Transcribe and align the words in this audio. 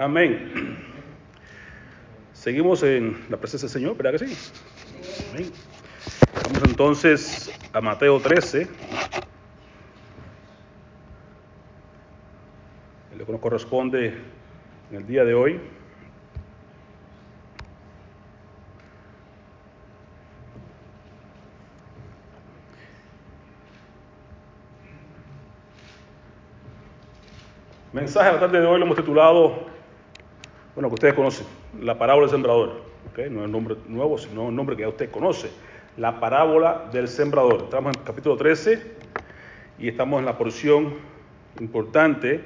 Amén. 0.00 0.78
Seguimos 2.32 2.82
en 2.82 3.22
la 3.28 3.36
presencia 3.36 3.66
del 3.66 3.72
Señor, 3.74 3.98
¿verdad 3.98 4.18
que 4.18 4.28
sí? 4.28 4.50
Amén. 5.30 5.52
Vamos 6.42 6.62
entonces 6.70 7.52
a 7.74 7.82
Mateo 7.82 8.18
13. 8.18 8.66
Lo 13.18 13.26
que 13.26 13.32
nos 13.32 13.40
corresponde 13.42 14.14
en 14.90 14.96
el 14.96 15.06
día 15.06 15.22
de 15.22 15.34
hoy. 15.34 15.60
Mensaje 27.92 28.28
de 28.28 28.32
la 28.32 28.40
tarde 28.40 28.60
de 28.62 28.66
hoy 28.66 28.78
lo 28.78 28.86
hemos 28.86 28.96
titulado, 28.96 29.69
bueno, 30.80 30.88
que 30.88 30.94
ustedes 30.94 31.14
conocen, 31.14 31.46
la 31.82 31.98
parábola 31.98 32.24
del 32.24 32.30
sembrador. 32.30 32.80
¿okay? 33.10 33.28
No 33.28 33.40
es 33.40 33.44
un 33.44 33.52
nombre 33.52 33.76
nuevo, 33.86 34.16
sino 34.16 34.46
un 34.46 34.56
nombre 34.56 34.76
que 34.76 34.82
ya 34.82 34.88
usted 34.88 35.10
conoce. 35.10 35.50
La 35.98 36.18
parábola 36.20 36.88
del 36.90 37.06
sembrador. 37.06 37.64
Estamos 37.64 37.94
en 37.94 38.00
el 38.00 38.06
capítulo 38.06 38.38
13 38.38 38.82
y 39.78 39.88
estamos 39.88 40.20
en 40.20 40.24
la 40.24 40.38
porción 40.38 40.94
importante 41.60 42.42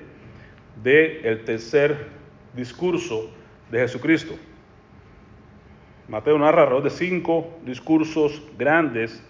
del 0.82 1.44
tercer 1.44 2.08
discurso 2.56 3.30
de 3.70 3.78
Jesucristo. 3.78 4.34
Mateo 6.08 6.36
narra 6.36 6.62
alrededor 6.62 6.82
de 6.82 6.91
cinco 6.91 7.50
discursos 7.64 8.42
grandes 8.58 9.22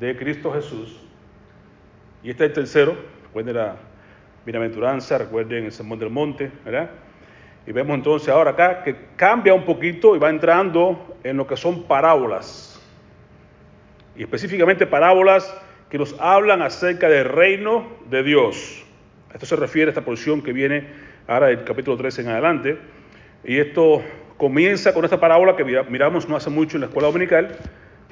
de 0.00 0.16
Cristo 0.16 0.52
Jesús. 0.52 0.98
Y 2.24 2.30
este 2.30 2.46
es 2.46 2.48
el 2.48 2.54
tercero, 2.54 2.96
recuerden 3.22 3.54
la 3.54 3.76
bienaventuranza, 4.44 5.16
recuerden 5.16 5.66
el 5.66 5.70
sermón 5.70 6.00
del 6.00 6.10
monte, 6.10 6.50
¿verdad? 6.64 6.90
Y 7.66 7.72
vemos 7.72 7.94
entonces 7.94 8.28
ahora 8.28 8.52
acá 8.52 8.82
que 8.82 8.96
cambia 9.16 9.54
un 9.54 9.64
poquito 9.64 10.16
y 10.16 10.18
va 10.18 10.30
entrando 10.30 11.16
en 11.22 11.36
lo 11.36 11.46
que 11.46 11.56
son 11.56 11.84
parábolas. 11.84 12.80
Y 14.16 14.22
específicamente 14.22 14.86
parábolas 14.86 15.54
que 15.88 15.98
nos 15.98 16.18
hablan 16.18 16.62
acerca 16.62 17.08
del 17.08 17.26
reino 17.26 17.86
de 18.10 18.22
Dios. 18.22 18.84
A 19.30 19.34
esto 19.34 19.46
se 19.46 19.56
refiere 19.56 19.90
esta 19.90 20.02
porción 20.02 20.42
que 20.42 20.52
viene 20.52 20.86
ahora 21.26 21.48
del 21.48 21.64
capítulo 21.64 21.96
13 21.96 22.22
en 22.22 22.28
adelante. 22.28 22.78
Y 23.44 23.58
esto 23.58 24.02
comienza 24.36 24.92
con 24.92 25.04
esta 25.04 25.20
parábola 25.20 25.56
que 25.56 25.64
miramos 25.64 26.28
no 26.28 26.36
hace 26.36 26.50
mucho 26.50 26.76
en 26.76 26.80
la 26.80 26.86
escuela 26.88 27.08
dominical, 27.08 27.56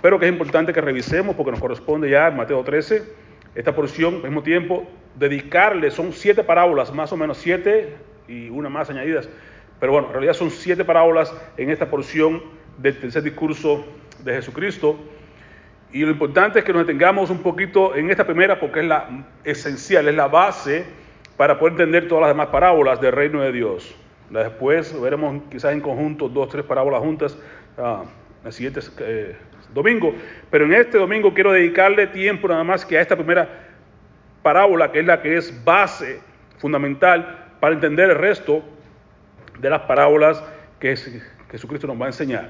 pero 0.01 0.19
que 0.19 0.27
es 0.27 0.33
importante 0.33 0.73
que 0.73 0.81
revisemos 0.81 1.35
porque 1.35 1.51
nos 1.51 1.61
corresponde 1.61 2.09
ya 2.09 2.29
en 2.29 2.37
Mateo 2.37 2.63
13 2.63 3.03
esta 3.55 3.75
porción, 3.75 4.17
al 4.17 4.23
mismo 4.23 4.43
tiempo, 4.43 4.87
dedicarle, 5.17 5.91
son 5.91 6.13
siete 6.13 6.45
parábolas, 6.45 6.95
más 6.95 7.13
o 7.13 7.17
menos 7.17 7.39
siete 7.39 7.97
y 8.31 8.49
una 8.49 8.69
más 8.69 8.89
añadidas, 8.89 9.29
pero 9.81 9.93
bueno, 9.93 10.07
en 10.09 10.13
realidad 10.13 10.35
son 10.35 10.51
siete 10.51 10.85
parábolas 10.85 11.35
en 11.57 11.71
esta 11.71 11.91
porción 11.91 12.43
del 12.79 12.99
tercer 12.99 13.23
discurso 13.23 13.85
de 14.23 14.35
Jesucristo. 14.35 14.99
Y 15.93 16.03
lo 16.03 16.13
importante 16.13 16.61
es 16.61 16.65
que 16.65 16.73
nos 16.73 16.87
detengamos 16.87 17.31
un 17.31 17.43
poquito 17.43 17.97
en 17.97 18.11
esta 18.11 18.25
primera 18.25 18.61
porque 18.61 18.81
es 18.81 18.87
la 18.87 19.27
esencial, 19.43 20.07
es 20.07 20.15
la 20.15 20.29
base 20.29 20.85
para 21.37 21.59
poder 21.59 21.73
entender 21.73 22.07
todas 22.07 22.23
las 22.23 22.31
demás 22.31 22.49
parábolas 22.49 23.01
del 23.01 23.13
reino 23.13 23.41
de 23.41 23.51
Dios. 23.51 23.97
Después 24.29 24.99
veremos 25.01 25.43
quizás 25.51 25.73
en 25.73 25.81
conjunto 25.81 26.29
dos, 26.29 26.49
tres 26.51 26.65
parábolas 26.65 27.01
juntas 27.01 27.37
uh, 27.79 28.05
el 28.47 28.53
siguiente 28.53 28.81
eh, 29.01 29.37
domingo. 29.75 30.15
Pero 30.51 30.67
en 30.67 30.75
este 30.75 30.99
domingo 30.99 31.35
quiero 31.35 31.51
dedicarle 31.53 32.07
tiempo 32.07 32.47
nada 32.47 32.63
más 32.63 32.85
que 32.85 32.97
a 32.97 33.01
esta 33.01 33.17
primera 33.17 33.49
parábola, 34.43 34.93
que 34.93 35.01
es 35.01 35.07
la 35.07 35.21
que 35.21 35.37
es 35.37 35.65
base 35.65 36.21
fundamental 36.59 37.50
para 37.61 37.75
entender 37.75 38.11
el 38.11 38.17
resto 38.17 38.63
de 39.59 39.71
las 39.71 39.83
parábolas 39.83 40.43
que 40.81 40.97
Jesucristo 41.51 41.87
nos 41.87 42.01
va 42.01 42.07
a 42.07 42.09
enseñar. 42.09 42.49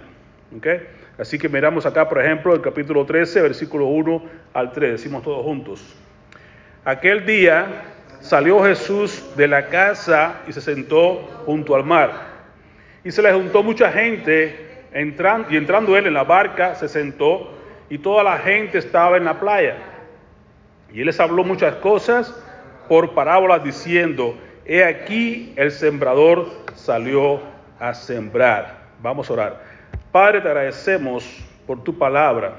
¿Okay? 0.56 0.86
Así 1.18 1.38
que 1.38 1.48
miramos 1.48 1.84
acá, 1.86 2.08
por 2.08 2.20
ejemplo, 2.24 2.54
el 2.54 2.60
capítulo 2.60 3.04
13, 3.04 3.42
versículo 3.42 3.86
1 3.86 4.22
al 4.54 4.72
3, 4.72 4.92
decimos 4.92 5.22
todos 5.22 5.44
juntos. 5.44 5.96
Aquel 6.84 7.26
día 7.26 7.66
salió 8.20 8.62
Jesús 8.64 9.34
de 9.36 9.48
la 9.48 9.66
casa 9.66 10.42
y 10.48 10.52
se 10.52 10.60
sentó 10.60 11.42
junto 11.44 11.74
al 11.74 11.84
mar. 11.84 12.30
Y 13.04 13.10
se 13.10 13.22
le 13.22 13.32
juntó 13.32 13.62
mucha 13.62 13.92
gente, 13.92 14.84
entrando, 14.92 15.48
y 15.50 15.56
entrando 15.56 15.96
él 15.96 16.06
en 16.06 16.14
la 16.14 16.24
barca, 16.24 16.74
se 16.74 16.88
sentó, 16.88 17.52
y 17.88 17.98
toda 17.98 18.22
la 18.22 18.38
gente 18.38 18.78
estaba 18.78 19.16
en 19.16 19.24
la 19.24 19.38
playa. 19.38 19.76
Y 20.92 21.00
él 21.00 21.06
les 21.06 21.20
habló 21.20 21.44
muchas 21.44 21.76
cosas 21.76 22.34
por 22.88 23.14
parábolas 23.14 23.62
diciendo, 23.62 24.36
he 24.72 24.84
aquí 24.84 25.52
el 25.56 25.72
sembrador 25.72 26.46
salió 26.76 27.40
a 27.80 27.92
sembrar. 27.92 28.90
Vamos 29.02 29.28
a 29.28 29.32
orar. 29.32 29.64
Padre, 30.12 30.40
te 30.40 30.46
agradecemos 30.46 31.44
por 31.66 31.82
tu 31.82 31.98
palabra 31.98 32.54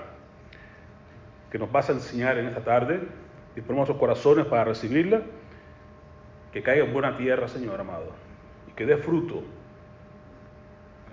que 1.49 1.57
nos 1.57 1.71
vas 1.71 1.89
a 1.89 1.93
enseñar 1.93 2.37
en 2.37 2.47
esta 2.47 2.59
tarde. 2.65 2.99
Disponemos 3.55 3.87
nuestros 3.87 3.97
corazones 3.97 4.45
para 4.45 4.65
recibirla. 4.65 5.21
Que 6.51 6.61
caiga 6.61 6.83
en 6.83 6.91
buena 6.91 7.15
tierra, 7.15 7.47
Señor 7.47 7.79
amado. 7.79 8.11
Y 8.67 8.73
que 8.73 8.85
dé 8.85 8.97
fruto, 8.97 9.41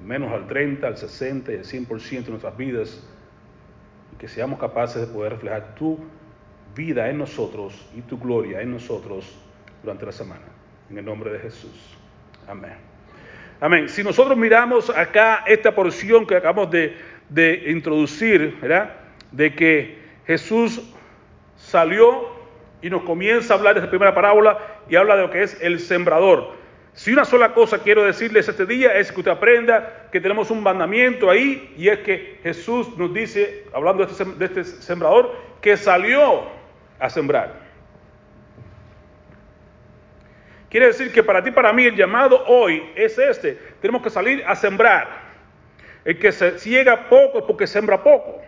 al 0.00 0.04
menos 0.04 0.32
al 0.32 0.48
30, 0.48 0.84
al 0.84 0.96
60 0.96 1.52
y 1.52 1.56
al 1.58 1.64
100% 1.64 2.24
de 2.24 2.30
nuestras 2.30 2.56
vidas. 2.56 3.08
Y 4.14 4.16
que 4.16 4.26
seamos 4.26 4.58
capaces 4.58 5.06
de 5.06 5.14
poder 5.14 5.34
reflejar 5.34 5.76
tu 5.76 5.96
vida 6.74 7.08
en 7.08 7.18
nosotros 7.18 7.88
y 7.94 8.00
tu 8.00 8.18
gloria 8.18 8.62
en 8.62 8.72
nosotros 8.72 9.38
durante 9.84 10.04
la 10.04 10.12
semana. 10.12 10.57
En 10.90 10.98
el 10.98 11.04
nombre 11.04 11.30
de 11.30 11.38
Jesús. 11.40 11.96
Amén. 12.46 12.76
Amén. 13.60 13.88
Si 13.88 14.02
nosotros 14.02 14.38
miramos 14.38 14.88
acá 14.88 15.44
esta 15.46 15.74
porción 15.74 16.26
que 16.26 16.36
acabamos 16.36 16.70
de, 16.70 17.64
introducir. 17.66 18.56
De 19.30 19.54
que 19.54 19.98
Jesús 20.26 20.80
salió 21.56 22.28
y 22.80 22.88
nos 22.88 23.02
comienza 23.02 23.52
a 23.52 23.56
hablar 23.58 23.74
de 23.74 23.80
esta 23.80 23.90
primera 23.90 24.14
parábola 24.14 24.58
y 24.88 24.96
habla 24.96 25.16
de 25.16 25.22
lo 25.22 25.30
que 25.30 25.42
es 25.42 25.60
el 25.60 25.80
sembrador. 25.80 26.56
Si 26.94 27.12
una 27.12 27.24
sola 27.24 27.52
cosa 27.52 27.82
quiero 27.82 28.04
decirles 28.04 28.48
este 28.48 28.64
día 28.64 28.96
es 28.96 29.12
que 29.12 29.20
usted 29.20 29.30
aprenda 29.30 30.08
que 30.10 30.20
tenemos 30.20 30.50
un 30.50 30.62
mandamiento 30.62 31.28
ahí 31.28 31.74
y 31.76 31.88
es 31.88 31.98
que 31.98 32.40
Jesús 32.42 32.96
nos 32.96 33.12
dice, 33.12 33.66
hablando 33.74 34.06
de 34.06 34.12
este, 34.12 34.24
de 34.24 34.44
este 34.46 34.64
sembrador, 34.64 35.36
que 35.60 35.76
salió 35.76 36.44
a 36.98 37.10
sembrar. 37.10 37.67
Quiere 40.70 40.86
decir 40.86 41.12
que 41.12 41.22
para 41.22 41.42
ti, 41.42 41.50
para 41.50 41.72
mí, 41.72 41.84
el 41.84 41.96
llamado 41.96 42.44
hoy 42.46 42.82
es 42.94 43.18
este. 43.18 43.58
Tenemos 43.80 44.02
que 44.02 44.10
salir 44.10 44.44
a 44.46 44.54
sembrar. 44.54 45.28
El 46.04 46.18
que 46.18 46.30
se 46.32 46.58
ciega 46.58 47.08
poco 47.08 47.38
es 47.38 47.44
porque 47.44 47.66
sembra 47.66 48.02
poco. 48.02 48.40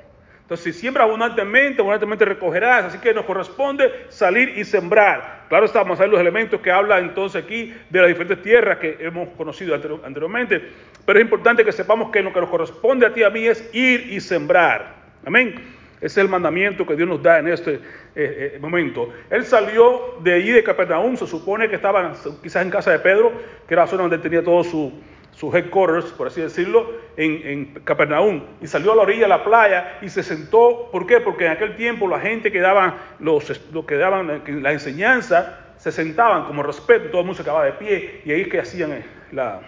Entonces, 0.42 0.74
si 0.74 0.80
siembra 0.80 1.04
abundantemente, 1.04 1.80
abundantemente 1.80 2.24
recogerás. 2.24 2.86
Así 2.86 2.98
que 2.98 3.14
nos 3.14 3.24
corresponde 3.24 4.06
salir 4.08 4.58
y 4.58 4.64
sembrar. 4.64 5.44
Claro, 5.48 5.64
estamos 5.64 5.98
a 5.98 6.02
ver 6.02 6.10
los 6.10 6.20
elementos 6.20 6.60
que 6.60 6.70
habla 6.70 6.98
entonces 6.98 7.42
aquí 7.42 7.74
de 7.88 8.00
las 8.00 8.08
diferentes 8.08 8.42
tierras 8.42 8.78
que 8.78 8.96
hemos 9.00 9.30
conocido 9.30 9.74
anteriormente. 9.74 10.62
Pero 11.06 11.18
es 11.18 11.24
importante 11.24 11.64
que 11.64 11.72
sepamos 11.72 12.10
que 12.10 12.22
lo 12.22 12.32
que 12.32 12.40
nos 12.40 12.50
corresponde 12.50 13.06
a 13.06 13.14
ti 13.14 13.20
y 13.20 13.22
a 13.24 13.30
mí 13.30 13.46
es 13.46 13.68
ir 13.72 14.12
y 14.12 14.20
sembrar. 14.20 14.94
Amén. 15.24 15.79
Es 16.00 16.16
el 16.16 16.28
mandamiento 16.28 16.86
que 16.86 16.96
Dios 16.96 17.08
nos 17.08 17.22
da 17.22 17.38
en 17.38 17.48
este 17.48 17.74
eh, 17.74 17.80
eh, 18.14 18.58
momento. 18.60 19.12
Él 19.28 19.44
salió 19.44 20.16
de 20.22 20.34
allí 20.34 20.50
de 20.50 20.64
Capernaum, 20.64 21.16
se 21.16 21.26
supone 21.26 21.68
que 21.68 21.76
estaba 21.76 22.14
quizás 22.42 22.64
en 22.64 22.70
casa 22.70 22.90
de 22.90 23.00
Pedro, 23.00 23.32
que 23.68 23.74
era 23.74 23.82
la 23.82 23.88
zona 23.88 24.02
donde 24.02 24.18
tenía 24.18 24.42
todo 24.42 24.64
su, 24.64 24.92
su 25.32 25.54
headquarters, 25.54 26.06
por 26.12 26.28
así 26.28 26.40
decirlo, 26.40 26.90
en, 27.16 27.46
en, 27.46 27.64
Capernaum. 27.84 28.42
Y 28.62 28.66
salió 28.66 28.92
a 28.92 28.96
la 28.96 29.02
orilla 29.02 29.22
de 29.22 29.28
la 29.28 29.44
playa 29.44 29.98
y 30.00 30.08
se 30.08 30.22
sentó. 30.22 30.88
¿Por 30.90 31.06
qué? 31.06 31.20
Porque 31.20 31.44
en 31.44 31.52
aquel 31.52 31.76
tiempo 31.76 32.08
la 32.08 32.20
gente 32.20 32.50
que 32.50 32.60
daban, 32.60 32.94
los, 33.18 33.60
que 33.86 33.96
daban 33.96 34.42
la 34.62 34.72
enseñanza 34.72 35.66
se 35.76 35.90
sentaban 35.90 36.44
como 36.44 36.62
respeto, 36.62 37.08
todo 37.08 37.22
el 37.22 37.26
mundo 37.26 37.36
se 37.36 37.42
acababa 37.42 37.64
de 37.64 37.72
pie 37.72 38.20
y 38.26 38.32
ahí 38.32 38.42
es 38.42 38.48
que 38.48 38.60
hacían 38.60 39.02
la, 39.32 39.60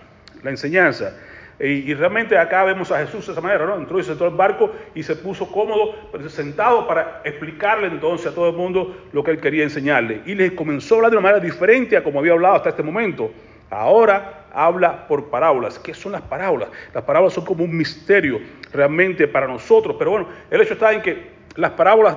la 0.43 0.51
enseñanza. 0.51 1.17
Y, 1.63 1.95
realmente 1.95 2.37
acá 2.37 2.65
vemos 2.65 2.91
a 2.91 2.99
Jesús 2.99 3.25
de 3.25 3.33
esa 3.33 3.41
manera, 3.41 3.65
¿no? 3.65 3.77
Entró 3.77 4.01
y 4.01 4.03
se 4.03 4.09
sentó 4.09 4.25
al 4.25 4.33
barco 4.35 4.73
y 4.97 5.03
se 5.05 5.15
puso 5.15 5.47
cómodo, 5.47 5.95
sentado 6.27 6.89
para 6.89 7.21
explicarle 7.25 7.87
entonces 7.87 8.27
a 8.27 8.35
todo 8.35 8.49
el 8.49 8.57
mundo 8.57 8.97
lo 9.13 9.23
que 9.23 9.31
él 9.31 9.41
quería 9.41 9.63
enseñarle. 9.63 10.23
Y 10.27 10.35
le 10.35 10.57
comenzó 10.57 10.95
a 10.95 10.99
hablar 10.99 11.13
de 11.13 11.19
una 11.19 11.29
manera 11.29 11.45
diferente 11.45 11.97
a 11.97 12.03
como 12.03 12.19
había 12.19 12.33
hablado 12.33 12.57
hasta 12.57 12.71
este 12.71 12.83
momento. 12.83 13.31
Ahora 13.71 14.47
habla 14.53 15.07
por 15.07 15.31
parábolas. 15.31 15.79
¿Qué 15.79 15.95
son 15.95 16.11
las 16.13 16.23
parábolas? 16.23 16.69
Las 16.93 17.05
parábolas 17.05 17.33
son 17.33 17.45
como 17.45 17.63
un 17.63 17.77
misterio 17.77 18.41
realmente 18.73 19.29
para 19.29 19.47
nosotros. 19.47 19.95
Pero 19.97 20.11
bueno, 20.11 20.29
el 20.51 20.61
hecho 20.61 20.75
está 20.75 20.93
en 20.93 21.01
que 21.01 21.31
las 21.55 21.71
parábolas 21.71 22.17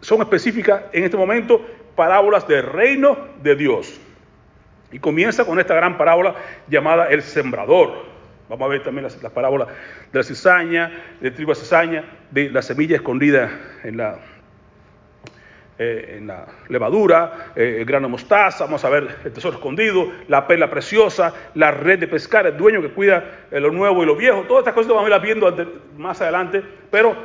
son 0.00 0.22
específicas 0.22 0.82
en 0.92 1.04
este 1.04 1.16
momento, 1.16 1.64
parábolas 1.94 2.48
del 2.48 2.64
reino 2.64 3.16
de 3.44 3.54
Dios. 3.54 4.00
Y 4.90 4.98
comienza 4.98 5.44
con 5.44 5.60
esta 5.60 5.74
gran 5.74 5.96
parábola 5.96 6.34
llamada 6.66 7.06
el 7.06 7.22
sembrador. 7.22 8.11
Vamos 8.48 8.66
a 8.66 8.68
ver 8.68 8.82
también 8.82 9.04
las, 9.04 9.22
las 9.22 9.32
parábolas 9.32 9.68
de 10.12 10.18
la 10.18 10.22
cizaña, 10.22 10.92
de 11.20 11.30
trigo 11.30 11.52
a 11.52 11.54
cizaña, 11.54 12.04
de 12.30 12.50
la 12.50 12.62
semilla 12.62 12.96
escondida 12.96 13.50
en 13.82 13.96
la, 13.96 14.18
eh, 15.78 16.16
en 16.18 16.26
la 16.26 16.46
levadura, 16.68 17.52
eh, 17.56 17.78
el 17.80 17.86
grano 17.86 18.06
de 18.06 18.12
mostaza, 18.12 18.64
vamos 18.64 18.84
a 18.84 18.90
ver 18.90 19.16
el 19.24 19.32
tesoro 19.32 19.56
escondido, 19.56 20.12
la 20.28 20.46
perla 20.46 20.68
preciosa, 20.68 21.32
la 21.54 21.70
red 21.70 21.98
de 21.98 22.06
pescar, 22.08 22.46
el 22.46 22.56
dueño 22.56 22.82
que 22.82 22.90
cuida 22.90 23.46
eh, 23.50 23.58
lo 23.58 23.72
nuevo 23.72 24.02
y 24.02 24.06
lo 24.06 24.14
viejo, 24.14 24.42
todas 24.42 24.60
estas 24.60 24.74
cosas 24.74 24.92
vamos 24.92 25.10
a 25.10 25.16
ir 25.16 25.22
viendo 25.22 25.52
más 25.96 26.20
adelante, 26.20 26.62
pero 26.90 27.16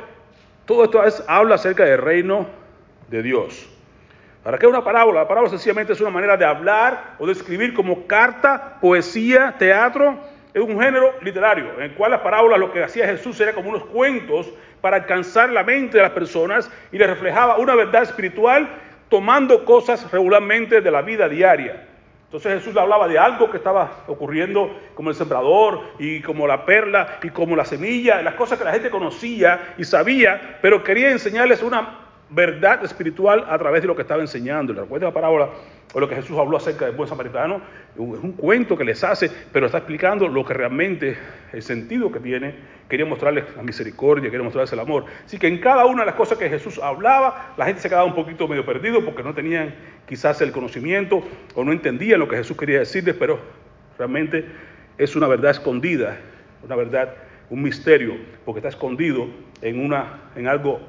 todo 0.64 0.84
esto 0.84 1.04
es, 1.04 1.22
habla 1.28 1.56
acerca 1.56 1.84
del 1.84 1.98
reino 1.98 2.46
de 3.08 3.22
Dios. 3.22 3.68
¿Para 4.42 4.58
qué 4.58 4.66
una 4.66 4.82
parábola? 4.82 5.20
La 5.20 5.28
parábola 5.28 5.50
sencillamente 5.50 5.92
es 5.92 6.00
una 6.00 6.10
manera 6.10 6.36
de 6.36 6.46
hablar 6.46 7.16
o 7.18 7.26
de 7.26 7.32
escribir 7.32 7.74
como 7.74 8.06
carta, 8.06 8.78
poesía, 8.80 9.54
teatro. 9.58 10.18
Es 10.58 10.64
un 10.64 10.80
género 10.80 11.14
literario 11.22 11.74
en 11.76 11.84
el 11.84 11.92
cual 11.92 12.10
las 12.10 12.20
parábolas 12.20 12.58
lo 12.58 12.72
que 12.72 12.82
hacía 12.82 13.06
Jesús 13.06 13.38
era 13.38 13.52
como 13.52 13.70
unos 13.70 13.84
cuentos 13.84 14.52
para 14.80 14.96
alcanzar 14.96 15.50
la 15.50 15.62
mente 15.62 15.98
de 15.98 16.02
las 16.02 16.10
personas 16.10 16.68
y 16.90 16.98
le 16.98 17.06
reflejaba 17.06 17.58
una 17.58 17.76
verdad 17.76 18.02
espiritual 18.02 18.68
tomando 19.08 19.64
cosas 19.64 20.10
regularmente 20.10 20.80
de 20.80 20.90
la 20.90 21.00
vida 21.02 21.28
diaria. 21.28 21.86
Entonces 22.24 22.54
Jesús 22.54 22.76
hablaba 22.76 23.06
de 23.06 23.20
algo 23.20 23.48
que 23.52 23.58
estaba 23.58 24.02
ocurriendo 24.08 24.76
como 24.96 25.10
el 25.10 25.14
sembrador 25.14 25.80
y 26.00 26.22
como 26.22 26.44
la 26.48 26.66
perla 26.66 27.18
y 27.22 27.30
como 27.30 27.54
la 27.54 27.64
semilla, 27.64 28.20
las 28.20 28.34
cosas 28.34 28.58
que 28.58 28.64
la 28.64 28.72
gente 28.72 28.90
conocía 28.90 29.74
y 29.78 29.84
sabía, 29.84 30.58
pero 30.60 30.82
quería 30.82 31.12
enseñarles 31.12 31.62
una 31.62 32.07
verdad 32.30 32.84
espiritual 32.84 33.44
a 33.48 33.58
través 33.58 33.82
de 33.82 33.88
lo 33.88 33.96
que 33.96 34.02
estaba 34.02 34.20
enseñando. 34.20 34.72
Respuesta 34.72 35.06
de 35.06 35.10
la 35.10 35.14
parábola 35.14 35.48
o 35.94 36.00
lo 36.00 36.08
que 36.08 36.16
Jesús 36.16 36.38
habló 36.38 36.58
acerca 36.58 36.84
del 36.84 36.94
buen 36.94 37.08
samaritano 37.08 37.62
es 37.94 38.00
un 38.00 38.32
cuento 38.32 38.76
que 38.76 38.84
les 38.84 39.02
hace, 39.02 39.30
pero 39.52 39.66
está 39.66 39.78
explicando 39.78 40.28
lo 40.28 40.44
que 40.44 40.52
realmente, 40.52 41.16
el 41.52 41.62
sentido 41.62 42.12
que 42.12 42.20
tiene. 42.20 42.54
Quería 42.88 43.06
mostrarles 43.06 43.44
la 43.56 43.62
misericordia, 43.62 44.30
quería 44.30 44.44
mostrarles 44.44 44.72
el 44.72 44.80
amor. 44.80 45.04
Así 45.24 45.38
que 45.38 45.46
en 45.46 45.58
cada 45.58 45.86
una 45.86 46.02
de 46.02 46.06
las 46.06 46.14
cosas 46.14 46.38
que 46.38 46.48
Jesús 46.48 46.78
hablaba, 46.82 47.54
la 47.56 47.66
gente 47.66 47.80
se 47.80 47.88
quedaba 47.88 48.04
un 48.04 48.14
poquito 48.14 48.48
medio 48.48 48.64
perdido 48.64 49.04
porque 49.04 49.22
no 49.22 49.34
tenían 49.34 49.74
quizás 50.06 50.40
el 50.40 50.52
conocimiento 50.52 51.22
o 51.54 51.64
no 51.64 51.72
entendían 51.72 52.20
lo 52.20 52.28
que 52.28 52.36
Jesús 52.36 52.56
quería 52.56 52.80
decirles, 52.80 53.16
pero 53.18 53.38
realmente 53.98 54.44
es 54.96 55.16
una 55.16 55.26
verdad 55.26 55.52
escondida, 55.52 56.18
una 56.64 56.76
verdad, 56.76 57.14
un 57.50 57.62
misterio, 57.62 58.14
porque 58.44 58.58
está 58.58 58.68
escondido 58.68 59.26
en, 59.62 59.84
una, 59.84 60.30
en 60.34 60.48
algo 60.48 60.80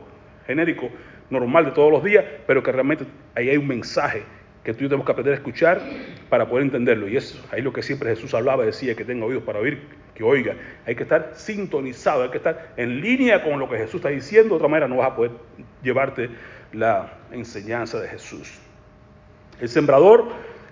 genérico 0.46 0.90
normal 1.30 1.66
de 1.66 1.72
todos 1.72 1.92
los 1.92 2.04
días, 2.04 2.26
pero 2.48 2.64
que 2.64 2.72
realmente 2.72 3.06
ahí 3.36 3.50
hay 3.50 3.58
un 3.58 3.68
mensaje 3.68 4.24
que 4.64 4.74
tú 4.74 4.80
y 4.80 4.84
yo 4.84 4.90
tenemos 4.90 5.06
que 5.06 5.12
aprender 5.12 5.34
a 5.34 5.38
escuchar 5.38 5.82
para 6.30 6.48
poder 6.48 6.66
entenderlo. 6.66 7.08
Y 7.08 7.18
es 7.18 7.42
ahí 7.52 7.62
lo 7.62 7.72
que 7.72 7.82
siempre 7.82 8.10
Jesús 8.10 8.34
hablaba, 8.34 8.66
decía 8.66 8.96
que 8.96 9.06
tenga 9.06 9.26
oídos 9.26 9.44
para 9.44 9.60
oír, 9.60 9.82
que 10.14 10.24
oiga. 10.24 10.56
Hay 10.86 10.96
que 10.96 11.04
estar 11.04 11.32
sintonizado, 11.34 12.24
hay 12.24 12.30
que 12.30 12.38
estar 12.38 12.74
en 12.76 13.02
línea 13.02 13.42
con 13.42 13.60
lo 13.60 13.70
que 13.70 13.78
Jesús 13.78 13.96
está 13.96 14.10
diciendo, 14.10 14.50
de 14.50 14.56
otra 14.56 14.68
manera 14.68 14.88
no 14.88 14.98
vas 14.98 15.12
a 15.12 15.16
poder 15.16 15.32
llevarte 15.82 16.30
la 16.74 17.14
enseñanza 17.32 18.00
de 18.00 18.10
Jesús. 18.10 18.60
El 19.62 19.70
sembrador, 19.70 20.26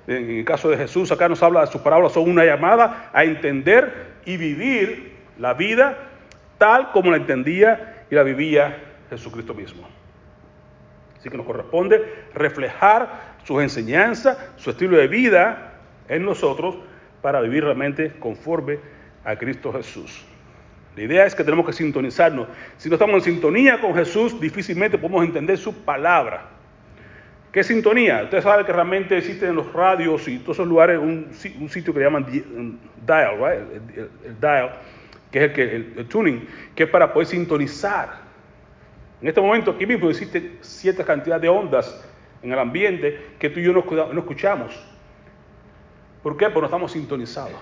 en 0.08 0.30
el 0.30 0.46
caso 0.46 0.70
de 0.70 0.78
Jesús, 0.78 1.12
acá 1.12 1.30
nos 1.30 1.42
habla 1.42 1.62
de 1.62 1.68
sus 1.68 1.82
parábolas, 1.82 2.14
son 2.14 2.30
una 2.30 2.46
llamada 2.46 3.10
a 3.14 3.24
entender 3.24 4.18
y 4.26 4.38
vivir 4.38 5.14
la 5.40 5.54
vida 5.54 5.98
tal 6.58 6.92
como 6.92 7.12
la 7.12 7.18
entendía 7.18 8.06
y 8.10 8.16
la 8.16 8.24
vivía 8.24 8.78
Jesucristo 9.10 9.54
mismo. 9.54 9.97
Así 11.20 11.30
que 11.30 11.38
nos 11.38 11.46
corresponde 11.46 12.04
reflejar 12.34 13.38
sus 13.44 13.62
enseñanzas, 13.62 14.38
su 14.56 14.70
estilo 14.70 14.98
de 14.98 15.08
vida 15.08 15.74
en 16.10 16.24
nosotros 16.26 16.78
para 17.22 17.42
vivir 17.42 17.64
realmente 17.64 18.14
conforme 18.20 18.80
a 19.24 19.36
Cristo 19.36 19.74
Jesús. 19.74 20.26
La 20.96 21.04
idea 21.04 21.26
es 21.26 21.36
que 21.36 21.44
tenemos 21.44 21.66
que 21.66 21.74
sintonizarnos. 21.74 22.48
Si 22.78 22.90
no 22.90 22.96
estamos 22.96 23.16
en 23.16 23.34
sintonía 23.34 23.80
con 23.80 23.94
Jesús, 23.94 24.40
difícilmente 24.40 24.98
podemos 24.98 25.26
entender 25.26 25.58
su 25.58 25.74
palabra. 25.84 26.50
¿Qué 27.52 27.64
sintonía? 27.64 28.24
Usted 28.24 28.42
sabe 28.42 28.66
que 28.66 28.74
realmente 28.74 29.18
existen 29.18 29.50
en 29.50 29.56
los 29.56 29.72
radios 29.74 30.28
y 30.28 30.40
todos 30.40 30.58
esos 30.58 30.68
lugares 30.68 31.00
un, 31.00 31.30
sitio 31.34 31.94
que 31.94 32.00
llaman 32.00 32.26
dial, 32.26 32.80
el, 34.26 34.40
dial, 34.40 34.72
que 35.32 35.46
es 35.46 35.58
el 35.58 36.08
tuning, 36.08 36.48
que 36.76 36.84
es 36.84 36.90
para 36.90 37.12
poder 37.14 37.28
sintonizar 37.28 38.27
en 39.22 39.28
este 39.28 39.42
momento 39.42 39.72
aquí 39.72 39.86
mismo 39.86 40.10
existe 40.10 40.58
cierta 40.62 41.04
cantidad 41.04 41.42
de 41.42 41.50
ondas 41.50 42.04
en 42.42 42.52
el 42.52 42.60
ambiente 42.60 43.34
que 43.40 43.50
tú 43.50 43.60
y 43.60 43.64
yo 43.64 43.74
no, 43.74 44.20
escuchamos. 44.20 44.80
¿Por 46.22 46.38
qué? 46.38 46.46
Porque 46.46 46.62
no 46.62 46.66
estamos 46.66 46.92
sintonizados. 46.92 47.56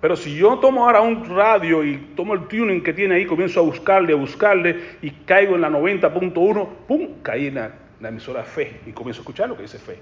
Pero 0.00 0.16
si 0.16 0.34
yo 0.34 0.58
tomo 0.58 0.86
ahora 0.86 1.02
un 1.02 1.28
radio 1.28 1.84
y 1.84 1.98
tomo 2.16 2.32
el 2.32 2.48
tuning 2.48 2.82
que 2.82 2.94
tiene 2.94 3.16
ahí, 3.16 3.26
comienzo 3.26 3.60
a 3.60 3.62
buscarle, 3.62 4.14
a 4.14 4.16
buscarle 4.16 4.96
y 5.02 5.10
caigo 5.10 5.56
en 5.56 5.60
la 5.60 5.68
90.1, 5.68 6.68
¡pum! 6.88 7.08
Caí 7.22 7.48
en 7.48 7.56
la, 7.56 7.72
emisora 8.02 8.42
Fe 8.42 8.80
y 8.86 8.92
comienzo 8.92 9.20
a 9.20 9.22
escuchar 9.22 9.48
lo 9.50 9.56
que 9.56 9.62
dice 9.62 9.78
Fe. 9.78 9.98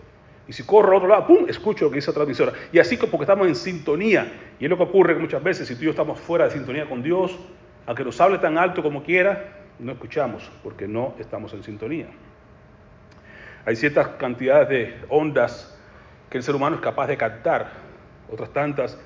Y 0.46 0.52
si 0.52 0.62
corro 0.62 0.92
al 0.92 0.96
otro 0.98 1.08
lado, 1.08 1.26
¡pum! 1.26 1.46
Escucho 1.48 1.86
lo 1.86 1.90
que 1.90 1.96
dice 1.96 2.12
otra 2.12 2.22
emisora. 2.22 2.52
Y 2.72 2.78
así 2.78 2.96
porque 2.96 3.24
estamos 3.24 3.48
en 3.48 3.56
sintonía. 3.56 4.32
Y 4.60 4.64
es 4.64 4.70
lo 4.70 4.76
que 4.76 4.84
ocurre 4.84 5.16
muchas 5.16 5.42
veces 5.42 5.66
si 5.66 5.74
tú 5.74 5.82
y 5.82 5.84
yo 5.86 5.90
estamos 5.90 6.20
fuera 6.20 6.44
de 6.44 6.52
sintonía 6.52 6.88
con 6.88 7.02
Dios, 7.02 7.36
aunque 7.84 8.04
nos 8.04 8.20
hable 8.20 8.38
tan 8.38 8.56
alto 8.56 8.82
como 8.82 9.02
quiera, 9.02 9.58
no 9.78 9.92
escuchamos 9.92 10.50
porque 10.62 10.88
no 10.88 11.14
estamos 11.18 11.52
en 11.52 11.62
sintonía. 11.62 12.08
Hay 13.64 13.76
ciertas 13.76 14.08
cantidades 14.18 14.68
de 14.68 14.94
ondas 15.08 15.78
que 16.30 16.38
el 16.38 16.42
ser 16.42 16.54
humano 16.54 16.76
es 16.76 16.82
capaz 16.82 17.06
de 17.06 17.16
captar, 17.16 17.70
otras 18.30 18.50
tantas, 18.52 18.98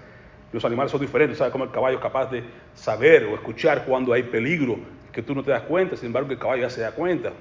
los 0.53 0.65
animales 0.65 0.91
son 0.91 1.01
diferentes, 1.01 1.39
¿sabes 1.39 1.53
cómo 1.53 1.65
el 1.65 1.71
caballo 1.71 1.97
es 1.97 2.03
capaz 2.03 2.31
de 2.31 2.45
saber 2.75 3.25
o 3.25 3.35
escuchar 3.35 3.85
cuando 3.85 4.13
hay 4.13 4.25
peligro 4.25 4.79
que 5.13 5.23
tú 5.23 5.35
no 5.35 5.43
te 5.43 5.51
das 5.51 5.63
cuenta, 5.63 5.97
sin 5.97 6.07
embargo 6.07 6.31
el 6.31 6.39
caballo 6.39 6.63
ya 6.63 6.71
se 6.71 6.81
da 6.81 6.93
cuenta. 6.93 7.33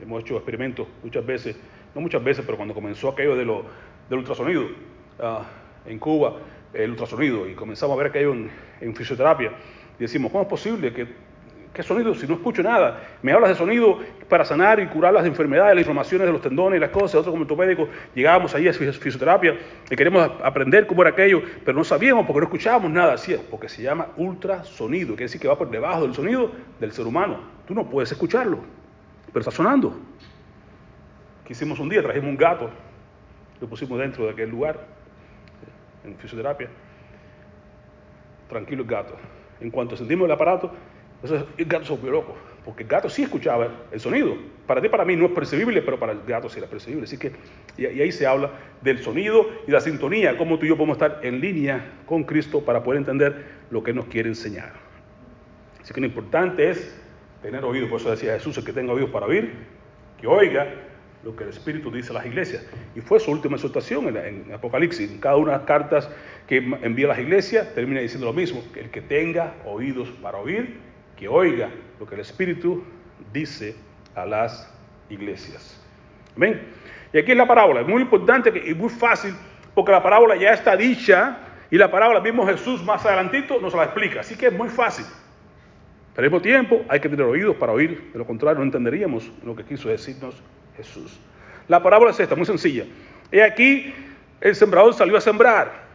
Hemos 0.00 0.22
hecho 0.22 0.36
experimentos 0.36 0.86
muchas 1.02 1.24
veces, 1.24 1.56
no 1.94 2.00
muchas 2.00 2.22
veces, 2.22 2.44
pero 2.44 2.56
cuando 2.56 2.74
comenzó 2.74 3.10
aquello 3.10 3.36
de 3.36 3.44
lo, 3.44 3.64
del 4.08 4.20
ultrasonido 4.20 4.64
ah, 5.20 5.44
en 5.84 5.98
Cuba, 5.98 6.36
el 6.72 6.90
ultrasonido, 6.90 7.48
y 7.48 7.54
comenzamos 7.54 7.94
a 7.94 7.98
ver 7.98 8.10
aquello 8.10 8.32
en, 8.32 8.50
en 8.80 8.94
fisioterapia, 8.94 9.52
y 9.98 10.02
decimos, 10.02 10.30
¿cómo 10.30 10.42
es 10.42 10.48
posible 10.48 10.92
que 10.92 11.06
¿Qué 11.72 11.82
sonido? 11.82 12.14
Si 12.14 12.26
no 12.26 12.34
escucho 12.34 12.62
nada. 12.62 13.00
Me 13.22 13.32
hablas 13.32 13.50
de 13.50 13.56
sonido 13.56 13.98
para 14.28 14.44
sanar 14.44 14.80
y 14.80 14.86
curar 14.86 15.12
las 15.12 15.26
enfermedades, 15.26 15.74
las 15.74 15.82
inflamaciones 15.82 16.26
de 16.26 16.32
los 16.32 16.42
tendones 16.42 16.78
y 16.78 16.80
las 16.80 16.90
cosas. 16.90 17.14
Nosotros 17.14 17.46
como 17.46 17.56
médico 17.56 17.88
llegábamos 18.14 18.54
ahí 18.54 18.68
a 18.68 18.72
fisioterapia 18.72 19.56
y 19.88 19.96
queremos 19.96 20.30
aprender 20.42 20.86
cómo 20.86 21.02
era 21.02 21.10
aquello, 21.10 21.42
pero 21.64 21.76
no 21.78 21.84
sabíamos 21.84 22.26
porque 22.26 22.40
no 22.40 22.46
escuchábamos 22.46 22.90
nada. 22.90 23.14
Así 23.14 23.32
es, 23.32 23.40
porque 23.40 23.68
se 23.68 23.82
llama 23.82 24.08
ultrasonido, 24.16 25.10
quiere 25.10 25.24
decir 25.24 25.40
que 25.40 25.48
va 25.48 25.56
por 25.56 25.70
debajo 25.70 26.02
del 26.02 26.14
sonido 26.14 26.50
del 26.80 26.92
ser 26.92 27.06
humano. 27.06 27.40
Tú 27.66 27.74
no 27.74 27.88
puedes 27.88 28.10
escucharlo, 28.10 28.58
pero 29.26 29.40
está 29.40 29.50
sonando. 29.50 29.96
¿Qué 31.44 31.52
hicimos 31.52 31.78
un 31.78 31.88
día? 31.88 32.02
Trajimos 32.02 32.28
un 32.28 32.36
gato, 32.36 32.70
lo 33.60 33.68
pusimos 33.68 33.98
dentro 33.98 34.24
de 34.24 34.32
aquel 34.32 34.50
lugar, 34.50 34.84
en 36.04 36.16
fisioterapia. 36.16 36.68
Tranquilo 38.48 38.82
el 38.82 38.88
gato. 38.88 39.14
En 39.60 39.70
cuanto 39.70 39.96
sentimos 39.96 40.26
el 40.26 40.32
aparato, 40.32 40.72
entonces 41.22 41.48
el 41.56 41.64
gato 41.64 41.84
se 41.84 41.92
volvió 41.92 42.10
loco, 42.12 42.36
porque 42.64 42.84
el 42.84 42.88
gato 42.88 43.08
sí 43.08 43.22
escuchaba 43.24 43.68
el 43.90 44.00
sonido. 44.00 44.36
Para 44.66 44.80
ti, 44.80 44.88
para 44.88 45.04
mí 45.04 45.16
no 45.16 45.26
es 45.26 45.32
percibible, 45.32 45.82
pero 45.82 45.98
para 45.98 46.12
el 46.12 46.20
gato 46.26 46.48
sí 46.48 46.58
era 46.58 46.68
percibible. 46.68 47.04
Así 47.04 47.18
que, 47.18 47.32
y, 47.76 47.86
ahí 47.86 48.12
se 48.12 48.26
habla 48.26 48.50
del 48.82 48.98
sonido 49.02 49.46
y 49.66 49.70
la 49.70 49.80
sintonía, 49.80 50.36
cómo 50.36 50.58
tú 50.58 50.66
y 50.66 50.68
yo 50.68 50.76
podemos 50.76 50.96
estar 50.96 51.20
en 51.24 51.40
línea 51.40 51.92
con 52.06 52.24
Cristo 52.24 52.64
para 52.64 52.82
poder 52.82 52.98
entender 52.98 53.46
lo 53.70 53.82
que 53.82 53.92
nos 53.92 54.06
quiere 54.06 54.28
enseñar. 54.28 54.72
Así 55.82 55.92
que 55.92 56.00
lo 56.00 56.06
importante 56.06 56.70
es 56.70 57.00
tener 57.42 57.64
oído, 57.64 57.88
por 57.88 58.00
eso 58.00 58.10
decía 58.10 58.34
Jesús, 58.34 58.56
el 58.58 58.64
que 58.64 58.72
tenga 58.72 58.92
oídos 58.92 59.10
para 59.10 59.26
oír, 59.26 59.54
que 60.20 60.26
oiga 60.26 60.68
lo 61.24 61.34
que 61.34 61.44
el 61.44 61.50
Espíritu 61.50 61.90
dice 61.90 62.10
a 62.10 62.14
las 62.14 62.26
iglesias. 62.26 62.64
Y 62.94 63.00
fue 63.00 63.18
su 63.18 63.32
última 63.32 63.56
exhortación 63.56 64.08
en, 64.08 64.16
en, 64.16 64.52
Apocalipsis. 64.52 65.10
En 65.10 65.18
cada 65.18 65.36
una 65.36 65.52
de 65.52 65.58
las 65.58 65.66
cartas 65.66 66.10
que 66.46 66.58
envía 66.58 67.06
a 67.06 67.08
las 67.08 67.18
iglesias 67.18 67.74
termina 67.74 68.00
diciendo 68.00 68.26
lo 68.26 68.32
mismo, 68.32 68.62
que 68.72 68.80
el 68.80 68.90
que 68.90 69.00
tenga 69.00 69.54
oídos 69.64 70.10
para 70.22 70.38
oír, 70.38 70.87
que 71.18 71.28
oiga 71.28 71.68
lo 71.98 72.06
que 72.06 72.14
el 72.14 72.20
Espíritu 72.20 72.84
dice 73.32 73.74
a 74.14 74.24
las 74.24 74.72
iglesias. 75.10 75.80
Amén. 76.36 76.62
Y 77.12 77.18
aquí 77.18 77.32
es 77.32 77.36
la 77.36 77.46
parábola, 77.46 77.80
es 77.80 77.88
muy 77.88 78.02
importante 78.02 78.52
y 78.64 78.74
muy 78.74 78.88
fácil, 78.88 79.34
porque 79.74 79.90
la 79.90 80.02
parábola 80.02 80.36
ya 80.36 80.50
está 80.52 80.76
dicha 80.76 81.38
y 81.70 81.76
la 81.76 81.90
parábola 81.90 82.20
mismo 82.20 82.46
Jesús 82.46 82.84
más 82.84 83.04
adelantito 83.04 83.60
nos 83.60 83.74
la 83.74 83.84
explica, 83.84 84.20
así 84.20 84.36
que 84.36 84.46
es 84.46 84.52
muy 84.52 84.68
fácil. 84.68 85.06
Pero 86.14 86.26
al 86.26 86.30
mismo 86.30 86.40
tiempo 86.40 86.84
hay 86.88 87.00
que 87.00 87.08
tener 87.08 87.24
oídos 87.24 87.56
para 87.56 87.72
oír, 87.72 88.10
de 88.12 88.18
lo 88.18 88.26
contrario 88.26 88.58
no 88.58 88.64
entenderíamos 88.64 89.30
lo 89.44 89.56
que 89.56 89.64
quiso 89.64 89.88
decirnos 89.88 90.40
Jesús. 90.76 91.18
La 91.66 91.82
parábola 91.82 92.12
es 92.12 92.20
esta, 92.20 92.36
muy 92.36 92.46
sencilla. 92.46 92.84
Y 93.32 93.40
aquí 93.40 93.92
el 94.40 94.54
sembrador 94.54 94.94
salió 94.94 95.16
a 95.16 95.20
sembrar 95.20 95.88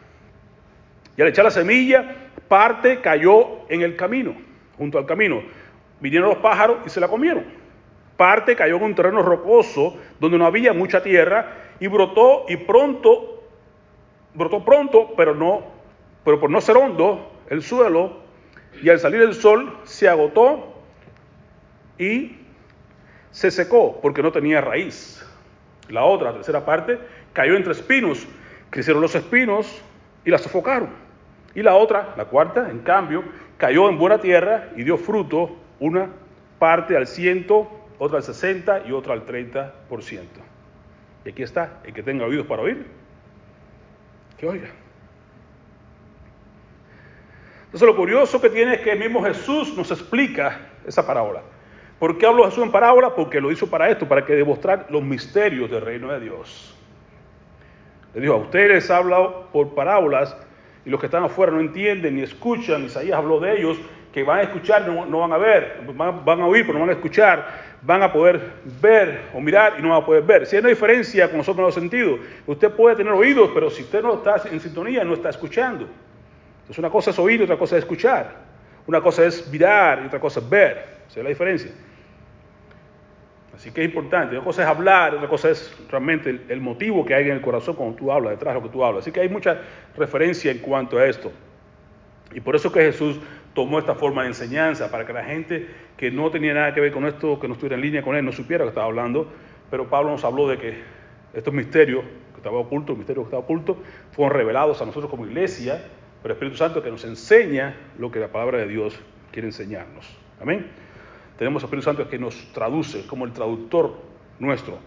y 1.16 1.22
al 1.22 1.30
echar 1.30 1.46
la 1.46 1.52
semilla, 1.52 2.16
parte 2.48 3.00
cayó 3.02 3.70
en 3.70 3.82
el 3.82 3.96
camino 3.96 4.36
junto 4.78 4.98
al 4.98 5.06
camino. 5.06 5.42
Vinieron 6.00 6.30
los 6.30 6.38
pájaros 6.40 6.78
y 6.86 6.90
se 6.90 7.00
la 7.00 7.08
comieron. 7.08 7.46
Parte 8.18 8.56
cayó 8.56 8.78
en 8.78 8.84
un 8.84 8.96
terreno 8.96 9.22
rocoso 9.22 9.98
donde 10.20 10.38
no 10.38 10.46
había 10.46 10.74
mucha 10.74 11.02
tierra 11.02 11.54
y 11.80 11.88
brotó 11.88 12.46
y 12.48 12.58
pronto, 12.58 13.44
brotó 14.34 14.64
pronto, 14.64 15.14
pero 15.18 15.34
no, 15.34 15.64
pero 16.24 16.40
por 16.40 16.50
no 16.50 16.62
ser 16.62 16.78
hondo 16.78 17.32
el 17.50 17.64
suelo 17.64 18.18
y 18.82 18.90
al 18.90 19.00
salir 19.00 19.22
el 19.22 19.34
sol 19.34 19.78
se 19.84 20.08
agotó 20.08 20.74
y 21.98 22.38
se 23.32 23.52
secó 23.52 24.00
porque 24.02 24.22
no 24.22 24.32
tenía 24.32 24.62
raíz. 24.62 25.26
La 25.90 26.04
otra, 26.04 26.30
la 26.30 26.38
tercera 26.38 26.66
parte, 26.66 27.00
cayó 27.34 27.56
entre 27.56 27.74
espinos, 27.74 28.28
crecieron 28.70 29.02
los 29.02 29.16
espinos 29.16 29.82
y 30.24 30.30
la 30.30 30.38
sofocaron. 30.38 30.90
Y 31.56 31.62
la 31.62 31.76
otra, 31.76 32.14
la 32.18 32.26
cuarta, 32.26 32.70
en 32.70 32.80
cambio, 32.80 33.24
cayó 33.58 33.90
en 33.90 33.98
buena 33.98 34.20
tierra 34.20 34.70
y 34.76 34.84
dio 34.84 34.98
fruto, 34.98 35.56
una 35.80 36.10
parte 36.60 36.96
al 36.96 37.08
ciento, 37.08 37.70
otra 38.00 38.18
al 38.18 38.24
sesenta 38.24 38.84
y 38.86 38.92
otra 38.92 39.14
al 39.14 39.24
treinta 39.24 39.74
por 39.90 40.04
ciento. 40.04 40.40
Y 41.26 41.30
aquí 41.30 41.44
está, 41.44 41.80
el 41.84 41.94
que 41.94 42.04
tenga 42.04 42.26
oídos 42.26 42.46
para 42.46 42.64
oír, 42.64 42.86
que 44.38 44.48
oiga. 44.48 44.70
Entonces 47.66 47.88
lo 47.88 47.96
curioso 47.96 48.40
que 48.40 48.50
tiene 48.50 48.76
es 48.76 48.82
que 48.82 48.92
el 48.92 49.00
mismo 49.00 49.24
Jesús 49.24 49.76
nos 49.76 49.90
explica 49.90 50.60
esa 50.86 51.08
parábola. 51.08 51.42
¿Por 51.98 52.18
qué 52.18 52.26
habló 52.26 52.46
Jesús 52.46 52.64
en 52.64 52.72
parábola? 52.72 53.16
Porque 53.16 53.40
lo 53.40 53.52
hizo 53.52 53.68
para 53.68 53.90
esto, 53.90 54.08
para 54.08 54.26
que 54.26 54.36
demostrar 54.36 54.88
los 54.90 55.02
misterios 55.02 55.72
del 55.72 55.82
reino 55.82 56.12
de 56.12 56.20
Dios. 56.20 56.78
Le 58.14 58.22
dijo, 58.22 58.34
a 58.34 58.38
ustedes 58.38 58.70
les 58.70 58.92
ha 58.92 58.98
hablado 58.98 59.48
por 59.52 59.74
parábolas 59.74 60.38
y 60.86 60.90
los 60.90 61.00
que 61.00 61.08
están 61.08 61.24
afuera 61.24 61.52
no 61.52 61.60
entienden 61.60 62.16
ni 62.16 62.24
escuchan. 62.24 62.84
Isaías 62.84 63.18
habló 63.18 63.40
de 63.40 63.58
ellos 63.58 63.78
que 64.14 64.24
van 64.24 64.40
a 64.40 64.42
escuchar, 64.44 64.88
no, 64.88 65.20
van 65.20 65.34
a 65.34 65.38
ver, 65.38 65.82
van, 65.96 66.42
a 66.42 66.46
oír, 66.46 66.66
pero 66.66 66.74
no 66.74 66.82
van 66.82 66.90
a 66.90 66.94
escuchar, 66.94 67.48
van 67.82 68.04
a 68.04 68.14
poder 68.14 68.40
ver 68.80 69.22
o 69.34 69.42
mirar 69.42 69.76
y 69.80 69.82
no 69.82 69.90
van 69.90 70.04
a 70.04 70.06
poder 70.06 70.24
ver. 70.24 70.46
Si 70.46 70.56
hay 70.56 70.60
una 70.60 70.70
diferencia 70.70 71.28
con 71.28 71.38
nosotros 71.38 71.60
en 71.60 71.66
los 71.66 71.76
sentidos, 71.76 72.20
usted 72.46 72.72
puede 72.72 72.96
tener 72.96 73.12
oídos, 73.12 73.50
pero 73.54 73.72
si 73.72 73.82
usted 73.82 74.04
no 74.04 74.16
está 74.16 74.42
en 74.52 74.60
sintonía, 74.60 75.04
no 75.04 75.16
está 75.16 75.30
escuchando. 75.30 75.88
Entonces 76.62 76.78
una 76.78 76.92
cosa 76.92 77.10
es 77.10 77.20
oír 77.20 77.42
y 77.42 77.44
otra 77.44 77.58
cosa 77.58 77.76
es 77.76 77.84
escuchar. 77.84 78.36
Una 78.86 79.02
cosa 79.02 79.26
es 79.26 79.50
mirar 79.52 80.02
y 80.04 80.08
otra 80.08 80.20
cosa 80.20 80.40
es 80.40 80.50
ver. 80.50 80.86
¿Se 81.08 81.20
ve 81.20 81.24
la 81.24 81.30
diferencia? 81.30 81.72
Así 83.64 83.72
que 83.72 83.80
es 83.82 83.88
importante. 83.88 84.36
Una 84.36 84.44
cosa 84.44 84.64
es 84.64 84.68
hablar, 84.68 85.16
otra 85.16 85.30
cosa 85.30 85.50
es 85.50 85.74
realmente 85.90 86.42
el, 86.50 86.60
motivo 86.60 87.06
que 87.06 87.16
hay 87.16 87.28
en 87.28 87.32
el 87.32 87.40
corazón 87.40 87.78
cuando 87.78 87.96
tú 87.96 88.12
hablas, 88.12 88.32
detrás 88.32 88.54
de 88.54 88.60
lo 88.60 88.68
que 88.68 88.74
tú 88.74 88.84
hablas. 88.84 89.04
Así 89.04 89.14
que 89.14 89.22
hay 89.22 89.30
mucha 89.30 89.58
referencia 89.96 90.52
en 90.52 90.58
cuanto 90.58 90.98
a 90.98 91.06
esto. 91.06 91.32
Y 92.34 92.42
por 92.42 92.58
eso 92.58 92.74
que 92.74 92.82
Jesús 92.82 93.22
tomó 93.54 93.80
esta 93.80 93.96
forma 93.96 94.24
de 94.24 94.28
enseñanza, 94.28 94.92
para 94.92 95.06
que 95.06 95.14
la 95.14 95.24
gente 95.24 95.66
que 95.96 96.12
no 96.12 96.30
tenía 96.30 96.54
nada 96.54 96.74
que 96.74 96.82
ver 96.82 96.92
con 96.92 97.06
esto, 97.06 97.40
que 97.40 97.48
no 97.48 97.54
estuviera 97.54 97.78
en 97.78 97.84
línea 97.84 98.02
con 98.02 98.18
él, 98.18 98.26
no 98.26 98.34
supiera 98.34 98.66
que 98.66 98.68
estaba 98.68 98.88
hablando. 98.88 99.32
Pero 99.72 99.88
Pablo 99.88 100.12
nos 100.12 100.26
habló 100.26 100.50
de 100.50 100.58
que 100.58 100.82
estos 101.34 101.54
misterios 101.54 102.04
que 102.34 102.40
estaban 102.40 102.60
ocultos, 102.60 102.98
misterios 102.98 103.24
que 103.24 103.28
estaban 103.30 103.46
ocultos, 103.46 103.78
fueron 104.12 104.36
revelados 104.36 104.82
a 104.82 104.86
nosotros 104.86 105.10
como 105.10 105.26
iglesia, 105.26 105.86
pero 106.22 106.34
el 106.34 106.36
Espíritu 106.36 106.58
Santo 106.58 106.84
que 106.84 106.92
nos 106.92 107.06
enseña 107.06 107.78
lo 107.98 108.12
que 108.12 108.20
la 108.20 108.28
palabra 108.28 108.58
de 108.58 108.68
Dios 108.68 109.00
quiere 109.32 109.48
enseñarnos. 109.48 110.06
Amén. 110.42 110.70
Tenemos 111.38 111.64
al 111.64 111.68
Espíritu 111.68 111.86
Santo 111.86 112.10
que 112.10 112.20
nos 112.20 112.36
traduce 112.54 113.06
como 113.08 113.26
el 113.26 113.32
traductor 113.32 113.96
nuestro. 114.40 114.78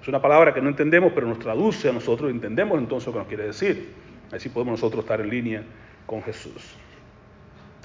Es 0.00 0.08
una 0.08 0.20
palabra 0.20 0.54
que 0.54 0.60
no 0.60 0.68
entendemos, 0.68 1.12
pero 1.14 1.26
nos 1.26 1.38
traduce 1.38 1.88
a 1.88 1.92
nosotros 1.92 2.30
y 2.30 2.34
entendemos 2.34 2.78
entonces 2.78 3.06
lo 3.08 3.12
que 3.12 3.18
nos 3.18 3.28
quiere 3.28 3.44
decir. 3.44 3.92
Así 4.32 4.48
podemos 4.48 4.72
nosotros 4.72 5.04
estar 5.04 5.20
en 5.20 5.30
línea 5.30 5.62
con 6.06 6.22
Jesús. 6.22 6.76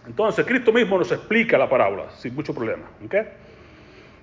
Entonces, 0.05 0.45
Cristo 0.45 0.71
mismo 0.71 0.97
nos 0.97 1.11
explica 1.11 1.57
la 1.57 1.69
parábola 1.69 2.09
sin 2.11 2.33
mucho 2.33 2.53
problema. 2.53 2.83
¿okay? 3.05 3.23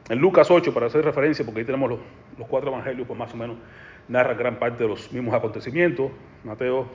En 0.08 0.18
Lucas 0.18 0.50
8, 0.50 0.72
para 0.72 0.86
hacer 0.86 1.04
referencia, 1.04 1.44
porque 1.44 1.60
ahí 1.60 1.66
tenemos 1.66 1.90
los, 1.90 1.98
los, 2.38 2.48
cuatro 2.48 2.70
evangelios, 2.70 3.06
pues 3.06 3.18
más 3.18 3.32
o 3.32 3.36
menos 3.36 3.56
narran 4.08 4.36
gran 4.36 4.58
parte 4.58 4.82
de 4.82 4.88
los 4.88 5.12
mismos 5.12 5.34
acontecimientos. 5.34 6.10
Mateo, 6.44 6.86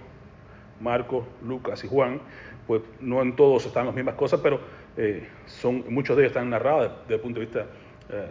Marcos, 0.81 1.25
Lucas 1.45 1.83
y 1.83 1.87
Juan, 1.87 2.19
pues 2.67 2.81
no 2.99 3.21
en 3.21 3.35
todos 3.35 3.65
están 3.65 3.85
las 3.85 3.95
mismas 3.95 4.15
cosas, 4.15 4.39
pero 4.41 4.59
eh, 4.97 5.27
son, 5.45 5.83
muchos 5.89 6.15
de 6.15 6.23
ellos 6.23 6.31
están 6.31 6.49
narrados 6.49 6.91
desde 7.03 7.15
el 7.15 7.21
punto 7.21 7.39
de 7.39 7.45
vista 7.45 7.65
eh, 8.09 8.27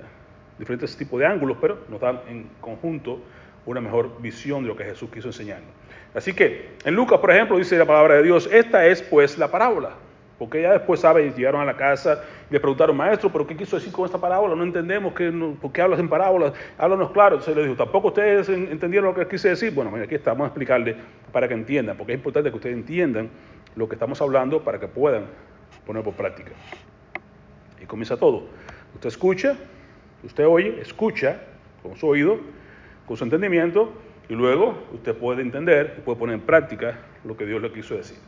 diferentes 0.59 0.97
tipos 0.97 1.19
de 1.19 1.26
ángulos, 1.26 1.57
pero 1.61 1.78
nos 1.88 2.00
dan 2.00 2.21
en 2.28 2.49
conjunto 2.61 3.21
una 3.66 3.81
mejor 3.81 4.21
visión 4.21 4.62
de 4.62 4.69
lo 4.69 4.76
que 4.76 4.85
Jesús 4.85 5.11
quiso 5.11 5.28
enseñarnos. 5.28 5.71
Así 6.14 6.33
que 6.33 6.71
en 6.85 6.95
Lucas, 6.95 7.19
por 7.21 7.31
ejemplo, 7.31 7.57
dice 7.57 7.76
la 7.78 7.87
palabra 7.87 8.16
de 8.16 8.23
Dios, 8.23 8.49
esta 8.52 8.87
es 8.87 9.02
pues 9.02 9.38
la 9.38 9.50
parábola. 9.50 9.90
Porque 10.38 10.61
ya 10.61 10.73
después, 10.73 10.99
¿sabes? 10.99 11.37
Llegaron 11.37 11.61
a 11.61 11.64
la 11.64 11.76
casa 11.76 12.25
y 12.50 12.54
le 12.54 12.59
preguntaron, 12.59 12.97
maestro, 12.97 13.31
¿pero 13.31 13.47
qué 13.47 13.57
quiso 13.57 13.76
decir 13.76 13.92
con 13.92 14.07
esta 14.07 14.19
parábola? 14.19 14.57
No 14.57 14.64
entendemos, 14.64 15.14
¿qué, 15.14 15.31
no, 15.31 15.52
¿por 15.52 15.71
qué 15.71 15.83
hablas 15.83 16.00
en 16.00 16.09
parábolas? 16.09 16.52
Háblanos 16.78 17.12
claro. 17.12 17.37
Entonces 17.37 17.54
le 17.54 17.62
dijo, 17.62 17.76
¿tampoco 17.76 18.09
ustedes 18.09 18.49
entendieron 18.49 19.11
lo 19.11 19.14
que 19.14 19.28
quise 19.28 19.50
decir? 19.50 19.73
Bueno, 19.73 19.95
aquí 20.02 20.16
estamos 20.16 20.45
a 20.45 20.47
explicarle 20.49 20.97
para 21.31 21.47
que 21.47 21.54
entiendan, 21.54 21.97
porque 21.97 22.12
es 22.12 22.19
importante 22.19 22.50
que 22.50 22.57
ustedes 22.57 22.76
entiendan 22.76 23.31
lo 23.76 23.88
que 23.88 23.95
estamos 23.95 24.21
hablando 24.21 24.62
para 24.64 24.81
que 24.81 24.88
puedan 24.88 25.26
poner 25.86 26.02
por 26.02 26.14
práctica. 26.14 26.52
Y 27.80 27.86
comienza 27.86 28.16
todo. 28.16 28.46
Usted 28.94 29.08
escucha, 29.08 29.56
usted 30.22 30.46
oye, 30.46 30.80
escucha 30.80 31.42
con 31.82 31.96
su 31.96 32.06
oído, 32.06 32.40
con 33.06 33.16
su 33.16 33.24
entendimiento, 33.24 33.92
y 34.28 34.34
luego 34.34 34.82
usted 34.92 35.14
puede 35.16 35.42
entender 35.42 35.96
y 35.98 36.00
puede 36.00 36.18
poner 36.18 36.34
en 36.34 36.40
práctica 36.42 36.98
lo 37.24 37.36
que 37.36 37.44
Dios 37.44 37.60
le 37.60 37.72
quiso 37.72 37.96
decir. 37.96 38.18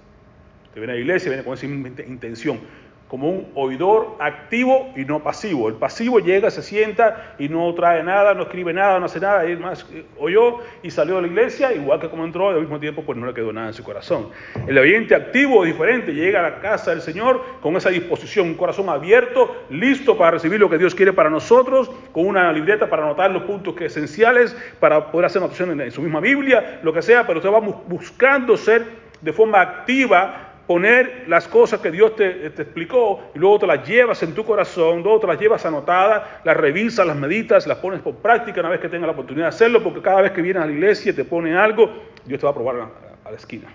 Usted 0.66 0.80
viene 0.80 0.92
a 0.92 0.96
la 0.96 1.00
iglesia, 1.00 1.30
viene 1.30 1.44
con 1.44 1.54
esa 1.54 1.66
intención, 1.66 2.61
como 3.08 3.28
un 3.28 3.46
oidor 3.54 4.16
activo 4.18 4.92
y 4.96 5.04
no 5.04 5.23
pasivo. 5.23 5.68
El 5.68 5.75
pasivo 5.75 6.20
llega, 6.20 6.50
se 6.50 6.62
sienta 6.62 7.34
y 7.38 7.49
no 7.49 7.73
trae 7.75 8.02
nada, 8.02 8.34
no 8.34 8.42
escribe 8.42 8.73
nada, 8.73 8.99
no 8.99 9.06
hace 9.06 9.20
nada, 9.20 9.49
y 9.49 9.56
más 9.56 9.87
oyó 10.18 10.58
y 10.82 10.90
salió 10.90 11.16
de 11.16 11.23
la 11.23 11.28
iglesia, 11.28 11.73
igual 11.73 12.00
que 12.00 12.08
como 12.08 12.25
entró, 12.25 12.50
y 12.50 12.54
al 12.54 12.61
mismo 12.62 12.80
tiempo 12.80 13.02
pues 13.02 13.18
no 13.18 13.26
le 13.26 13.34
quedó 13.34 13.52
nada 13.52 13.68
en 13.68 13.75
su 13.75 13.84
corazón. 13.84 14.30
El 14.66 14.78
oyente 14.78 15.14
activo 15.14 15.64
es 15.64 15.73
diferente, 15.73 16.12
llega 16.14 16.40
a 16.40 16.42
la 16.42 16.61
casa 16.61 16.90
del 16.90 17.02
Señor 17.02 17.42
con 17.61 17.76
esa 17.76 17.90
disposición, 17.90 18.49
un 18.49 18.54
corazón 18.54 18.88
abierto, 18.88 19.64
listo 19.70 20.16
para 20.16 20.32
recibir 20.32 20.58
lo 20.58 20.70
que 20.70 20.78
Dios 20.78 20.94
quiere 20.94 21.12
para 21.12 21.30
nosotros, 21.30 21.90
con 22.12 22.26
una 22.26 22.52
libreta 22.52 22.88
para 22.88 23.04
anotar 23.04 23.30
los 23.30 23.42
puntos 23.42 23.75
que 23.75 23.87
esenciales, 23.87 24.56
para 24.80 25.11
poder 25.11 25.26
hacer 25.26 25.42
anotaciones 25.42 25.78
en 25.78 25.92
su 25.92 26.02
misma 26.02 26.20
Biblia, 26.20 26.80
lo 26.82 26.92
que 26.92 27.02
sea, 27.02 27.26
pero 27.26 27.38
usted 27.38 27.52
va 27.52 27.61
buscando 27.61 28.56
ser 28.56 29.04
de 29.20 29.32
forma 29.32 29.61
activa 29.61 30.53
poner 30.66 31.25
las 31.26 31.47
cosas 31.47 31.80
que 31.80 31.90
Dios 31.90 32.16
te, 32.16 32.50
te, 32.50 32.62
explicó 32.62 33.30
y 33.35 33.38
luego 33.38 33.61
te 33.61 33.66
las 33.66 33.87
llevas 33.87 34.23
en 34.23 34.35
tu 34.35 34.44
corazón, 34.44 35.02
luego 35.02 35.21
te 35.21 35.26
las 35.26 35.38
llevas 35.38 35.64
anotadas, 35.66 36.23
las 36.44 36.56
revisas, 36.56 37.06
las 37.06 37.16
meditas, 37.16 37.66
las 37.66 37.78
pones 37.78 38.00
por 38.00 38.16
práctica 38.16 38.61
una 38.61 38.71
vez 38.71 38.80
que 38.80 38.88
tengas 38.88 39.06
la 39.06 39.12
oportunidad 39.12 39.47
de 39.47 39.49
hacerlo, 39.50 39.83
porque 39.83 40.00
cada 40.00 40.23
vez 40.23 40.33
que 40.33 40.42
vienes 40.42 40.62
a 40.62 40.66
la 40.66 40.73
iglesia 40.73 41.12
y 41.12 41.14
te 41.14 41.25
ponen 41.25 41.56
algo, 41.56 41.90
Dios 42.25 42.40
te 42.40 42.47
va 42.47 42.50
a 42.50 42.54
probar 42.54 42.76
a, 43.25 43.30
la 43.30 43.37
esquina. 43.37 43.68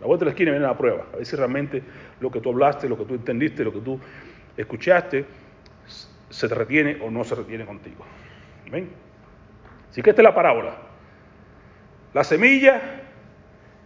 La 0.00 0.06
vuelta 0.06 0.24
de 0.24 0.26
la 0.26 0.32
esquina 0.32 0.52
viene 0.52 0.66
a 0.66 0.70
la 0.70 0.78
prueba, 0.78 1.06
a 1.12 1.16
ver 1.16 1.26
si 1.26 1.34
realmente 1.34 1.82
lo 2.20 2.30
que 2.30 2.40
tú 2.40 2.50
hablaste, 2.50 2.88
lo 2.88 2.96
que 2.96 3.04
tú 3.04 3.14
entendiste, 3.14 3.64
lo 3.64 3.72
que 3.72 3.80
tú 3.80 3.98
escuchaste, 4.56 5.24
se 6.30 6.48
te 6.48 6.54
retiene 6.54 6.98
o 7.02 7.10
no 7.10 7.24
se 7.24 7.34
retiene 7.34 7.64
contigo. 7.64 8.04
¿Ven? 8.70 8.90
Así 9.90 10.02
que 10.02 10.10
esta 10.10 10.22
es 10.22 10.24
la 10.24 10.34
parábola. 10.34 10.76
La 12.14 12.22
semilla 12.22 12.80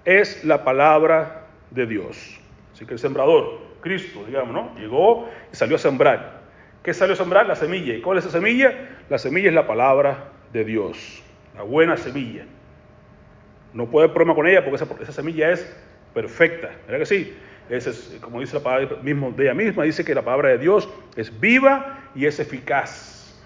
es 0.04 0.44
la 0.44 0.64
palabra 0.64 1.41
de 1.74 1.86
Dios. 1.86 2.38
Así 2.72 2.86
que 2.86 2.94
el 2.94 2.98
sembrador, 2.98 3.60
Cristo, 3.80 4.24
digamos, 4.26 4.54
¿no? 4.54 4.74
Llegó 4.78 5.28
y 5.52 5.56
salió 5.56 5.76
a 5.76 5.78
sembrar. 5.78 6.42
¿Qué 6.82 6.92
salió 6.94 7.14
a 7.14 7.16
sembrar? 7.16 7.46
La 7.46 7.56
semilla. 7.56 7.94
¿Y 7.94 8.00
cuál 8.00 8.18
es 8.18 8.24
esa 8.24 8.38
semilla? 8.38 8.72
La 9.08 9.18
semilla 9.18 9.48
es 9.48 9.54
la 9.54 9.66
palabra 9.66 10.30
de 10.52 10.64
Dios, 10.64 11.22
la 11.54 11.62
buena 11.62 11.96
semilla. 11.96 12.44
No 13.72 13.86
puede 13.86 14.04
haber 14.04 14.14
problema 14.14 14.34
con 14.34 14.46
ella 14.46 14.64
porque 14.64 14.84
esa, 15.02 15.12
semilla 15.12 15.50
es 15.50 15.76
perfecta. 16.12 16.70
¿Verdad 16.86 16.98
que 16.98 17.06
sí? 17.06 17.36
Ese 17.70 17.90
es, 17.90 18.18
como 18.20 18.40
dice 18.40 18.56
la 18.56 18.62
palabra 18.62 18.96
de 19.02 19.44
ella 19.44 19.54
misma, 19.54 19.84
dice 19.84 20.04
que 20.04 20.14
la 20.14 20.22
palabra 20.22 20.50
de 20.50 20.58
Dios 20.58 20.88
es 21.16 21.40
viva 21.40 22.10
y 22.14 22.26
es 22.26 22.38
eficaz. 22.40 23.40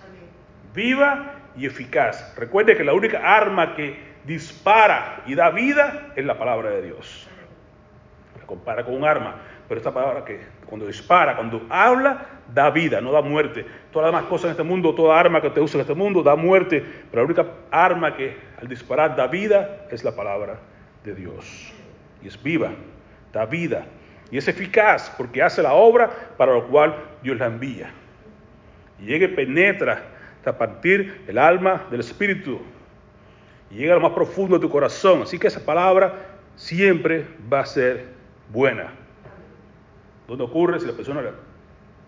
Viva 0.75 1.35
y 1.57 1.67
eficaz. 1.67 2.35
Recuerde 2.37 2.77
que 2.77 2.85
la 2.85 2.95
única 2.95 3.19
arma 3.19 3.77
que 3.77 3.97
dispara 4.25 5.23
y 5.27 5.35
da 5.35 5.51
vida 5.51 6.13
es 6.17 6.25
la 6.25 6.37
palabra 6.39 6.71
de 6.71 6.83
Dios 6.83 7.29
compara 8.47 8.85
con 8.85 8.95
un 8.95 9.05
arma, 9.05 9.37
pero 9.69 9.79
esta 9.79 9.93
palabra 9.93 10.25
que 10.25 10.41
cuando 10.67 10.87
dispara, 10.87 11.35
cuando 11.35 11.67
habla, 11.69 12.27
da 12.53 12.71
vida, 12.71 13.01
no 13.01 13.13
da 13.13 13.21
muerte. 13.21 13.67
Todas 13.93 14.11
las 14.11 14.15
demás 14.15 14.31
cosas 14.31 14.47
en 14.47 14.51
este 14.53 14.63
mundo, 14.63 14.95
toda 14.95 15.19
arma 15.19 15.41
que 15.41 15.51
te 15.51 15.61
usa 15.61 15.79
en 15.79 15.81
este 15.83 15.95
mundo 15.95 16.23
da 16.23 16.37
muerte, 16.37 16.85
pero 17.11 17.23
la 17.23 17.27
única 17.27 17.47
arma 17.71 18.15
que 18.17 18.37
al 18.61 18.69
disparar 18.69 19.17
da 19.17 19.27
vida 19.27 19.87
es 19.91 20.05
la 20.05 20.15
palabra 20.15 20.59
de 21.05 21.15
Dios. 21.15 21.73
Y 22.23 22.29
es 22.29 22.41
viva, 22.43 22.71
da 23.33 23.47
vida. 23.47 23.87
Y 24.31 24.39
es 24.39 24.49
eficaz 24.49 25.13
porque 25.17 25.43
hace 25.43 25.63
la 25.63 25.75
obra 25.75 26.11
para 26.37 26.53
lo 26.53 26.67
cual 26.69 26.95
Dios 27.23 27.39
la 27.39 27.47
envía. 27.47 27.91
Y 29.01 29.07
llega 29.07 29.27
y 29.27 29.29
penetra 29.29 30.03
hasta 30.39 30.57
partir 30.57 31.23
el 31.27 31.39
alma 31.39 31.87
del 31.91 32.01
espíritu. 32.01 32.61
Llega 33.71 33.93
a 33.93 33.97
lo 33.97 34.03
más 34.03 34.13
profundo 34.13 34.57
de 34.57 34.61
tu 34.61 34.71
corazón. 34.71 35.23
Así 35.23 35.39
que 35.39 35.49
esa 35.49 35.65
palabra 35.65 36.15
siempre 36.55 37.27
va 37.53 37.61
a 37.61 37.67
ser 37.67 38.16
buena. 38.53 38.93
¿Dónde 40.27 40.45
ocurre 40.45 40.81
si 40.81 40.87
la 40.87 40.93
persona 40.93 41.23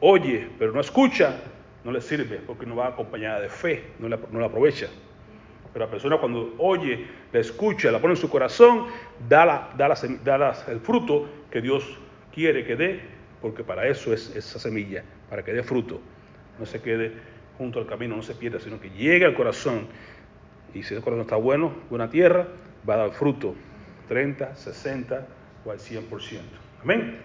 oye 0.01 0.49
pero 0.59 0.73
no 0.73 0.81
escucha? 0.81 1.37
No 1.85 1.93
le 1.93 2.01
sirve 2.01 2.41
porque 2.47 2.67
no 2.67 2.77
va 2.77 2.89
acompañada 2.89 3.41
de 3.41 3.49
fe, 3.49 3.85
no 3.99 4.09
la, 4.09 4.19
no 4.31 4.41
la 4.41 4.47
aprovecha. 4.47 4.89
Pero 5.73 5.85
la 5.85 5.91
persona 5.91 6.19
cuando 6.19 6.55
oye, 6.59 7.07
la 7.33 7.41
escucha, 7.41 7.91
la 7.93 8.01
pone 8.01 8.15
en 8.15 8.21
su 8.21 8.29
corazón, 8.29 8.87
da, 9.29 9.47
la, 9.47 9.71
da, 9.77 9.89
la, 9.89 9.97
da 10.25 10.65
el 10.69 10.81
fruto 10.81 11.29
que 11.51 11.61
Dios 11.61 11.85
quiere 12.35 12.65
que 12.65 12.75
dé, 12.75 13.01
porque 13.41 13.63
para 13.63 13.87
eso 13.87 14.13
es 14.13 14.35
esa 14.35 14.59
semilla, 14.59 15.05
para 15.31 15.45
que 15.45 15.53
dé 15.53 15.63
fruto. 15.63 16.01
No 16.59 16.67
se 16.67 16.83
quede 16.83 17.13
junto 17.57 17.79
al 17.79 17.87
camino, 17.87 18.17
no 18.17 18.23
se 18.23 18.35
pierda, 18.35 18.59
sino 18.61 18.81
que 18.81 18.91
llegue 18.91 19.25
al 19.25 19.35
corazón 19.35 19.89
Y 20.75 20.83
si 20.83 20.95
el 20.95 21.01
corazón 21.01 21.23
está 21.23 21.37
bueno, 21.37 21.73
buena 21.91 22.11
tierra, 22.11 22.47
va 22.89 22.95
a 22.95 22.97
dar 22.99 23.11
fruto 23.13 23.55
30, 24.09 24.57
60 24.57 25.27
al 25.71 25.79
100%. 25.79 26.41
Amén. 26.83 27.19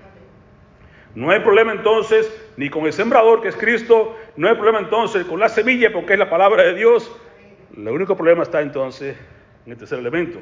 No 1.16 1.30
hay 1.30 1.42
problema 1.42 1.74
entonces 1.74 2.32
ni 2.58 2.70
con 2.70 2.86
el 2.86 2.94
sembrador 2.94 3.42
que 3.42 3.50
es 3.50 3.56
Cristo, 3.56 4.18
no 4.36 4.48
hay 4.48 4.56
problema 4.56 4.80
entonces 4.80 5.26
con 5.26 5.40
la 5.40 5.50
semilla 5.50 5.94
porque 5.94 6.14
es 6.14 6.20
la 6.20 6.30
palabra 6.30 6.64
de 6.64 6.74
Dios. 6.74 7.12
El 7.76 7.88
único 7.88 8.16
problema 8.16 8.44
está 8.44 8.62
entonces 8.62 9.16
en 9.66 9.72
el 9.72 9.78
tercer 9.78 10.00
elemento, 10.00 10.40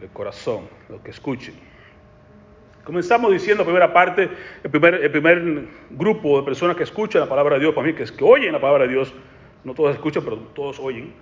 el 0.00 0.08
corazón, 0.08 0.68
lo 0.88 1.02
que 1.02 1.10
escuchen. 1.10 1.54
Comenzamos 2.84 3.30
diciendo, 3.32 3.64
primera 3.64 3.92
parte, 3.92 4.28
el 4.64 4.70
primer, 4.70 4.94
el 4.94 5.10
primer 5.10 5.68
grupo 5.90 6.40
de 6.40 6.44
personas 6.44 6.76
que 6.76 6.82
escuchan 6.82 7.20
la 7.20 7.28
palabra 7.28 7.54
de 7.54 7.60
Dios, 7.60 7.74
para 7.74 7.86
mí, 7.86 7.94
que 7.94 8.02
es 8.02 8.10
que 8.10 8.24
oyen 8.24 8.52
la 8.52 8.60
palabra 8.60 8.84
de 8.84 8.92
Dios, 8.92 9.14
no 9.62 9.74
todos 9.74 9.94
escuchan, 9.94 10.24
pero 10.24 10.38
todos 10.52 10.80
oyen. 10.80 11.12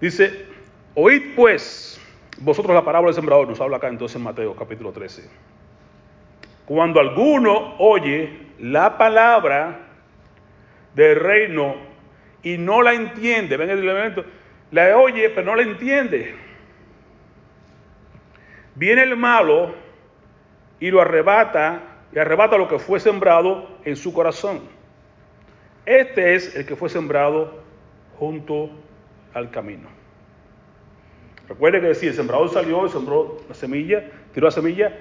Dice, 0.00 0.46
oíd 0.94 1.34
pues 1.34 2.00
vosotros 2.40 2.74
la 2.74 2.84
parábola 2.84 3.08
del 3.08 3.16
sembrador, 3.16 3.48
nos 3.48 3.60
habla 3.60 3.78
acá 3.78 3.88
entonces 3.88 4.16
en 4.16 4.22
Mateo 4.22 4.54
capítulo 4.54 4.92
13. 4.92 5.28
Cuando 6.66 7.00
alguno 7.00 7.76
oye 7.78 8.48
la 8.58 8.98
palabra 8.98 9.80
del 10.94 11.16
reino 11.18 11.76
y 12.42 12.58
no 12.58 12.82
la 12.82 12.94
entiende, 12.94 13.56
ven 13.56 13.70
el 13.70 13.78
elemento, 13.78 14.24
la 14.70 14.96
oye 14.96 15.30
pero 15.30 15.46
no 15.46 15.56
la 15.56 15.62
entiende. 15.62 16.34
Viene 18.74 19.02
el 19.02 19.16
malo 19.16 19.74
y 20.78 20.90
lo 20.90 21.00
arrebata 21.00 21.80
y 22.14 22.18
arrebata 22.18 22.56
lo 22.56 22.68
que 22.68 22.78
fue 22.78 23.00
sembrado 23.00 23.68
en 23.84 23.96
su 23.96 24.12
corazón. 24.12 24.60
Este 25.84 26.34
es 26.34 26.54
el 26.54 26.66
que 26.66 26.76
fue 26.76 26.88
sembrado 26.88 27.62
junto 28.18 28.70
al 29.34 29.50
camino. 29.50 29.97
Recuerde 31.48 31.80
que 31.80 31.86
decía, 31.88 32.10
el 32.10 32.16
sembrador 32.16 32.50
salió, 32.50 32.88
sembró 32.88 33.38
la 33.48 33.54
semilla, 33.54 34.04
tiró 34.32 34.46
la 34.46 34.50
semilla 34.50 34.92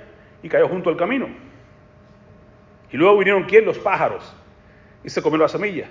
y 0.42 0.50
cayó 0.50 0.68
junto 0.70 0.90
al 0.90 0.98
camino. 0.98 1.28
Y 2.92 2.98
luego 2.98 3.18
vinieron 3.18 3.44
quién? 3.44 3.66
Los 3.66 3.78
pájaros. 3.78 4.34
Y 5.04 5.10
se 5.10 5.22
comió 5.22 5.38
la 5.38 5.50
semilla. 5.50 5.88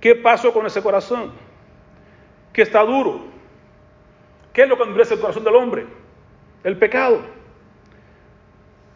¿Qué 0.00 0.14
pasó 0.14 0.52
con 0.52 0.66
ese 0.66 0.82
corazón? 0.82 1.32
Que 2.52 2.62
está 2.62 2.82
duro. 2.82 3.24
¿Qué 4.52 4.62
es 4.62 4.68
lo 4.68 4.76
que 4.76 4.82
endurece 4.82 5.14
el 5.14 5.20
corazón 5.20 5.44
del 5.44 5.54
hombre? 5.54 5.86
El 6.64 6.76
pecado. 6.76 7.20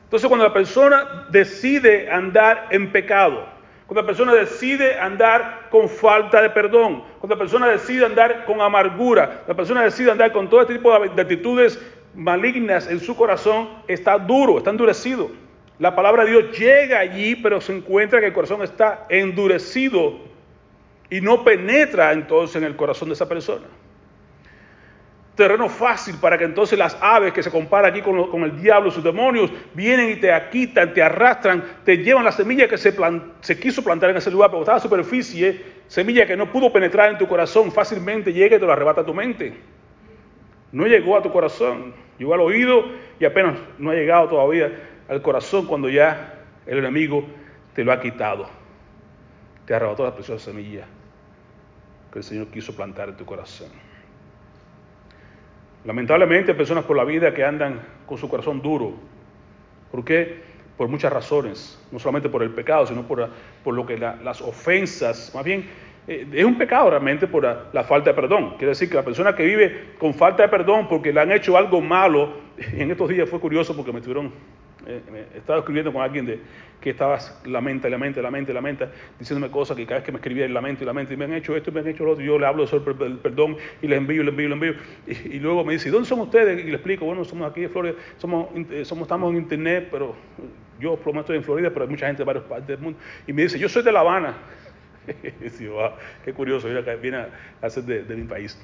Entonces 0.04 0.28
cuando 0.28 0.47
la 0.47 0.52
persona 0.52 1.26
decide 1.30 2.11
andar 2.11 2.69
en 2.71 2.90
pecado, 2.90 3.47
cuando 3.90 4.02
la 4.02 4.06
persona 4.06 4.35
decide 4.35 5.00
andar 5.00 5.66
con 5.68 5.88
falta 5.88 6.40
de 6.40 6.50
perdón, 6.50 7.02
cuando 7.18 7.35
la 7.35 7.40
persona 7.40 7.66
decide 7.66 8.06
andar 8.06 8.44
con 8.44 8.61
amargura, 8.61 9.42
la 9.49 9.54
persona 9.54 9.82
decide 9.82 10.12
andar 10.12 10.30
con 10.30 10.49
todo 10.49 10.61
este 10.61 10.75
tipo 10.75 10.97
de 10.97 11.20
actitudes 11.20 11.76
malignas 12.14 12.87
en 12.87 13.00
su 13.00 13.16
corazón, 13.16 13.68
está 13.88 14.16
duro, 14.16 14.59
está 14.59 14.70
endurecido. 14.70 15.32
La 15.80 15.97
palabra 15.97 16.25
de 16.25 16.30
Dios 16.30 16.56
llega 16.56 17.00
allí, 17.00 17.35
pero 17.35 17.61
se 17.61 17.76
encuentra 17.76 18.20
que 18.20 18.26
el 18.26 18.32
corazón 18.32 18.62
está 18.62 19.06
endurecido 19.09 20.20
y 21.11 21.20
no 21.20 21.42
penetra 21.42 22.12
entonces 22.12 22.54
en 22.54 22.62
el 22.62 22.76
corazón 22.76 23.09
de 23.09 23.14
esa 23.14 23.29
persona 23.29 23.66
terreno 25.40 25.70
fácil 25.70 26.16
para 26.20 26.37
que 26.37 26.44
entonces 26.44 26.79
las 26.79 26.98
aves 27.00 27.33
que 27.33 27.42
se 27.42 27.50
compara 27.50 27.88
aquí 27.88 28.03
con, 28.03 28.42
el 28.44 28.61
diablo, 28.61 28.90
sus 28.90 29.03
demonios, 29.03 29.50
vienen 29.72 30.11
y 30.11 30.16
te 30.16 30.31
quitan, 30.53 30.92
te 30.92 31.03
arrastran, 31.03 31.64
te 31.83 31.96
llevan 31.96 32.26
la 32.26 32.33
semilla 32.33 32.68
que 32.68 32.76
se, 32.76 33.59
quiso 33.59 33.83
plantar 33.83 34.11
en 34.11 34.18
ese 34.18 34.31
lugar, 34.31 34.50
pero 34.50 34.70
a 34.70 34.74
la 34.74 34.79
superficie, 34.81 35.64
semilla 35.87 36.26
que 36.26 36.37
no 36.37 36.53
pudo 36.53 36.70
penetrar 36.70 37.11
en 37.11 37.16
tu 37.16 37.26
corazón, 37.26 37.72
fácilmente 37.72 38.35
llega 38.35 38.57
y 38.57 38.61
te 38.61 38.66
lo 38.66 38.72
arrebata 38.72 39.00
a 39.00 39.07
tu 39.07 39.14
mente. 39.14 39.55
No 40.72 40.87
llegó 40.87 41.16
a 41.16 41.22
tu 41.22 41.33
corazón, 41.33 41.94
llegó 42.18 42.35
al 42.35 42.40
oído 42.40 42.85
y 43.18 43.24
apenas 43.24 43.59
no 43.79 43.92
ha 43.92 43.94
llegado 43.94 44.29
todavía 44.29 44.70
al 45.09 45.22
corazón 45.22 45.64
cuando 45.64 45.88
ya 45.88 46.35
el 46.66 46.76
enemigo 46.76 47.24
te 47.74 47.83
lo 47.83 47.92
ha 47.92 48.00
quitado. 48.00 48.46
Te 49.64 49.72
arrebató 49.72 50.05
la 50.05 50.14
preciosa 50.14 50.44
semilla 50.44 50.85
que 52.12 52.18
el 52.18 52.24
Señor 52.24 52.48
quiso 52.48 52.76
plantar 52.76 53.09
en 53.09 53.16
tu 53.16 53.24
corazón. 53.24 53.89
Lamentablemente 55.85 56.53
hay 56.53 56.57
personas 56.57 56.85
por 56.85 56.97
la 56.97 57.05
vida 57.05 57.33
que 57.33 57.45
andan 57.45 57.81
con 58.07 58.19
su 58.19 58.29
corazón 58.29 58.61
duro. 58.61 58.95
¿Por 59.90 60.05
qué? 60.05 60.43
Por 60.77 60.88
muchas 60.88 61.12
razones, 61.12 61.79
no 61.90 61.99
solamente 61.99 62.29
por 62.29 62.43
el 62.43 62.51
pecado, 62.51 62.87
sino 62.87 63.03
por, 63.03 63.29
por 63.64 63.75
lo 63.75 63.87
que 63.87 63.99
las 63.99 64.40
ofensas, 64.40 65.33
más 65.35 65.45
bien 65.45 65.69
eh, 66.07 66.27
es 66.33 66.45
un 66.45 66.57
pecado 66.57 66.90
realmente 66.90 67.27
por 67.27 67.45
la, 67.45 67.85
falta 67.85 68.11
de 68.11 68.14
perdón. 68.14 68.51
Quiere 68.57 68.69
decir 68.69 68.88
que 68.88 68.97
la 68.97 69.05
persona 69.05 69.35
que 69.35 69.45
vive 69.45 69.93
con 69.99 70.14
falta 70.14 70.43
de 70.43 70.49
perdón 70.49 70.88
porque 70.88 71.12
le 71.12 71.21
han 71.21 71.33
hecho 71.33 71.57
algo 71.57 71.81
malo, 71.81 72.33
en 72.73 72.90
estos 72.90 73.09
días 73.09 73.29
fue 73.29 73.40
curioso 73.40 73.77
porque 73.77 73.93
me 73.93 74.01
tuvieron 74.01 74.33
eh, 74.87 75.27
estaba 75.37 75.59
escribiendo 75.59 75.93
con 75.93 76.03
alguien 76.03 76.27
de, 76.27 76.40
que 76.81 76.90
estaba 76.90 77.19
lamenta, 77.45 77.88
lamenta, 77.88 78.23
lamenta, 78.23 78.53
lamenta, 78.53 78.90
diciéndome 79.19 79.51
cosas 79.53 79.77
que 79.77 79.85
cada 79.85 79.99
vez 79.99 80.07
que 80.07 80.12
me 80.12 80.19
escribía 80.19 80.47
el 80.47 80.51
y 80.51 80.55
lamento, 80.55 80.85
y 80.85 81.16
me 81.16 81.25
han 81.25 81.35
hecho 81.35 81.55
esto 81.55 81.71
y 81.71 81.75
me 81.75 81.81
han 81.81 81.88
hecho 81.88 82.05
lo 82.05 82.12
otro, 82.12 82.25
yo 82.25 82.38
le 82.38 82.47
hablo 82.47 82.66
sobre 82.66 82.93
el 83.07 83.19
perdón 83.19 83.57
y 83.83 83.88
les 83.88 83.99
envío, 83.99 84.23
les 84.23 84.33
envío, 84.33 84.49
les 84.49 84.57
envío. 84.57 84.75
Y, 85.07 85.38
luego 85.38 85.64
me 85.64 85.75
dice, 85.75 85.90
¿dónde 85.90 86.09
son 86.09 86.21
ustedes? 86.21 86.64
Y 86.64 86.69
le 86.69 86.77
explico, 86.77 87.05
bueno, 87.05 87.25
somos 87.25 87.51
aquí 87.51 87.62
de 87.62 87.69
Florida, 87.69 87.95
somos, 88.16 88.49
eh, 88.71 88.85
somos, 88.85 89.03
estamos 89.03 89.31
en 89.33 89.38
internet, 89.38 89.88
pero 89.90 90.14
yo 90.81 90.97
por 90.97 91.09
lo 91.09 91.12
menos 91.12 91.25
estoy 91.25 91.37
en 91.37 91.45
Florida, 91.45 91.71
pero 91.71 91.85
hay 91.85 91.90
mucha 91.90 92.07
gente 92.07 92.23
de 92.23 92.27
varias 92.27 92.45
partes 92.45 92.69
del 92.69 92.79
mundo. 92.79 92.99
Y 93.27 93.33
me 93.33 93.43
dice, 93.43 93.59
yo 93.59 93.69
soy 93.69 93.83
de 93.83 93.93
La 93.93 94.01
Habana. 94.01 94.35
y 95.40 95.49
digo, 95.51 95.75
wow, 95.75 95.90
qué 96.25 96.33
curioso, 96.33 96.69
viene 97.03 97.19
a, 97.19 97.29
a 97.61 97.71
ser 97.71 97.85
de, 97.85 98.16
mi 98.16 98.25
país. 98.25 98.59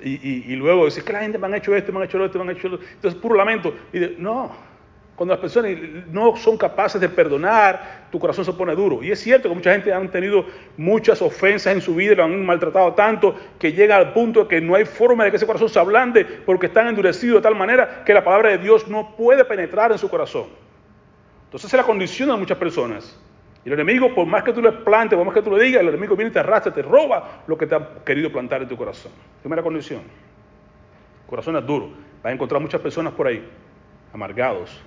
Y, 0.00 0.52
y, 0.52 0.56
luego 0.56 0.84
dice, 0.84 1.02
que 1.02 1.12
la 1.12 1.20
gente 1.20 1.38
me 1.38 1.46
han 1.46 1.54
hecho 1.54 1.74
esto, 1.74 1.90
me 1.90 1.98
han 1.98 2.04
hecho 2.04 2.18
lo 2.18 2.26
otro, 2.26 2.44
me 2.44 2.50
han 2.50 2.56
hecho 2.56 2.68
lo 2.68 2.74
otro. 2.76 2.86
Entonces, 2.86 3.20
puro 3.20 3.34
lamento. 3.34 3.74
Y 3.92 3.98
dice, 3.98 4.14
no, 4.18 4.54
cuando 5.16 5.32
las 5.32 5.40
personas 5.40 5.72
no 6.12 6.36
son 6.36 6.58
capaces 6.58 7.00
de 7.00 7.08
perdonar, 7.08 8.06
tu 8.12 8.18
corazón 8.18 8.44
se 8.44 8.52
pone 8.52 8.74
duro. 8.74 9.02
Y 9.02 9.10
es 9.10 9.18
cierto 9.18 9.48
que 9.48 9.54
mucha 9.54 9.72
gente 9.72 9.90
ha 9.90 10.10
tenido 10.10 10.44
muchas 10.76 11.22
ofensas 11.22 11.72
en 11.72 11.80
su 11.80 11.94
vida 11.94 12.14
lo 12.14 12.24
han 12.24 12.44
maltratado 12.44 12.92
tanto 12.92 13.34
que 13.58 13.72
llega 13.72 13.96
al 13.96 14.12
punto 14.12 14.42
de 14.42 14.48
que 14.48 14.60
no 14.60 14.74
hay 14.74 14.84
forma 14.84 15.24
de 15.24 15.30
que 15.30 15.38
ese 15.38 15.46
corazón 15.46 15.70
se 15.70 15.78
ablande 15.78 16.24
porque 16.24 16.66
están 16.66 16.88
endurecidos 16.88 17.36
de 17.36 17.42
tal 17.42 17.54
manera 17.54 18.04
que 18.04 18.12
la 18.12 18.22
palabra 18.22 18.50
de 18.50 18.58
Dios 18.58 18.88
no 18.88 19.16
puede 19.16 19.42
penetrar 19.46 19.90
en 19.90 19.96
su 19.98 20.10
corazón. 20.10 20.48
Entonces 21.46 21.72
es 21.72 21.76
la 21.78 21.84
condición 21.84 22.28
de 22.28 22.36
muchas 22.36 22.58
personas. 22.58 23.18
Y 23.64 23.68
el 23.68 23.72
enemigo, 23.72 24.14
por 24.14 24.26
más 24.26 24.44
que 24.44 24.52
tú 24.52 24.60
le 24.60 24.70
plantes, 24.70 25.16
por 25.16 25.24
más 25.24 25.34
que 25.34 25.40
tú 25.40 25.56
le 25.56 25.64
digas, 25.64 25.80
el 25.80 25.88
enemigo 25.88 26.14
viene 26.14 26.30
y 26.30 26.32
te 26.32 26.40
arrastra, 26.40 26.72
te 26.74 26.82
roba 26.82 27.42
lo 27.46 27.56
que 27.56 27.66
te 27.66 27.74
ha 27.74 28.04
querido 28.04 28.30
plantar 28.30 28.60
en 28.60 28.68
tu 28.68 28.76
corazón. 28.76 29.12
Primera 29.40 29.62
condición. 29.62 30.02
Corazón 31.26 31.56
es 31.56 31.66
duro. 31.66 31.88
Vas 32.22 32.30
a 32.30 32.32
encontrar 32.32 32.60
muchas 32.60 32.80
personas 32.80 33.14
por 33.14 33.26
ahí, 33.26 33.44
amargados, 34.12 34.82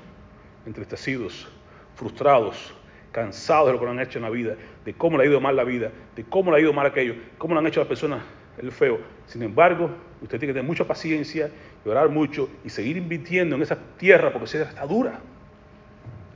entristecidos, 0.66 1.48
frustrados, 1.96 2.74
cansados 3.12 3.68
de 3.68 3.74
lo 3.74 3.80
que 3.80 3.88
han 3.88 4.00
hecho 4.00 4.20
en 4.20 4.24
la 4.24 4.30
vida, 4.30 4.56
de 4.86 4.94
cómo 4.94 5.18
le 5.18 5.24
ha 5.24 5.28
ido 5.28 5.42
mal 5.42 5.56
la 5.56 5.64
vida, 5.64 5.92
de 6.16 6.24
cómo 6.24 6.52
le 6.52 6.58
ha 6.58 6.60
ido 6.62 6.74
mal 6.74 6.86
aquello, 6.86 7.16
cómo 7.38 7.54
le 7.54 7.60
han 7.60 7.68
hecho 7.68 7.80
a 7.80 7.84
las 7.84 7.88
personas 7.88 8.22
el 8.58 8.72
feo. 8.72 9.00
Sin 9.26 9.42
embargo, 9.42 9.90
usted 10.22 10.38
tiene 10.38 10.54
que 10.54 10.60
tener 10.60 10.68
mucha 10.68 10.86
paciencia 10.86 11.50
orar 11.90 12.10
mucho 12.10 12.50
y 12.64 12.70
seguir 12.70 12.98
invirtiendo 12.98 13.56
en 13.56 13.62
esa 13.62 13.78
tierra 13.98 14.32
porque 14.32 14.46
esa 14.46 14.64
está 14.64 14.86
dura. 14.86 15.20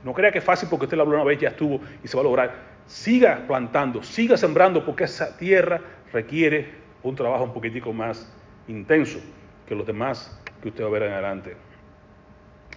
No 0.02 0.12
crea 0.12 0.30
que 0.30 0.38
es 0.38 0.44
fácil 0.44 0.68
porque 0.68 0.84
usted 0.84 0.96
la 0.96 1.02
habló 1.02 1.16
una 1.16 1.24
vez, 1.24 1.38
ya 1.40 1.48
estuvo 1.48 1.80
y 2.02 2.08
se 2.08 2.16
va 2.16 2.20
a 2.22 2.24
lograr. 2.24 2.54
Siga 2.86 3.44
plantando, 3.46 4.02
siga 4.02 4.36
sembrando 4.36 4.84
porque 4.84 5.04
esa 5.04 5.36
tierra 5.36 5.80
requiere 6.12 6.68
un 7.02 7.14
trabajo 7.14 7.44
un 7.44 7.52
poquitico 7.52 7.92
más 7.92 8.30
intenso 8.68 9.18
que 9.66 9.74
los 9.74 9.86
demás 9.86 10.38
que 10.62 10.68
usted 10.68 10.84
va 10.84 10.88
a 10.88 10.92
ver 10.92 11.02
en 11.04 11.12
adelante. 11.12 11.56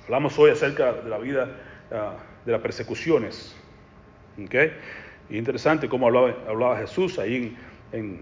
Hablamos 0.07 0.39
hoy 0.39 0.51
acerca 0.51 0.93
de 0.93 1.09
la 1.09 1.17
vida 1.17 1.49
ah, 1.91 2.13
de 2.45 2.53
las 2.53 2.61
persecuciones. 2.61 3.53
¿okay? 4.41 4.71
Interesante 5.29 5.89
cómo 5.89 6.07
hablaba, 6.07 6.77
Jesús 6.77 7.19
ahí 7.19 7.57
en, 7.91 8.21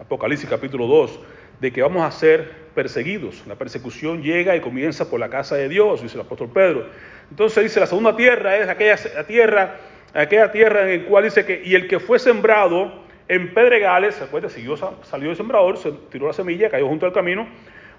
Apocalipsis 0.00 0.48
capítulo 0.48 0.86
2, 0.86 1.20
de 1.60 1.72
que 1.72 1.82
vamos 1.82 2.02
a 2.06 2.10
ser 2.10 2.50
perseguidos. 2.74 3.46
La 3.46 3.54
persecución 3.54 4.22
llega 4.22 4.56
y 4.56 4.62
comienza 4.62 5.10
por 5.10 5.20
la 5.20 5.28
casa 5.28 5.56
de 5.56 5.68
Dios, 5.68 6.00
dice 6.00 6.14
el 6.14 6.22
apóstol 6.22 6.48
Pedro. 6.54 6.86
Entonces 7.28 7.64
dice, 7.64 7.80
la 7.80 7.86
segunda 7.86 8.16
tierra 8.16 8.56
es 8.56 8.70
aquella 8.70 8.96
tierra, 9.26 9.76
aquella 10.14 10.50
tierra 10.50 10.90
en 10.90 11.02
la 11.02 11.06
cual 11.06 11.24
dice 11.24 11.44
que, 11.44 11.60
y 11.62 11.74
el 11.74 11.86
que 11.86 12.00
fue 12.00 12.18
sembrado 12.18 13.04
en 13.28 13.52
pedregales, 13.52 14.14
¿se 14.14 14.24
acuerda? 14.24 14.48
Siguió, 14.48 14.74
salió 15.02 15.30
el 15.30 15.36
sembrador, 15.36 15.76
se 15.76 15.92
tiró 16.10 16.28
la 16.28 16.32
semilla, 16.32 16.70
cayó 16.70 16.88
junto 16.88 17.04
al 17.04 17.12
camino. 17.12 17.46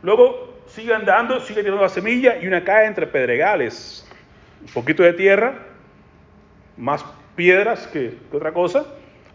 Luego 0.01 0.56
sigue 0.77 0.93
andando, 0.93 1.39
sigue 1.39 1.63
tirando 1.63 1.81
la 1.81 1.89
semilla 1.89 2.37
y 2.39 2.45
una 2.45 2.63
cae 2.63 2.85
entre 2.85 3.07
pedregales. 3.07 4.07
Un 4.61 4.67
poquito 4.67 5.01
de 5.01 5.13
tierra, 5.13 5.55
más 6.77 7.03
piedras 7.35 7.87
que, 7.87 8.15
otra 8.31 8.53
cosa. 8.53 8.85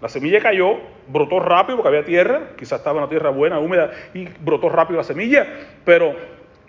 La 0.01 0.09
semilla 0.09 0.41
cayó, 0.41 0.79
brotó 1.09 1.41
rápido 1.41 1.79
porque 1.79 1.89
había 1.89 2.05
tierra, 2.05 2.51
quizás 2.57 2.79
estaba 2.79 2.99
una 2.99 3.09
tierra 3.09 3.31
buena, 3.31 3.59
húmeda, 3.59 3.91
y 4.15 4.29
brotó 4.41 4.69
rápido 4.69 4.99
la 4.99 5.05
semilla, 5.05 5.45
pero 5.85 6.15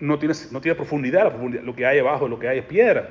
no 0.00 0.18
tiene, 0.18 0.34
no 0.50 0.60
tiene 0.60 0.74
profundidad, 0.74 1.32
lo 1.38 1.76
que 1.76 1.86
hay 1.86 2.00
abajo, 2.00 2.26
lo 2.26 2.40
que 2.40 2.48
hay 2.48 2.58
es 2.58 2.64
piedra. 2.64 3.10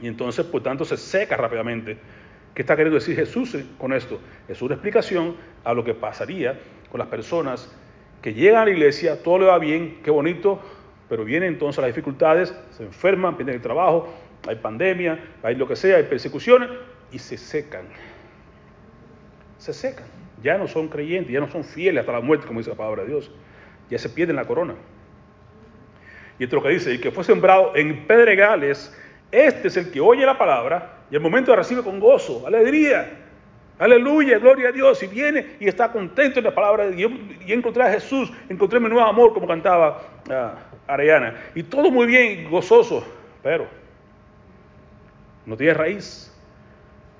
Y 0.00 0.06
entonces, 0.06 0.46
por 0.46 0.62
tanto, 0.62 0.84
se 0.84 0.96
seca 0.96 1.36
rápidamente 1.36 1.98
¿Qué 2.54 2.62
está 2.62 2.76
queriendo 2.76 2.98
decir 2.98 3.16
Jesús 3.16 3.56
con 3.78 3.94
esto? 3.94 4.20
Es 4.46 4.60
una 4.60 4.74
explicación 4.74 5.36
a 5.64 5.72
lo 5.72 5.82
que 5.82 5.94
pasaría 5.94 6.58
con 6.90 6.98
las 6.98 7.08
personas 7.08 7.74
que 8.22 8.32
llegan 8.32 8.62
a 8.62 8.64
la 8.64 8.70
iglesia, 8.70 9.22
todo 9.22 9.40
le 9.40 9.46
va 9.46 9.58
bien, 9.58 9.98
qué 10.04 10.10
bonito, 10.10 10.60
pero 11.08 11.24
vienen 11.24 11.52
entonces 11.52 11.82
las 11.82 11.88
dificultades, 11.88 12.54
se 12.70 12.84
enferman, 12.84 13.36
pierden 13.36 13.56
el 13.56 13.60
trabajo, 13.60 14.14
hay 14.48 14.56
pandemia, 14.56 15.22
hay 15.42 15.56
lo 15.56 15.66
que 15.68 15.76
sea, 15.76 15.96
hay 15.96 16.04
persecuciones 16.04 16.70
y 17.10 17.18
se 17.18 17.36
secan. 17.36 17.86
Se 19.58 19.72
secan. 19.72 20.06
Ya 20.42 20.56
no 20.56 20.66
son 20.66 20.88
creyentes, 20.88 21.32
ya 21.32 21.40
no 21.40 21.48
son 21.48 21.64
fieles 21.64 22.00
hasta 22.00 22.12
la 22.12 22.20
muerte, 22.20 22.46
como 22.46 22.60
dice 22.60 22.70
la 22.70 22.76
palabra 22.76 23.02
de 23.02 23.08
Dios. 23.08 23.30
Ya 23.90 23.98
se 23.98 24.08
pierden 24.08 24.36
la 24.36 24.44
corona. 24.44 24.74
Y 26.38 26.44
esto 26.44 26.56
es 26.56 26.62
lo 26.62 26.68
que 26.68 26.74
dice, 26.74 26.90
el 26.92 27.00
que 27.00 27.10
fue 27.10 27.24
sembrado 27.24 27.76
en 27.76 28.06
pedregales, 28.06 28.96
este 29.30 29.68
es 29.68 29.76
el 29.76 29.90
que 29.90 30.00
oye 30.00 30.24
la 30.26 30.38
palabra 30.38 31.04
y 31.10 31.14
el 31.14 31.20
momento 31.20 31.54
recibe 31.54 31.82
con 31.82 32.00
gozo, 32.00 32.46
alegría. 32.46 33.21
Aleluya, 33.82 34.38
gloria 34.38 34.68
a 34.68 34.72
Dios. 34.72 35.02
Y 35.02 35.08
viene 35.08 35.56
y 35.58 35.66
está 35.66 35.90
contento 35.90 36.38
en 36.38 36.44
la 36.44 36.54
palabra 36.54 36.86
de 36.86 36.92
Dios. 36.92 37.10
Y 37.44 37.52
encontré 37.52 37.82
a 37.82 37.90
Jesús, 37.90 38.30
encontré 38.48 38.78
mi 38.78 38.88
nuevo 38.88 39.04
amor, 39.04 39.34
como 39.34 39.44
cantaba 39.44 40.02
uh, 40.30 40.92
Ariana. 40.92 41.34
Y 41.56 41.64
todo 41.64 41.90
muy 41.90 42.06
bien, 42.06 42.48
gozoso, 42.48 43.04
pero 43.42 43.66
no 45.44 45.56
tiene 45.56 45.74
raíz. 45.74 46.31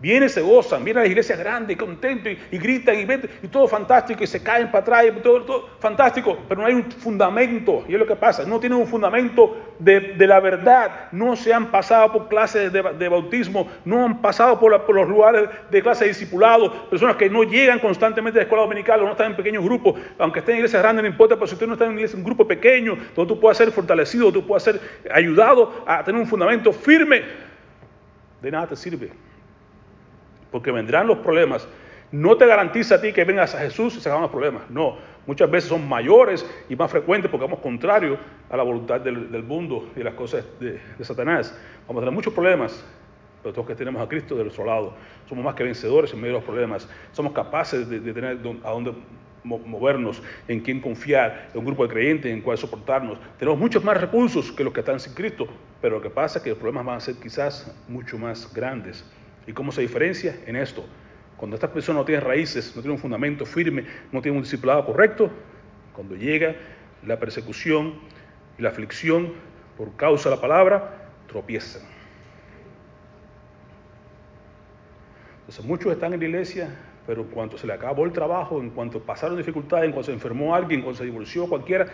Vienen, 0.03 0.29
se 0.29 0.41
gozan, 0.41 0.83
vienen 0.83 0.99
a 0.99 1.05
las 1.05 1.11
iglesias 1.11 1.39
grandes, 1.39 1.77
contentos, 1.77 2.33
y, 2.33 2.57
y, 2.57 2.59
gritan, 2.59 2.97
y, 2.97 3.47
y 3.47 3.49
todo 3.49 3.69
fantástico, 3.69 4.25
y 4.25 4.27
se 4.27 4.43
caen 4.43 4.69
para 4.69 4.83
atrás, 4.83 5.23
todo, 5.23 5.69
fantástico, 5.79 6.39
pero 6.49 6.61
no 6.61 6.67
hay 6.67 6.75
un 6.75 6.91
fundamento, 6.91 7.85
y 7.87 7.93
es 7.93 8.01
lo 8.01 8.05
que 8.05 8.17
pasa, 8.17 8.45
no 8.45 8.59
tienen 8.59 8.81
un 8.81 8.89
fundamento 8.89 9.77
de, 9.79 10.17
la 10.19 10.41
verdad, 10.41 11.07
no 11.13 11.37
se 11.37 11.55
han 11.55 11.71
pasado 11.71 12.13
por 12.13 12.27
clases 12.27 12.73
de, 12.73 13.09
bautismo, 13.09 13.71
no 13.85 14.05
han 14.05 14.21
pasado 14.21 14.59
por, 14.59 14.73
los 14.93 15.09
lugares 15.09 15.49
de 15.71 15.81
clase 15.81 16.03
de 16.03 16.09
discipulado, 16.09 16.91
personas 16.91 17.15
que 17.15 17.31
no 17.31 17.45
llegan 17.45 17.79
constantemente 17.79 18.41
a 18.41 18.41
la 18.41 18.43
escuela 18.43 18.65
dominical, 18.65 19.03
o 19.03 19.05
no 19.05 19.13
están 19.13 19.31
en 19.31 19.37
pequeños 19.37 19.63
grupos, 19.63 20.01
aunque 20.19 20.41
estén 20.41 20.55
en 20.55 20.59
iglesias 20.63 20.83
grandes, 20.83 21.05
no 21.05 21.11
importa, 21.11 21.37
pero 21.37 21.47
si 21.47 21.55
usted 21.55 21.69
no 21.69 21.75
está 21.75 21.87
en 21.87 21.97
un 21.97 22.25
grupo 22.25 22.45
pequeño, 22.45 22.99
donde 23.15 23.33
tú 23.33 23.39
puedas 23.39 23.57
ser 23.57 23.71
fortalecido, 23.71 24.33
tú 24.33 24.45
puedas 24.45 24.65
ser 24.65 24.81
ayudado 25.15 25.85
a 25.87 26.03
tener 26.03 26.21
un 26.21 26.27
fundamento 26.27 26.73
firme, 26.73 27.23
de 28.43 28.51
nada 28.51 28.67
te 28.67 28.75
sirve 28.75 29.32
porque 30.53 30.71
vendrán 30.71 31.09
los 31.09 31.19
problemas. 31.19 31.67
No 32.13 32.37
te 32.37 32.47
garantiza 32.47 32.97
a 32.97 33.01
ti 33.01 33.13
que 33.13 33.25
vengas 33.25 33.55
a 33.55 33.61
Jesús 33.61 33.97
y 33.97 34.01
se 34.01 34.09
acaban 34.09 34.23
los 34.23 34.31
problemas. 34.31 34.69
No, 34.71 34.99
muchas 35.27 35.51
veces 35.51 35.71
son 35.71 35.89
mayores 35.89 36.47
y 36.69 36.77
más 36.77 36.91
frecuentes 36.91 37.31
porque 37.31 37.47
vamos 37.47 37.61
contrario 37.61 38.19
a 38.51 38.57
la 38.57 38.63
voluntad 38.63 39.01
del, 39.01 39.43
mundo 39.43 39.91
y 39.97 40.03
las 40.03 40.15
cosas 40.15 40.45
de, 40.61 40.79
de, 40.99 41.05
Satanás. 41.05 41.59
Vamos 41.89 42.03
a 42.03 42.05
tener 42.05 42.15
muchos 42.15 42.35
problemas, 42.35 42.85
pero 43.43 43.55
todos 43.55 43.67
que 43.67 43.75
tenemos 43.75 44.01
a 44.03 44.07
Cristo 44.07 44.37
de 44.37 44.43
nuestro 44.43 44.67
lado. 44.67 44.95
Somos 45.27 45.43
más 45.43 45.55
que 45.55 45.65
vencedores 45.65 46.13
en 46.13 46.21
medio 46.21 46.35
de 46.35 46.41
los 46.41 46.45
problemas. 46.45 46.87
Somos 47.13 47.33
capaces 47.33 47.89
de, 47.89 47.99
de 47.99 48.13
tener 48.13 48.39
a 48.63 48.71
dónde 48.71 48.93
movernos, 49.45 50.23
en 50.49 50.61
quién 50.61 50.81
confiar, 50.81 51.49
en 51.53 51.59
un 51.59 51.65
grupo 51.65 51.83
de 51.85 51.93
creyentes 51.93 52.33
en 52.33 52.41
cuál 52.43 52.59
soportarnos. 52.59 53.19
Tenemos 53.39 53.59
muchos 53.59 53.83
más 53.83 54.01
recursos 54.01 54.53
que 54.53 54.65
los 54.65 54.73
que 54.73 54.81
están 54.81 55.01
sin 55.01 55.15
Cristo, 55.15 55.47
pero 55.81 55.97
lo 55.97 56.03
que 56.03 56.11
pasa 56.11 56.39
es 56.39 56.45
que 56.45 56.51
los 56.51 56.59
problemas 56.59 56.85
van 56.85 56.97
a 56.97 57.01
ser 57.01 57.17
quizás 57.17 57.75
mucho 57.89 58.19
más 58.19 58.53
grandes. 58.53 59.05
¿Y 59.47 59.53
cómo 59.53 59.73
se 59.73 59.81
diferencia? 59.81 60.37
En 60.47 60.57
esto. 60.57 60.85
Cuando 61.37 61.57
esta 61.57 61.73
persona 61.73 61.99
no 61.99 62.05
tiene 62.05 62.21
raíces, 62.21 62.75
no 62.77 62.83
tiene 62.83 62.95
un 62.95 63.01
fundamento 63.01 63.45
firme, 63.45 63.85
no 64.13 64.23
tiene 64.23 64.37
un 64.37 64.45
discipulado 64.45 64.85
correcto, 64.87 65.31
cuando 65.93 66.15
llega 66.15 66.55
la 67.05 67.19
persecución 67.19 67.95
y 68.59 68.63
la 68.63 68.69
aflicción 68.69 69.33
por 69.77 69.97
causa 69.97 70.31
de 70.31 70.37
la 70.37 70.41
palabra, 70.41 71.11
tropiezan. 71.27 71.83
Entonces 75.41 75.65
muchos 75.65 75.93
están 75.93 76.13
en 76.13 76.21
la 76.21 76.27
iglesia, 76.27 76.69
pero 77.07 77.23
en 77.23 77.29
cuanto 77.29 77.59
se 77.59 77.67
le 77.67 77.73
acabó 77.73 78.05
el 78.05 78.13
trabajo, 78.13 78.61
en 78.61 78.71
cuanto 78.71 79.01
pasaron 79.01 79.37
dificultades, 79.37 79.87
en 79.87 79.93
cuanto 79.93 80.07
se 80.07 80.13
enfermó 80.13 80.55
alguien, 80.55 80.81
en 80.81 80.85
cuanto 80.85 80.99
se 80.99 81.05
divorció 81.05 81.49
cualquiera, 81.49 81.89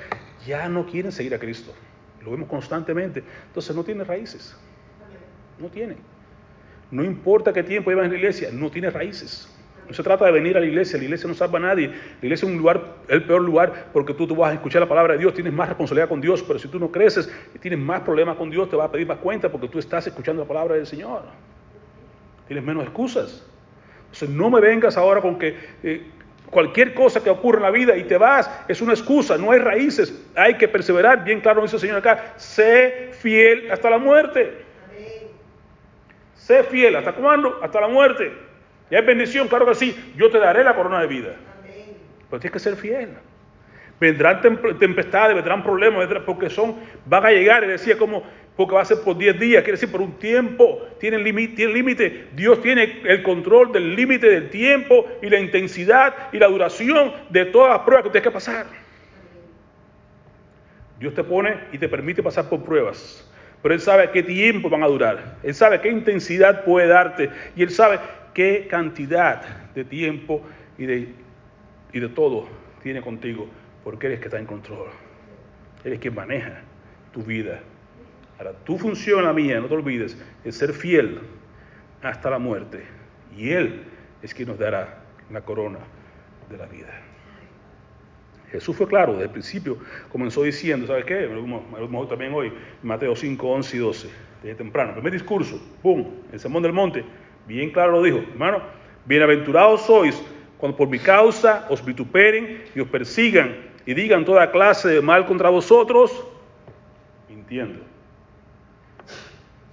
ya 0.46 0.68
no 0.68 0.84
quieren 0.84 1.10
seguir 1.10 1.34
a 1.34 1.38
Cristo. 1.38 1.72
Lo 2.22 2.32
vemos 2.32 2.48
constantemente. 2.48 3.24
Entonces 3.46 3.74
no 3.74 3.82
tiene 3.82 4.04
raíces. 4.04 4.54
No 5.58 5.68
tienen. 5.68 5.96
No 6.90 7.04
importa 7.04 7.52
qué 7.52 7.62
tiempo 7.62 7.90
llevas 7.90 8.06
en 8.06 8.12
la 8.12 8.18
iglesia, 8.18 8.48
no 8.52 8.70
tiene 8.70 8.90
raíces. 8.90 9.48
No 9.88 9.94
se 9.94 10.02
trata 10.02 10.26
de 10.26 10.32
venir 10.32 10.56
a 10.56 10.60
la 10.60 10.66
iglesia, 10.66 10.98
la 10.98 11.04
iglesia 11.04 11.28
no 11.28 11.34
salva 11.34 11.58
a 11.58 11.62
nadie. 11.62 11.88
La 11.88 12.26
iglesia 12.26 12.46
es 12.46 12.52
un 12.52 12.58
lugar, 12.58 12.82
el 13.08 13.24
peor 13.24 13.40
lugar, 13.40 13.86
porque 13.92 14.12
tú, 14.12 14.26
tú 14.26 14.36
vas 14.36 14.50
a 14.50 14.54
escuchar 14.54 14.82
la 14.82 14.88
palabra 14.88 15.14
de 15.14 15.20
Dios, 15.20 15.32
tienes 15.32 15.52
más 15.52 15.68
responsabilidad 15.68 16.08
con 16.08 16.20
Dios, 16.20 16.42
pero 16.42 16.58
si 16.58 16.68
tú 16.68 16.78
no 16.78 16.90
creces 16.90 17.32
y 17.54 17.58
tienes 17.58 17.78
más 17.78 18.02
problemas 18.02 18.36
con 18.36 18.50
Dios, 18.50 18.68
te 18.68 18.76
va 18.76 18.84
a 18.84 18.92
pedir 18.92 19.06
más 19.06 19.18
cuenta 19.18 19.48
porque 19.50 19.68
tú 19.68 19.78
estás 19.78 20.06
escuchando 20.06 20.42
la 20.42 20.48
palabra 20.48 20.74
del 20.74 20.86
Señor. 20.86 21.22
Tienes 22.46 22.64
menos 22.64 22.84
excusas. 22.84 23.46
Entonces 24.00 24.28
no 24.28 24.50
me 24.50 24.60
vengas 24.60 24.96
ahora 24.98 25.22
con 25.22 25.38
que 25.38 25.56
eh, 25.82 26.06
cualquier 26.50 26.92
cosa 26.92 27.22
que 27.22 27.30
ocurra 27.30 27.58
en 27.58 27.62
la 27.64 27.70
vida 27.70 27.96
y 27.96 28.04
te 28.04 28.18
vas 28.18 28.50
es 28.68 28.82
una 28.82 28.92
excusa, 28.92 29.38
no 29.38 29.52
hay 29.52 29.58
raíces, 29.58 30.14
hay 30.34 30.54
que 30.54 30.68
perseverar. 30.68 31.24
Bien 31.24 31.40
claro 31.40 31.62
dice 31.62 31.76
el 31.76 31.80
Señor 31.80 31.96
acá, 31.98 32.34
sé 32.36 33.10
fiel 33.12 33.70
hasta 33.70 33.88
la 33.88 33.98
muerte. 33.98 34.67
Sé 36.48 36.64
fiel. 36.64 36.96
¿Hasta 36.96 37.12
cuándo? 37.12 37.60
Hasta 37.62 37.78
la 37.78 37.88
muerte. 37.88 38.32
Y 38.90 38.94
hay 38.94 39.04
bendición, 39.04 39.48
claro 39.48 39.66
que 39.66 39.74
sí. 39.74 40.14
Yo 40.16 40.30
te 40.30 40.38
daré 40.38 40.64
la 40.64 40.74
corona 40.74 40.98
de 41.02 41.06
vida. 41.06 41.34
Pero 42.30 42.40
tienes 42.40 42.52
que 42.52 42.58
ser 42.58 42.74
fiel. 42.74 43.10
Vendrán 44.00 44.40
tempestades, 44.78 45.34
vendrán 45.34 45.62
problemas, 45.62 46.08
porque 46.24 46.48
son, 46.48 46.76
van 47.04 47.26
a 47.26 47.32
llegar, 47.32 47.64
y 47.64 47.66
decía 47.66 47.98
como, 47.98 48.22
porque 48.56 48.74
va 48.74 48.80
a 48.80 48.86
ser 48.86 49.02
por 49.04 49.18
10 49.18 49.38
días, 49.38 49.62
quiere 49.62 49.72
decir 49.72 49.92
por 49.92 50.00
un 50.00 50.18
tiempo, 50.18 50.88
tiene 50.98 51.18
límite. 51.18 52.28
Dios 52.32 52.62
tiene 52.62 53.02
el 53.04 53.22
control 53.22 53.70
del 53.70 53.94
límite 53.94 54.30
del 54.30 54.48
tiempo 54.48 55.06
y 55.20 55.28
la 55.28 55.38
intensidad 55.38 56.32
y 56.32 56.38
la 56.38 56.46
duración 56.46 57.12
de 57.28 57.44
todas 57.44 57.72
las 57.76 57.80
pruebas 57.80 58.04
que 58.04 58.10
tienes 58.10 58.26
que 58.26 58.32
pasar. 58.32 58.64
Dios 60.98 61.12
te 61.12 61.24
pone 61.24 61.58
y 61.72 61.78
te 61.78 61.90
permite 61.90 62.22
pasar 62.22 62.48
por 62.48 62.64
pruebas. 62.64 63.27
Pero 63.62 63.74
Él 63.74 63.80
sabe 63.80 64.10
qué 64.10 64.22
tiempo 64.22 64.70
van 64.70 64.82
a 64.82 64.86
durar. 64.86 65.38
Él 65.42 65.54
sabe 65.54 65.80
qué 65.80 65.90
intensidad 65.90 66.64
puede 66.64 66.86
darte. 66.86 67.30
Y 67.56 67.62
Él 67.62 67.70
sabe 67.70 67.98
qué 68.34 68.66
cantidad 68.68 69.42
de 69.74 69.84
tiempo 69.84 70.42
y 70.76 70.86
de, 70.86 71.14
y 71.92 72.00
de 72.00 72.08
todo 72.08 72.48
tiene 72.82 73.00
contigo. 73.00 73.48
Porque 73.82 74.06
eres 74.06 74.20
que 74.20 74.26
está 74.26 74.38
en 74.38 74.46
control. 74.46 74.88
Eres 75.84 75.98
quien 75.98 76.14
maneja 76.14 76.60
tu 77.12 77.22
vida. 77.22 77.60
Ahora, 78.38 78.52
tu 78.64 78.78
función, 78.78 79.24
la 79.24 79.32
mía, 79.32 79.60
no 79.60 79.66
te 79.66 79.74
olvides, 79.74 80.16
es 80.44 80.56
ser 80.56 80.72
fiel 80.72 81.20
hasta 82.02 82.30
la 82.30 82.38
muerte. 82.38 82.84
Y 83.36 83.50
Él 83.50 83.82
es 84.22 84.32
quien 84.34 84.48
nos 84.48 84.58
dará 84.58 84.98
la 85.30 85.40
corona 85.40 85.78
de 86.48 86.56
la 86.56 86.66
vida. 86.66 87.07
Jesús 88.50 88.76
fue 88.76 88.86
claro, 88.88 89.12
desde 89.12 89.24
el 89.24 89.30
principio 89.30 89.78
comenzó 90.10 90.42
diciendo, 90.42 90.86
¿sabes 90.86 91.04
qué? 91.04 91.28
También 92.08 92.32
hoy, 92.32 92.52
Mateo 92.82 93.14
5, 93.14 93.46
11 93.46 93.76
y 93.76 93.80
12, 93.80 94.10
desde 94.42 94.54
temprano. 94.54 94.94
Primer 94.94 95.12
discurso, 95.12 95.60
¡pum! 95.82 96.06
El 96.32 96.40
sermón 96.40 96.62
del 96.62 96.72
monte, 96.72 97.04
bien 97.46 97.70
claro 97.70 97.92
lo 97.92 98.02
dijo, 98.02 98.18
hermano, 98.18 98.62
bienaventurados 99.04 99.82
sois 99.82 100.22
cuando 100.56 100.76
por 100.76 100.88
mi 100.88 100.98
causa 100.98 101.66
os 101.68 101.84
vituperen 101.84 102.64
y 102.74 102.80
os 102.80 102.88
persigan 102.88 103.54
y 103.84 103.94
digan 103.94 104.24
toda 104.24 104.50
clase 104.50 104.88
de 104.88 105.02
mal 105.02 105.26
contra 105.26 105.50
vosotros, 105.50 106.26
mintiendo. 107.28 107.80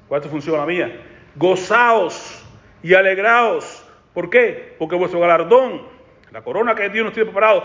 ¿Cuál 0.07 0.21
es 0.21 0.27
tu 0.27 0.31
función 0.31 0.57
la 0.57 0.65
mía? 0.65 1.01
Gozaos 1.35 2.43
y 2.83 2.93
alegraos. 2.93 3.83
¿Por 4.13 4.29
qué? 4.29 4.75
Porque 4.77 4.95
vuestro 4.95 5.19
galardón 5.19 5.94
la 6.31 6.41
corona 6.41 6.75
que 6.75 6.89
Dios 6.89 7.05
nos 7.05 7.13
tiene 7.13 7.31
preparado, 7.31 7.63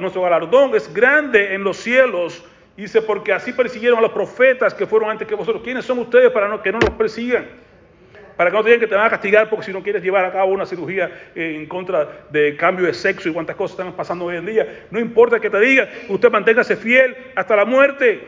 nuestro 0.00 0.22
galardón 0.22 0.74
es 0.74 0.92
grande 0.92 1.54
en 1.54 1.62
los 1.62 1.76
cielos. 1.76 2.44
Dice, 2.76 3.02
porque 3.02 3.32
así 3.32 3.52
persiguieron 3.52 3.98
a 3.98 4.02
los 4.02 4.10
profetas 4.10 4.74
que 4.74 4.84
fueron 4.84 5.10
antes 5.10 5.28
que 5.28 5.34
vosotros. 5.36 5.62
¿Quiénes 5.62 5.84
son 5.84 6.00
ustedes 6.00 6.30
para 6.32 6.60
que 6.60 6.72
no 6.72 6.80
los 6.80 6.90
persigan? 6.90 7.46
Para 8.36 8.50
que 8.50 8.56
no 8.56 8.64
tengan 8.64 8.80
que 8.80 8.88
te 8.88 8.96
van 8.96 9.06
a 9.06 9.10
castigar 9.10 9.48
porque 9.48 9.66
si 9.66 9.72
no 9.72 9.80
quieres 9.80 10.02
llevar 10.02 10.24
a 10.24 10.32
cabo 10.32 10.50
una 10.50 10.66
cirugía 10.66 11.30
en 11.36 11.66
contra 11.66 12.26
de 12.30 12.56
cambio 12.56 12.86
de 12.86 12.94
sexo 12.94 13.28
y 13.28 13.32
cuántas 13.32 13.54
cosas 13.54 13.78
están 13.78 13.92
pasando 13.92 14.24
hoy 14.24 14.36
en 14.36 14.46
día. 14.46 14.86
No 14.90 14.98
importa 14.98 15.38
que 15.38 15.48
te 15.48 15.60
diga, 15.60 15.88
usted 16.08 16.32
manténgase 16.32 16.74
fiel 16.74 17.16
hasta 17.36 17.54
la 17.54 17.64
muerte. 17.64 18.26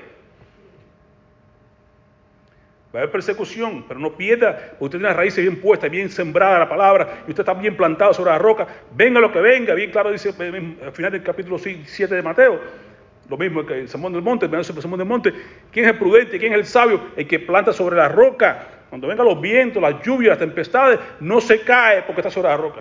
Va 2.96 3.00
a 3.00 3.02
haber 3.02 3.12
persecución, 3.12 3.84
pero 3.86 4.00
no 4.00 4.16
pierda, 4.16 4.72
usted 4.80 4.96
tiene 4.96 5.08
las 5.08 5.16
raíces 5.18 5.44
bien 5.44 5.60
puestas, 5.60 5.90
bien 5.90 6.08
sembrada 6.08 6.60
la 6.60 6.66
palabra, 6.66 7.24
y 7.26 7.30
usted 7.30 7.42
está 7.42 7.52
bien 7.52 7.76
plantado 7.76 8.14
sobre 8.14 8.30
la 8.30 8.38
roca. 8.38 8.66
Venga 8.94 9.20
lo 9.20 9.30
que 9.30 9.38
venga, 9.38 9.74
bien 9.74 9.90
claro 9.90 10.10
dice 10.10 10.30
al 10.30 10.92
final 10.92 11.12
del 11.12 11.22
capítulo 11.22 11.58
7 11.58 12.14
de 12.14 12.22
Mateo. 12.22 12.58
Lo 13.28 13.36
mismo 13.36 13.66
que 13.66 13.80
el 13.80 13.88
sermón 13.90 14.14
del 14.14 14.22
monte, 14.22 14.46
el 14.46 14.64
sermón 14.64 14.98
del 14.98 15.06
monte. 15.06 15.30
¿Quién 15.70 15.84
es 15.84 15.92
el 15.92 15.98
prudente? 15.98 16.38
¿Quién 16.38 16.54
es 16.54 16.58
el 16.58 16.64
sabio? 16.64 17.02
El 17.16 17.28
que 17.28 17.38
planta 17.38 17.70
sobre 17.74 17.96
la 17.96 18.08
roca. 18.08 18.66
Cuando 18.88 19.08
vengan 19.08 19.26
los 19.26 19.42
vientos, 19.42 19.82
las 19.82 20.02
lluvias, 20.02 20.30
las 20.30 20.38
tempestades, 20.38 20.98
no 21.20 21.38
se 21.42 21.60
cae 21.60 22.00
porque 22.00 22.22
está 22.22 22.30
sobre 22.30 22.48
la 22.48 22.56
roca. 22.56 22.80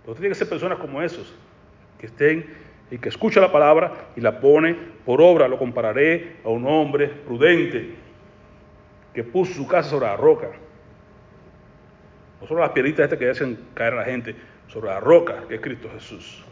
Pero 0.00 0.12
usted 0.12 0.22
tiene 0.22 0.28
que 0.30 0.38
ser 0.38 0.48
personas 0.48 0.78
como 0.78 1.02
esos, 1.02 1.34
que 2.00 2.06
estén 2.06 2.46
y 2.90 2.98
que 2.98 3.08
escucha 3.08 3.40
la 3.40 3.50
palabra 3.50 4.10
y 4.16 4.20
la 4.20 4.40
pone 4.40 4.76
por 5.04 5.20
obra. 5.20 5.48
Lo 5.48 5.58
compararé 5.58 6.36
a 6.44 6.48
un 6.48 6.66
hombre 6.66 7.08
prudente 7.08 7.94
que 9.12 9.24
puso 9.24 9.54
su 9.54 9.66
casa 9.66 9.90
sobre 9.90 10.06
la 10.06 10.16
roca. 10.16 10.48
no 12.40 12.46
sobre 12.46 12.62
las 12.62 12.72
piedritas 12.72 13.04
estas 13.04 13.18
que 13.18 13.30
hacen 13.30 13.58
caer 13.74 13.94
a 13.94 13.96
la 13.96 14.04
gente, 14.04 14.34
sobre 14.68 14.90
la 14.90 15.00
roca 15.00 15.44
que 15.48 15.56
es 15.56 15.60
Cristo 15.60 15.88
Jesús. 15.92 16.44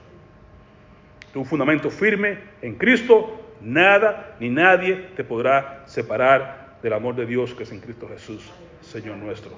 un 1.34 1.46
fundamento 1.46 1.90
firme 1.90 2.38
en 2.60 2.74
Cristo, 2.76 3.40
nada 3.60 4.36
ni 4.38 4.50
nadie 4.50 4.94
te 5.16 5.24
podrá 5.24 5.82
separar 5.86 6.78
del 6.82 6.92
amor 6.92 7.14
de 7.14 7.26
Dios 7.26 7.54
que 7.54 7.62
es 7.62 7.72
en 7.72 7.80
Cristo 7.80 8.08
Jesús, 8.08 8.50
Señor 8.80 9.16
nuestro. 9.16 9.52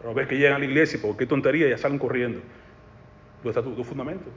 Pero 0.00 0.12
ves 0.12 0.26
que 0.28 0.36
llegan 0.36 0.56
a 0.56 0.58
la 0.58 0.66
iglesia, 0.66 0.98
porque 1.00 1.20
qué 1.20 1.26
tontería, 1.26 1.68
ya 1.68 1.78
salen 1.78 1.98
corriendo. 1.98 2.40
¿Dónde 3.42 3.58
está 3.58 3.62
tu, 3.62 3.74
tu 3.74 3.84
fundamento? 3.84 4.30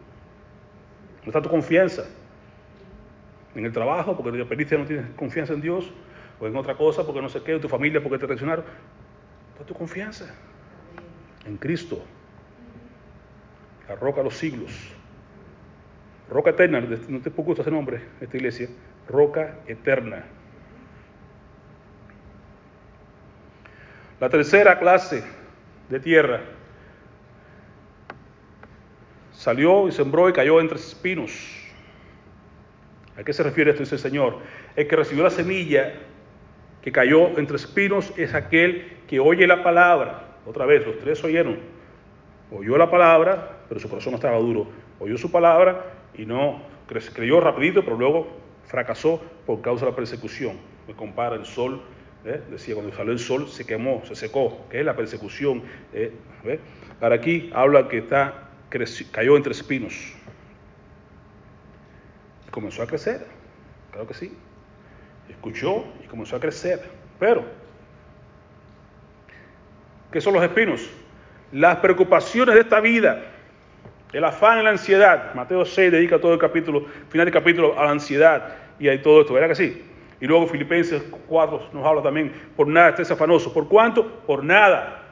¿Dónde 1.28 1.40
está 1.40 1.50
tu 1.50 1.54
confianza? 1.54 2.06
En 3.54 3.66
el 3.66 3.74
trabajo, 3.74 4.16
porque 4.16 4.38
te 4.38 4.46
perdiste 4.46 4.78
no 4.78 4.86
tienes 4.86 5.10
confianza 5.18 5.52
en 5.52 5.60
Dios, 5.60 5.92
o 6.40 6.48
en 6.48 6.56
otra 6.56 6.76
cosa, 6.78 7.06
porque 7.06 7.22
no 7.22 7.28
sé 7.28 7.44
qué, 7.44 7.60
tu 7.60 7.68
familia, 7.68 8.02
porque 8.02 8.18
te 8.18 8.28
traicionaron. 8.28 8.64
¿Dónde 8.64 9.52
está 9.52 9.66
tu 9.66 9.74
confianza? 9.74 10.34
En 11.46 11.58
Cristo, 11.58 12.02
la 13.90 13.96
roca 13.96 14.20
de 14.20 14.24
los 14.24 14.38
siglos. 14.38 14.72
Roca 16.30 16.52
eterna, 16.52 16.80
no 16.80 17.20
te 17.20 17.30
gusta 17.30 17.62
ese 17.62 17.72
nombre, 17.72 18.04
esta 18.22 18.38
iglesia, 18.38 18.70
roca 19.10 19.60
eterna. 19.68 20.24
La 24.22 24.30
tercera 24.30 24.80
clase 24.80 25.26
de 25.90 26.00
tierra 26.00 26.57
salió 29.48 29.88
y 29.88 29.94
sembró 29.94 30.28
y 30.28 30.34
cayó 30.34 30.60
entre 30.60 30.78
espinos. 30.78 31.32
¿A 33.18 33.24
qué 33.24 33.32
se 33.32 33.44
refiere 33.44 33.72
esto? 33.72 33.82
Dice 33.82 33.96
el 33.96 34.02
Señor. 34.02 34.40
El 34.76 34.90
que 34.90 34.96
recibió 34.98 35.24
la 35.24 35.30
semilla 35.30 35.94
que 36.82 36.92
cayó 36.92 37.30
entre 37.40 37.56
espinos 37.56 38.14
es 38.18 38.34
aquel 38.34 38.98
que 39.08 39.22
oye 39.22 39.48
la 39.48 39.64
palabra. 39.64 40.36
Otra 40.46 40.66
vez, 40.66 40.86
los 40.86 41.00
tres 41.00 41.24
oyeron. 41.24 41.60
Oyó 42.52 42.78
la 42.78 42.92
palabra, 42.92 43.60
pero 43.70 43.80
su 43.80 43.88
corazón 43.88 44.16
estaba 44.16 44.38
duro. 44.38 44.68
Oyó 45.00 45.18
su 45.18 45.32
palabra 45.32 45.94
y 46.14 46.26
no 46.26 46.62
creyó 46.86 47.40
rapidito, 47.40 47.86
pero 47.86 47.96
luego 47.96 48.28
fracasó 48.66 49.22
por 49.46 49.62
causa 49.62 49.86
de 49.86 49.92
la 49.92 49.96
persecución. 49.96 50.58
Me 50.90 50.94
compara 50.94 51.38
el 51.38 51.46
sol, 51.46 51.84
¿eh? 52.26 52.42
decía, 52.52 52.76
cuando 52.76 52.94
salió 52.94 53.14
el 53.14 53.20
sol 53.20 53.48
se 53.48 53.66
quemó, 53.66 54.02
se 54.04 54.16
secó, 54.18 54.68
que 54.70 54.82
es 54.82 54.86
la 54.86 54.98
persecución. 54.98 55.64
¿eh? 55.94 56.12
Para 57.00 57.16
aquí 57.16 57.50
habla 57.54 57.88
que 57.88 58.00
está, 58.00 58.47
cayó 59.12 59.38
entre 59.38 59.52
espinos. 59.54 60.14
Y 62.48 62.50
comenzó 62.50 62.82
a 62.84 62.88
crecer, 62.88 63.26
claro 63.92 64.08
que 64.08 64.14
sí. 64.14 64.36
Escuchó 65.30 65.86
y 66.04 66.08
comenzó 66.08 66.36
a 66.36 66.40
crecer. 66.40 66.90
Pero, 67.20 67.46
¿qué 70.12 70.22
son 70.22 70.34
los 70.34 70.44
espinos? 70.44 70.90
Las 71.52 71.78
preocupaciones 71.78 72.56
de 72.56 72.62
esta 72.62 72.80
vida, 72.80 73.24
el 74.14 74.24
afán 74.24 74.60
y 74.60 74.64
la 74.64 74.70
ansiedad. 74.70 75.34
Mateo 75.34 75.66
6 75.66 75.92
dedica 75.92 76.20
todo 76.20 76.34
el 76.34 76.40
capítulo, 76.40 76.86
final 77.10 77.26
del 77.26 77.34
capítulo, 77.34 77.80
a 77.80 77.86
la 77.86 77.92
ansiedad 77.92 78.56
y 78.80 78.90
a 78.90 79.02
todo 79.02 79.22
esto, 79.22 79.34
¿verdad 79.34 79.50
que 79.50 79.56
sí? 79.56 79.84
Y 80.20 80.26
luego 80.26 80.48
Filipenses 80.48 81.04
4 81.28 81.70
nos 81.74 81.86
habla 81.86 82.02
también, 82.02 82.34
por 82.56 82.68
nada 82.68 82.90
estés 82.90 83.12
afanoso. 83.12 83.54
¿Por 83.54 83.68
cuánto? 83.68 84.22
Por 84.26 84.44
nada 84.44 85.04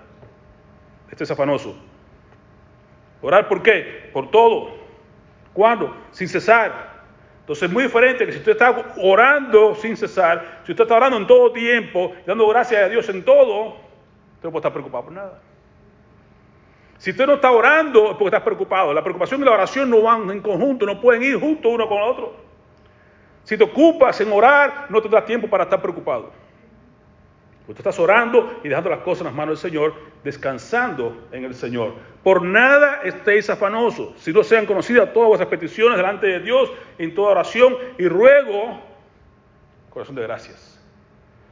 estés 1.12 1.30
afanoso. 1.30 1.78
¿Orar 3.22 3.48
por 3.48 3.62
qué? 3.62 4.10
Por 4.14 4.30
todo. 4.32 4.76
¿Cuándo? 5.54 5.96
Sin 6.12 6.28
cesar. 6.28 6.96
Entonces 7.42 7.64
es 7.64 7.72
muy 7.72 7.84
diferente 7.84 8.26
que 8.26 8.32
si 8.32 8.40
usted 8.40 8.54
está 8.54 8.94
orando 8.98 9.76
sin 9.76 9.96
cesar, 9.96 10.62
si 10.66 10.72
usted 10.72 10.84
está 10.84 10.96
orando 10.96 11.18
en 11.18 11.28
todo 11.28 11.52
tiempo, 11.52 12.14
dando 12.26 12.48
gracias 12.48 12.84
a 12.84 12.90
Dios 12.90 13.08
en 13.10 13.24
todo, 13.24 13.68
usted 13.68 14.44
no 14.44 14.52
puede 14.52 14.58
estar 14.58 14.74
preocupado 14.74 15.04
por 15.06 15.14
nada. 15.14 15.40
Si 16.98 17.12
usted 17.12 17.28
no 17.28 17.36
está 17.36 17.52
orando 17.52 18.12
es 18.12 18.18
porque 18.18 18.36
está 18.36 18.44
preocupado. 18.44 18.94
La 18.94 19.04
preocupación 19.04 19.42
y 19.42 19.46
la 19.46 19.52
oración 19.52 19.90
no 19.90 20.02
van 20.02 20.30
en 20.32 20.42
conjunto, 20.42 20.86
no 20.86 21.00
pueden 21.00 21.22
ir 21.22 21.40
juntos 21.40 21.72
uno 21.72 21.88
con 21.88 22.02
otro. 22.02 22.36
Si 23.44 23.56
te 23.58 23.64
ocupas 23.64 24.20
en 24.22 24.32
orar, 24.32 24.88
no 24.90 25.02
tendrás 25.02 25.26
tiempo 25.26 25.48
para 25.48 25.66
estar 25.66 25.80
preocupado. 25.80 26.32
Usted 27.68 27.80
estás 27.80 28.00
orando 28.00 28.60
y 28.64 28.70
dejando 28.70 28.92
las 28.92 29.00
cosas 29.00 29.22
en 29.22 29.26
las 29.28 29.34
manos 29.34 29.62
del 29.62 29.72
Señor, 29.72 29.94
descansando 30.24 31.28
en 31.32 31.46
el 31.46 31.56
Señor. 31.56 31.94
Por 32.24 32.44
nada 32.44 33.02
estéis 33.04 33.50
afanosos, 33.50 34.14
si 34.18 34.32
no 34.32 34.44
sean 34.44 34.68
conocidas 34.68 35.12
todas 35.14 35.30
vuestras 35.30 35.50
peticiones 35.50 35.98
delante 35.98 36.28
de 36.28 36.40
Dios 36.42 36.72
en 37.00 37.16
toda 37.16 37.32
oración 37.32 37.76
y 37.98 38.08
ruego, 38.08 38.80
corazón 39.90 40.16
de 40.16 40.22
gracias. 40.22 40.80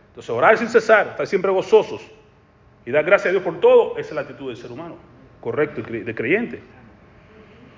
Entonces, 0.10 0.30
orar 0.30 0.56
sin 0.58 0.70
cesar, 0.70 1.08
estar 1.08 1.26
siempre 1.26 1.50
gozosos 1.50 2.06
y 2.86 2.92
dar 2.92 3.04
gracias 3.04 3.30
a 3.30 3.32
Dios 3.32 3.44
por 3.44 3.60
todo, 3.60 3.98
esa 3.98 4.10
es 4.10 4.16
la 4.16 4.22
actitud 4.22 4.50
del 4.50 4.58
ser 4.58 4.72
humano, 4.72 4.98
correcto, 5.42 5.82
de 5.82 6.14
creyente. 6.14 6.62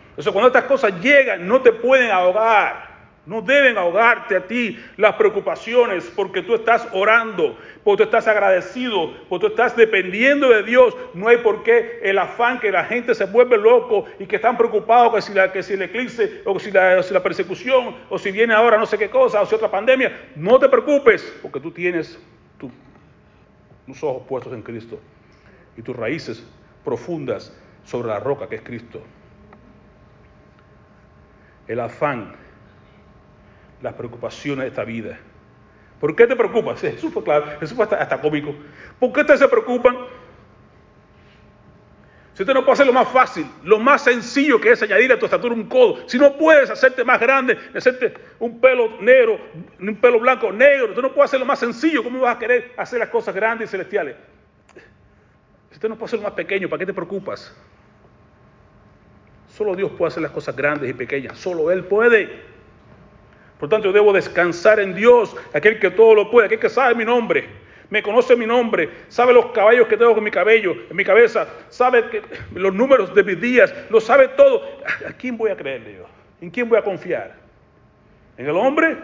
Entonces, 0.09 0.33
cuando 0.33 0.47
estas 0.47 0.65
cosas 0.65 0.99
llegan, 1.01 1.47
no 1.47 1.61
te 1.61 1.71
pueden 1.71 2.11
ahogar. 2.11 2.94
No 3.25 3.41
deben 3.41 3.75
ahogarte 3.77 4.35
a 4.35 4.45
ti 4.45 4.77
las 4.97 5.15
preocupaciones 5.15 6.11
porque 6.15 6.43
tú 6.43 6.53
estás 6.53 6.87
orando, 6.91 7.57
porque 7.83 8.03
tú 8.03 8.03
estás 8.03 8.27
agradecido, 8.27 9.13
porque 9.27 9.47
tú 9.47 9.51
estás 9.51 9.75
dependiendo 9.75 10.49
de 10.49 10.61
Dios. 10.61 10.95
No 11.15 11.27
hay 11.27 11.37
por 11.37 11.63
qué 11.63 11.99
el 12.03 12.19
afán 12.19 12.59
que 12.59 12.71
la 12.71 12.85
gente 12.85 13.15
se 13.15 13.25
vuelve 13.25 13.57
loco 13.57 14.05
y 14.19 14.27
que 14.27 14.35
están 14.35 14.57
preocupados 14.57 15.15
que 15.15 15.21
si, 15.21 15.33
la, 15.33 15.51
que 15.51 15.63
si 15.63 15.73
el 15.73 15.81
eclipse 15.81 16.43
o 16.45 16.59
si 16.59 16.71
la, 16.71 17.01
si 17.01 17.13
la 17.15 17.23
persecución 17.23 17.95
o 18.09 18.19
si 18.19 18.31
viene 18.31 18.53
ahora 18.53 18.77
no 18.77 18.85
sé 18.85 18.97
qué 18.97 19.09
cosa 19.09 19.41
o 19.41 19.45
si 19.47 19.55
otra 19.55 19.71
pandemia. 19.71 20.29
No 20.35 20.59
te 20.59 20.69
preocupes 20.69 21.35
porque 21.41 21.59
tú 21.59 21.71
tienes 21.71 22.19
tus 22.59 24.03
ojos 24.03 24.23
puestos 24.27 24.53
en 24.53 24.61
Cristo 24.61 24.99
y 25.75 25.81
tus 25.81 25.95
raíces 25.95 26.45
profundas 26.83 27.57
sobre 27.83 28.09
la 28.09 28.19
roca 28.19 28.47
que 28.47 28.55
es 28.55 28.61
Cristo. 28.61 29.01
El 31.67 31.79
afán 31.79 32.44
las 33.81 33.93
preocupaciones 33.93 34.63
de 34.63 34.69
esta 34.69 34.83
vida. 34.83 35.17
¿Por 35.99 36.15
qué 36.15 36.27
te 36.27 36.35
preocupas? 36.35 36.83
Eso 36.83 37.09
fue 37.09 37.23
claro, 37.23 37.45
eso 37.61 37.75
fue 37.75 37.85
hasta, 37.85 38.19
cómico. 38.19 38.53
¿Por 38.99 39.13
qué 39.13 39.21
ustedes 39.21 39.39
se 39.39 39.47
preocupan? 39.47 39.95
Si 42.33 42.43
usted 42.43 42.53
no 42.53 42.65
puede 42.65 42.73
hacer 42.73 42.85
lo 42.85 42.91
más 42.91 43.07
fácil, 43.07 43.47
lo 43.63 43.79
más 43.79 44.03
sencillo 44.03 44.59
que 44.59 44.71
es 44.71 44.83
añadir 44.83 45.09
a 45.13 45.17
tu 45.17 45.23
estatura 45.23 45.55
un 45.55 45.69
codo, 45.69 46.07
si 46.07 46.17
no 46.17 46.35
puedes 46.37 46.69
hacerte 46.69 47.05
más 47.05 47.17
grande, 47.17 47.57
hacerte 47.73 48.13
un 48.39 48.59
pelo 48.59 48.99
negro, 48.99 49.39
un 49.79 49.95
pelo 49.95 50.19
blanco 50.19 50.51
negro, 50.51 50.93
tú 50.93 51.01
no 51.01 51.13
puedes 51.13 51.29
hacer 51.29 51.39
lo 51.39 51.45
más 51.45 51.59
sencillo, 51.59 52.03
¿cómo 52.03 52.19
vas 52.19 52.35
a 52.35 52.39
querer 52.39 52.73
hacer 52.75 52.99
las 52.99 53.07
cosas 53.07 53.33
grandes 53.33 53.69
y 53.69 53.71
celestiales? 53.71 54.17
Si 55.69 55.75
usted 55.75 55.87
no 55.87 55.95
puede 55.95 56.07
hacer 56.07 56.19
lo 56.19 56.25
más 56.25 56.33
pequeño, 56.33 56.67
¿para 56.67 56.79
qué 56.81 56.85
te 56.85 56.93
preocupas? 56.93 57.55
Solo 59.47 59.73
Dios 59.73 59.91
puede 59.91 60.09
hacer 60.09 60.21
las 60.21 60.33
cosas 60.33 60.57
grandes 60.57 60.89
y 60.89 60.93
pequeñas, 60.93 61.37
solo 61.37 61.71
Él 61.71 61.85
puede. 61.85 62.54
Por 63.59 63.69
tanto, 63.69 63.87
yo 63.87 63.93
debo 63.93 64.11
descansar 64.11 64.79
en 64.79 64.95
Dios, 64.95 65.35
aquel 65.53 65.79
que 65.79 65.89
todo 65.89 66.13
lo 66.13 66.29
puede, 66.29 66.47
aquel 66.47 66.59
que 66.59 66.69
sabe 66.69 66.95
mi 66.95 67.05
nombre, 67.05 67.47
me 67.89 68.01
conoce 68.01 68.35
mi 68.35 68.45
nombre, 68.45 68.89
sabe 69.07 69.33
los 69.33 69.47
caballos 69.47 69.87
que 69.87 69.95
tengo 69.97 70.13
con 70.13 70.23
mi 70.23 70.31
cabello, 70.31 70.75
en 70.89 70.95
mi 70.95 71.03
cabeza, 71.05 71.47
sabe 71.69 72.03
los 72.53 72.73
números 72.73 73.13
de 73.13 73.23
mis 73.23 73.39
días, 73.39 73.73
lo 73.89 74.01
sabe 74.01 74.29
todo. 74.29 74.63
¿A 75.07 75.13
quién 75.13 75.37
voy 75.37 75.51
a 75.51 75.55
creerle 75.55 75.95
yo? 75.95 76.05
¿En 76.41 76.49
quién 76.49 76.67
voy 76.67 76.77
a 76.77 76.81
confiar? 76.81 77.35
¿En 78.37 78.47
el 78.47 78.55
hombre? 78.55 78.97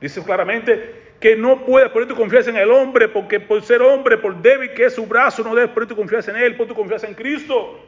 Dice 0.00 0.22
claramente 0.22 1.10
que 1.20 1.36
no 1.36 1.64
puedes 1.64 1.90
poner 1.90 2.08
tu 2.08 2.16
confianza 2.16 2.50
en 2.50 2.56
el 2.56 2.70
hombre, 2.70 3.08
porque 3.08 3.38
por 3.38 3.62
ser 3.62 3.82
hombre, 3.82 4.16
por 4.16 4.34
débil 4.40 4.72
que 4.72 4.86
es 4.86 4.94
su 4.94 5.06
brazo, 5.06 5.44
no 5.44 5.54
debes 5.54 5.70
poner 5.70 5.88
tu 5.88 5.96
confianza 5.96 6.30
en 6.30 6.38
él, 6.38 6.56
pon 6.56 6.66
tu 6.66 6.74
confianza 6.74 7.06
en 7.06 7.14
Cristo. 7.14 7.78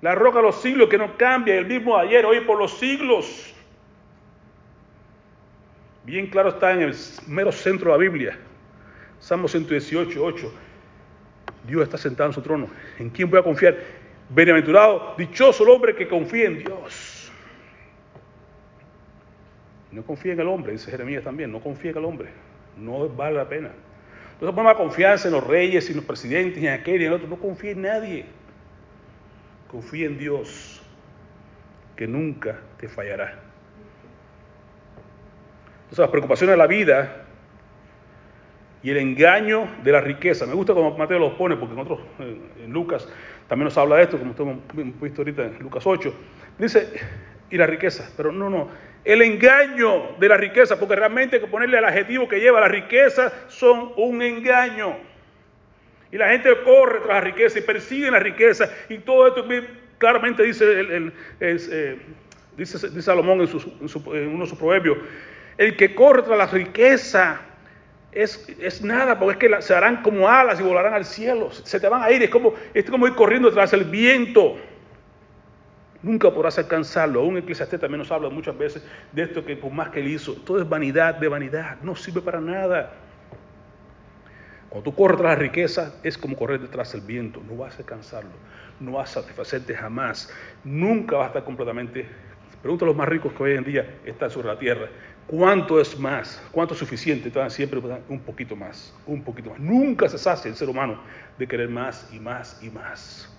La 0.00 0.14
roca 0.14 0.38
de 0.38 0.44
los 0.44 0.60
siglos 0.62 0.88
que 0.88 0.96
no 0.96 1.16
cambia, 1.18 1.56
el 1.56 1.66
mismo 1.66 1.96
ayer, 1.96 2.24
hoy 2.24 2.40
por 2.40 2.58
los 2.58 2.78
siglos. 2.78 3.54
Bien 6.04 6.26
claro 6.28 6.50
está 6.50 6.72
en 6.72 6.82
el 6.82 6.94
mero 7.26 7.52
centro 7.52 7.92
de 7.92 7.98
la 7.98 8.10
Biblia. 8.10 8.38
Salmo 9.20 9.48
118, 9.48 10.22
8. 10.22 10.52
Dios 11.66 11.82
está 11.82 11.98
sentado 11.98 12.30
en 12.30 12.34
su 12.34 12.42
trono. 12.42 12.68
¿En 12.98 13.10
quién 13.10 13.28
voy 13.28 13.38
a 13.38 13.42
confiar? 13.42 13.76
Bienaventurado, 14.30 15.14
dichoso 15.18 15.64
el 15.64 15.70
hombre 15.70 15.94
que 15.94 16.08
confía 16.08 16.46
en 16.46 16.58
Dios. 16.58 17.30
No 19.92 20.02
confía 20.02 20.32
en 20.32 20.40
el 20.40 20.48
hombre, 20.48 20.72
dice 20.72 20.90
Jeremías 20.90 21.24
también. 21.24 21.52
No 21.52 21.60
confía 21.60 21.90
en 21.90 21.98
el 21.98 22.04
hombre. 22.04 22.28
No 22.76 23.08
vale 23.08 23.36
la 23.36 23.48
pena. 23.48 23.70
No 24.40 24.48
se 24.48 24.76
confianza 24.76 25.28
en 25.28 25.34
los 25.34 25.46
reyes, 25.46 25.90
en 25.90 25.96
los 25.96 26.04
presidentes, 26.04 26.62
en 26.62 26.70
aquel 26.70 27.02
y 27.02 27.04
en 27.04 27.12
el 27.12 27.12
otro. 27.14 27.28
No 27.28 27.36
confía 27.36 27.72
en 27.72 27.82
nadie. 27.82 28.24
Confía 29.68 30.06
en 30.06 30.16
Dios, 30.16 30.80
que 31.94 32.06
nunca 32.06 32.58
te 32.78 32.88
fallará. 32.88 33.49
Entonces 35.90 35.98
las 35.98 36.10
preocupaciones 36.10 36.54
de 36.54 36.56
la 36.56 36.68
vida 36.68 37.24
y 38.80 38.90
el 38.90 38.98
engaño 38.98 39.68
de 39.82 39.90
la 39.90 40.00
riqueza. 40.00 40.46
Me 40.46 40.54
gusta 40.54 40.72
como 40.72 40.96
Mateo 40.96 41.18
los 41.18 41.32
pone, 41.32 41.56
porque 41.56 41.74
en, 41.74 41.80
otros, 41.80 41.98
en 42.20 42.72
Lucas 42.72 43.08
también 43.48 43.64
nos 43.64 43.76
habla 43.76 43.96
de 43.96 44.04
esto, 44.04 44.16
como 44.16 44.32
hemos 44.32 45.00
visto 45.00 45.22
ahorita 45.22 45.46
en 45.46 45.58
Lucas 45.58 45.84
8. 45.84 46.14
Dice, 46.58 46.92
y 47.50 47.56
la 47.56 47.66
riqueza, 47.66 48.08
pero 48.16 48.30
no, 48.30 48.48
no, 48.48 48.68
el 49.04 49.20
engaño 49.22 50.16
de 50.20 50.28
la 50.28 50.36
riqueza, 50.36 50.78
porque 50.78 50.94
realmente 50.94 51.36
hay 51.36 51.42
que 51.42 51.48
ponerle 51.48 51.78
el 51.78 51.84
adjetivo 51.84 52.28
que 52.28 52.38
lleva 52.38 52.60
la 52.60 52.68
riqueza, 52.68 53.32
son 53.48 53.92
un 53.96 54.22
engaño. 54.22 54.96
Y 56.12 56.18
la 56.18 56.28
gente 56.28 56.50
corre 56.64 57.00
tras 57.00 57.14
la 57.16 57.20
riqueza 57.20 57.58
y 57.58 57.62
persigue 57.62 58.12
la 58.12 58.20
riqueza. 58.20 58.70
Y 58.88 58.98
todo 58.98 59.26
esto 59.26 59.44
claramente 59.98 60.44
dice, 60.44 60.64
eh, 61.40 61.98
dice, 62.56 63.02
Salomón 63.02 63.40
en, 63.40 63.48
en 63.48 64.28
uno 64.28 64.44
de 64.44 64.48
sus 64.48 64.58
proverbios. 64.58 64.98
El 65.60 65.76
que 65.76 65.94
corre 65.94 66.22
tras 66.22 66.38
la 66.38 66.46
riqueza 66.46 67.38
es, 68.12 68.80
nada, 68.82 69.18
porque 69.18 69.46
es 69.46 69.58
que 69.58 69.62
se 69.62 69.74
harán 69.74 70.02
como 70.02 70.26
alas 70.26 70.58
y 70.58 70.62
volarán 70.62 70.94
al 70.94 71.04
cielo. 71.04 71.52
Se 71.52 71.78
te 71.78 71.86
van 71.86 72.02
a 72.02 72.10
ir, 72.10 72.22
es 72.22 72.30
como, 72.30 72.54
es 72.72 72.88
como 72.88 73.06
ir 73.06 73.14
corriendo 73.14 73.52
tras 73.52 73.74
el 73.74 73.84
viento. 73.84 74.56
Nunca 76.02 76.30
podrás 76.30 76.56
alcanzarlo. 76.56 77.20
Aún 77.20 77.36
Eclesiastés 77.36 77.78
también 77.78 77.98
nos 77.98 78.10
habla 78.10 78.30
muchas 78.30 78.56
veces 78.56 78.82
de 79.12 79.24
esto 79.24 79.44
que 79.44 79.54
por 79.54 79.70
más 79.70 79.90
que 79.90 80.00
él 80.00 80.08
hizo, 80.08 80.32
todo 80.32 80.62
es 80.62 80.66
vanidad 80.66 81.16
de 81.16 81.28
vanidad, 81.28 81.76
no 81.82 81.94
sirve 81.94 82.22
para 82.22 82.40
nada. 82.40 82.94
Cuando 84.70 84.90
tú 84.90 84.96
corres 84.96 85.18
tras 85.18 85.36
la 85.36 85.42
riqueza, 85.42 85.94
es 86.02 86.16
como 86.16 86.38
correr 86.38 86.62
detrás 86.62 86.90
del 86.92 87.02
viento. 87.02 87.42
No 87.46 87.58
vas 87.58 87.74
a 87.74 87.80
alcanzarlo, 87.80 88.30
no 88.80 88.92
vas 88.92 89.14
a 89.14 89.20
satisfacerte 89.20 89.74
jamás. 89.74 90.32
Nunca 90.64 91.16
vas 91.16 91.24
a 91.24 91.28
estar 91.28 91.44
completamente. 91.44 92.08
Pregunta 92.62 92.86
a 92.86 92.88
los 92.88 92.96
más 92.96 93.08
ricos 93.10 93.34
que 93.34 93.42
hoy 93.42 93.52
en 93.56 93.64
día 93.64 93.98
están 94.06 94.30
sobre 94.30 94.48
la 94.48 94.58
tierra. 94.58 94.88
¿Cuánto 95.26 95.80
es 95.80 95.98
más? 95.98 96.42
¿Cuánto 96.50 96.74
es 96.74 96.80
suficiente? 96.80 97.30
Siempre 97.50 97.80
un 98.08 98.20
poquito 98.20 98.56
más, 98.56 98.92
un 99.06 99.22
poquito 99.22 99.50
más. 99.50 99.60
Nunca 99.60 100.08
se 100.08 100.18
sacia 100.18 100.48
el 100.48 100.56
ser 100.56 100.68
humano 100.68 101.00
de 101.38 101.46
querer 101.46 101.68
más 101.68 102.08
y 102.12 102.18
más 102.18 102.60
y 102.62 102.68
más. 102.68 103.32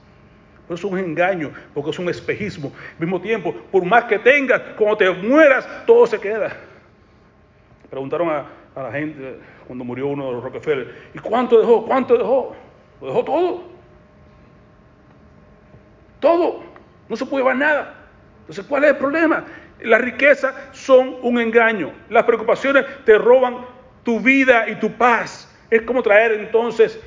Pero 0.68 0.76
es 0.76 0.84
un 0.86 0.98
engaño, 0.98 1.52
porque 1.74 1.90
es 1.90 2.00
un 2.00 2.08
espejismo. 2.08 2.72
Al 2.94 3.00
mismo 3.00 3.20
tiempo, 3.20 3.54
por 3.72 3.84
más 3.84 4.06
que 4.06 4.18
tengas, 4.20 4.62
cuando 4.78 4.98
te 4.98 5.10
mueras, 5.12 5.68
todo 5.86 6.08
se 6.08 6.18
queda. 6.18 6.56
Preguntaron 7.90 8.30
a, 8.30 8.46
a 8.74 8.84
la 8.84 8.92
gente 8.94 9.38
cuando 9.68 9.84
murió 9.84 10.08
uno 10.08 10.28
de 10.28 10.32
los 10.34 10.44
Rockefeller, 10.44 11.10
¿y 11.14 11.20
cuánto 11.20 11.60
dejó? 11.60 11.86
¿Cuánto 11.86 12.18
dejó? 12.18 12.56
Lo 13.02 13.08
dejó 13.08 13.26
todo. 13.26 13.64
Todo. 16.22 16.64
No 17.10 17.16
se 17.18 17.26
puede 17.26 17.44
llevar 17.44 17.58
nada. 17.58 17.96
Entonces, 18.42 18.66
¿cuál 18.66 18.84
es 18.86 18.92
el 18.92 18.98
problema? 18.98 19.46
La 19.82 19.98
riqueza 19.98 20.54
son 20.72 21.18
un 21.22 21.40
engaño. 21.40 21.92
Las 22.10 22.24
preocupaciones 22.24 22.86
te 23.06 23.18
roban 23.18 23.66
tu 24.04 24.20
vida 24.20 24.70
y 24.70 24.76
tu 24.76 24.92
paz. 24.92 25.48
Es 25.70 25.82
como 25.84 26.04
traer 26.04 26.34
entonces 26.34 27.00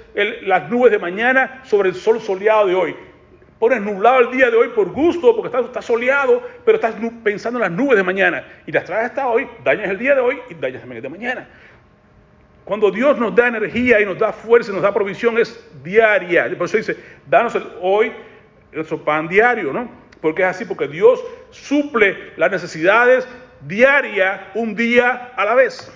las 0.42 0.70
nubes 0.70 0.90
de 0.90 0.98
mañana 0.98 1.60
sobre 1.64 1.90
el 1.90 1.94
sol 1.94 2.20
soleado 2.20 2.66
de 2.66 2.74
hoy. 2.74 2.96
Pones 3.58 3.80
nublado 3.80 4.20
el 4.20 4.36
día 4.36 4.50
de 4.50 4.56
hoy 4.56 4.68
por 4.68 4.90
gusto, 4.90 5.36
porque 5.36 5.56
está, 5.56 5.80
soleado, 5.80 6.42
pero 6.64 6.76
estás 6.76 6.94
pensando 7.22 7.58
en 7.58 7.62
las 7.62 7.70
nubes 7.70 7.96
de 7.96 8.02
mañana. 8.02 8.44
Y 8.66 8.72
las 8.72 8.84
traes 8.84 9.06
hasta 9.06 9.28
hoy, 9.28 9.46
dañas 9.62 9.90
el 9.90 9.98
día 9.98 10.14
de 10.14 10.20
hoy 10.20 10.38
y 10.50 10.54
dañas 10.54 10.82
el 10.82 11.02
de 11.02 11.08
mañana. 11.08 11.48
Cuando 12.64 12.90
Dios 12.90 13.18
nos 13.18 13.34
da 13.34 13.48
energía 13.48 14.00
y 14.00 14.06
nos 14.06 14.18
da 14.18 14.32
fuerza 14.32 14.70
y 14.70 14.74
nos 14.74 14.82
da 14.82 14.92
provisión 14.92 15.38
es 15.38 15.64
diaria. 15.82 16.50
Por 16.56 16.66
eso 16.66 16.78
dice, 16.78 16.96
danos 17.26 17.54
el, 17.54 17.64
hoy 17.80 18.12
nuestro 18.72 19.02
pan 19.04 19.28
diario, 19.28 19.72
¿no? 19.72 19.88
Porque 20.24 20.40
es 20.40 20.48
así, 20.48 20.64
porque 20.64 20.88
Dios 20.88 21.22
suple 21.50 22.32
las 22.38 22.50
necesidades 22.50 23.28
diarias 23.60 24.40
un 24.54 24.74
día 24.74 25.32
a 25.36 25.44
la 25.44 25.54
vez. 25.54 25.92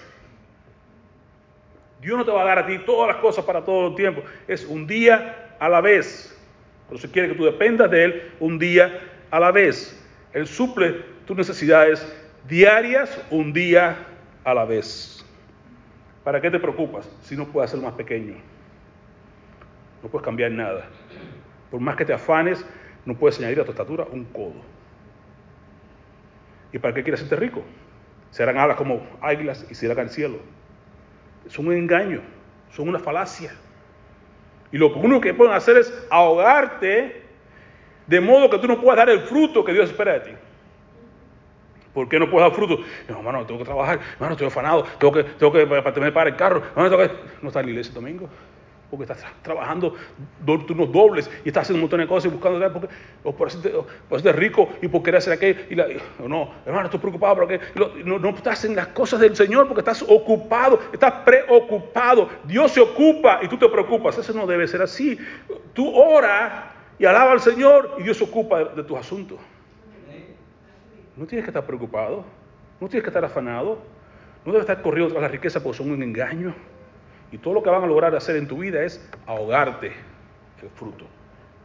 Dios 2.03 2.19
no 2.19 2.27
te 2.27 2.31
va 2.31 2.43
a 2.43 2.45
dar 2.45 2.59
a 2.59 2.67
ti 2.67 2.79
todas 2.81 3.09
las 3.09 3.23
cosas 3.23 3.43
para 3.47 3.65
todo 3.65 3.89
el 3.89 3.95
tiempo, 3.95 4.23
es 4.47 4.67
un 4.67 4.87
día 4.87 5.57
a 5.59 5.67
la 5.71 5.81
vez. 5.81 6.39
Pero 6.89 7.01
si 7.01 7.09
quiere 7.09 7.31
que 7.31 7.37
tú 7.37 7.47
dependas 7.47 7.91
de 7.91 8.05
Él 8.05 8.33
un 8.39 8.59
día 8.59 9.01
a 9.31 9.41
la 9.41 9.51
vez. 9.51 9.99
Él 10.35 10.47
suple 10.47 11.07
tus 11.25 11.35
necesidades 11.35 12.07
diarias 12.47 13.19
un 13.31 13.55
día 13.55 13.97
a 14.45 14.53
la 14.53 14.67
vez. 14.67 15.25
¿Para 16.23 16.39
qué 16.39 16.51
te 16.51 16.61
preocupas 16.61 17.09
si 17.23 17.35
no 17.35 17.47
puedes 17.47 17.71
ser 17.71 17.81
más 17.81 17.95
pequeño? 17.95 18.35
No 20.03 20.11
puedes 20.11 20.23
cambiar 20.23 20.51
nada. 20.51 20.85
Por 21.71 21.81
más 21.81 21.97
que 21.97 22.05
te 22.05 22.13
afanes, 22.13 22.63
no 23.05 23.15
puedes 23.15 23.39
añadir 23.39 23.61
a 23.61 23.65
tu 23.65 23.71
estatura 23.71 24.07
un 24.11 24.25
codo. 24.25 24.63
¿Y 26.73 26.79
para 26.79 26.95
qué 26.95 27.03
quieres 27.03 27.21
serte 27.21 27.37
rico? 27.37 27.63
Serán 28.31 28.59
alas 28.59 28.77
como 28.77 29.07
águilas 29.21 29.67
y 29.71 29.75
se 29.75 29.87
irán 29.87 30.01
al 30.01 30.11
cielo. 30.11 30.39
Son 31.49 31.67
un 31.67 31.75
engaño, 31.75 32.21
son 32.71 32.89
una 32.89 32.99
falacia. 32.99 33.53
Y 34.71 34.77
lo 34.77 34.95
único 34.95 35.21
que 35.21 35.33
pueden 35.33 35.55
hacer 35.55 35.79
es 35.79 36.07
ahogarte 36.11 37.23
de 38.07 38.21
modo 38.21 38.51
que 38.51 38.59
tú 38.59 38.69
no 38.69 38.81
puedas 38.81 38.99
dar 38.99 39.09
el 39.09 39.21
fruto 39.21 39.65
que 39.65 39.73
Dios 39.73 39.89
espera 39.89 40.15
de 40.15 40.21
ti. 40.21 40.31
¿Por 41.95 42.09
qué 42.09 42.19
no 42.19 42.31
puedes 42.31 42.49
dar 42.49 42.57
fruto? 42.57 42.85
No, 43.09 43.19
hermano, 43.19 43.47
tengo 43.47 43.59
que 43.59 43.65
trabajar, 43.65 43.99
hermano, 44.15 44.33
estoy 44.33 44.47
afanado, 44.47 44.85
tengo 44.99 45.13
que, 45.13 45.25
tengo 45.25 45.53
que 45.53 45.67
para, 45.67 46.13
para 46.13 46.31
el 46.31 46.37
carro, 46.37 46.63
hermano, 46.71 46.91
tengo 46.91 47.03
que... 47.03 47.21
no 47.43 47.49
está 47.49 47.61
en 47.61 47.67
la 47.67 47.71
iglesia 47.71 47.91
el 47.91 47.95
domingo 47.95 48.29
porque 48.91 49.05
estás 49.05 49.25
trabajando 49.43 49.95
turnos 50.45 50.91
dobles 50.91 51.31
y 51.45 51.49
estás 51.49 51.63
haciendo 51.63 51.79
un 51.79 51.83
montón 51.83 52.01
de 52.01 52.07
cosas 52.07 52.31
y 52.31 52.35
buscando, 52.35 52.73
porque, 52.73 52.89
o 53.23 53.35
por 53.35 53.51
ser 53.51 54.37
rico 54.37 54.69
y 54.81 54.89
por 54.89 55.03
querer 55.03 55.19
hacer 55.19 55.35
aquello. 55.35 55.61
Y 55.69 56.27
no, 56.27 56.51
hermano, 56.65 56.87
estoy 56.87 57.01
preocupado 57.01 57.37
porque 57.37 57.61
no, 57.75 58.19
no, 58.19 58.31
estás 58.31 58.65
en 58.65 58.75
las 58.75 58.89
cosas 58.89 59.21
del 59.21 59.37
Señor 59.37 59.67
porque 59.67 59.81
estás 59.81 60.03
ocupado, 60.03 60.81
estás 60.93 61.13
preocupado. 61.25 62.29
Dios 62.45 62.73
se 62.73 62.81
ocupa 62.81 63.41
y 63.43 63.49
tú 63.49 63.59
te 63.59 63.69
preocupas. 63.69 64.17
Eso 64.17 64.33
no 64.33 64.47
debe 64.47 64.67
ser 64.67 64.81
así. 64.81 65.19
Tú 65.75 65.91
ora 65.95 66.73
y 66.99 67.05
alaba 67.05 67.33
al 67.33 67.41
Señor 67.41 67.97
y 67.99 68.05
Dios 68.05 68.17
se 68.17 68.25
ocupa 68.25 68.65
de, 68.65 68.83
tus 68.85 68.99
asuntos. 68.99 69.39
No 71.17 71.27
tienes 71.27 71.45
que 71.45 71.51
estar 71.51 71.67
preocupado, 71.67 72.25
no 72.81 72.89
tienes 72.89 73.03
que 73.03 73.11
estar 73.11 73.25
afanado, 73.25 73.79
no 74.47 74.53
debes 74.53 74.69
estar 74.69 74.83
corriendo 74.83 75.13
tras 75.13 75.23
la 75.23 75.29
riqueza 75.29 75.63
porque 75.63 75.79
son 75.79 75.91
un 75.91 76.03
engaño. 76.03 76.55
Y 77.31 77.39
todo 77.39 77.55
lo 77.55 77.63
que 77.63 77.71
van 77.71 77.85
a 77.85 77.87
lograr 77.87 78.15
hacer 78.15 78.37
en 78.37 78.47
tu 78.47 78.59
vida 78.59 78.83
es 78.83 79.07
ahogarte 79.27 79.93
el 80.63 80.71
fruto. 80.71 81.07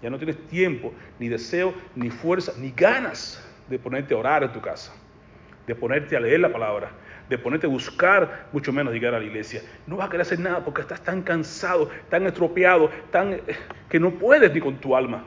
Ya 0.01 0.09
no 0.09 0.17
tienes 0.17 0.37
tiempo, 0.47 0.93
ni 1.19 1.29
deseo, 1.29 1.73
ni 1.95 2.09
fuerza, 2.09 2.53
ni 2.57 2.71
ganas 2.71 3.41
de 3.69 3.79
ponerte 3.79 4.13
a 4.13 4.17
orar 4.17 4.43
en 4.43 4.51
tu 4.51 4.59
casa, 4.59 4.93
de 5.65 5.73
ponerte 5.73 6.17
a 6.17 6.19
leer 6.19 6.41
la 6.41 6.51
palabra, 6.51 6.91
de 7.29 7.37
ponerte 7.37 7.67
a 7.67 7.69
buscar, 7.69 8.47
mucho 8.51 8.73
menos 8.73 8.93
llegar 8.93 9.13
a 9.13 9.19
la 9.19 9.25
iglesia. 9.25 9.61
No 9.87 9.95
vas 9.95 10.07
a 10.07 10.09
querer 10.09 10.23
hacer 10.23 10.39
nada 10.39 10.63
porque 10.63 10.81
estás 10.81 11.01
tan 11.01 11.21
cansado, 11.21 11.89
tan 12.09 12.25
estropeado, 12.25 12.89
tan 13.11 13.39
que 13.89 13.99
no 13.99 14.11
puedes 14.11 14.53
ni 14.53 14.59
con 14.59 14.75
tu 14.75 14.93
alma. 14.95 15.23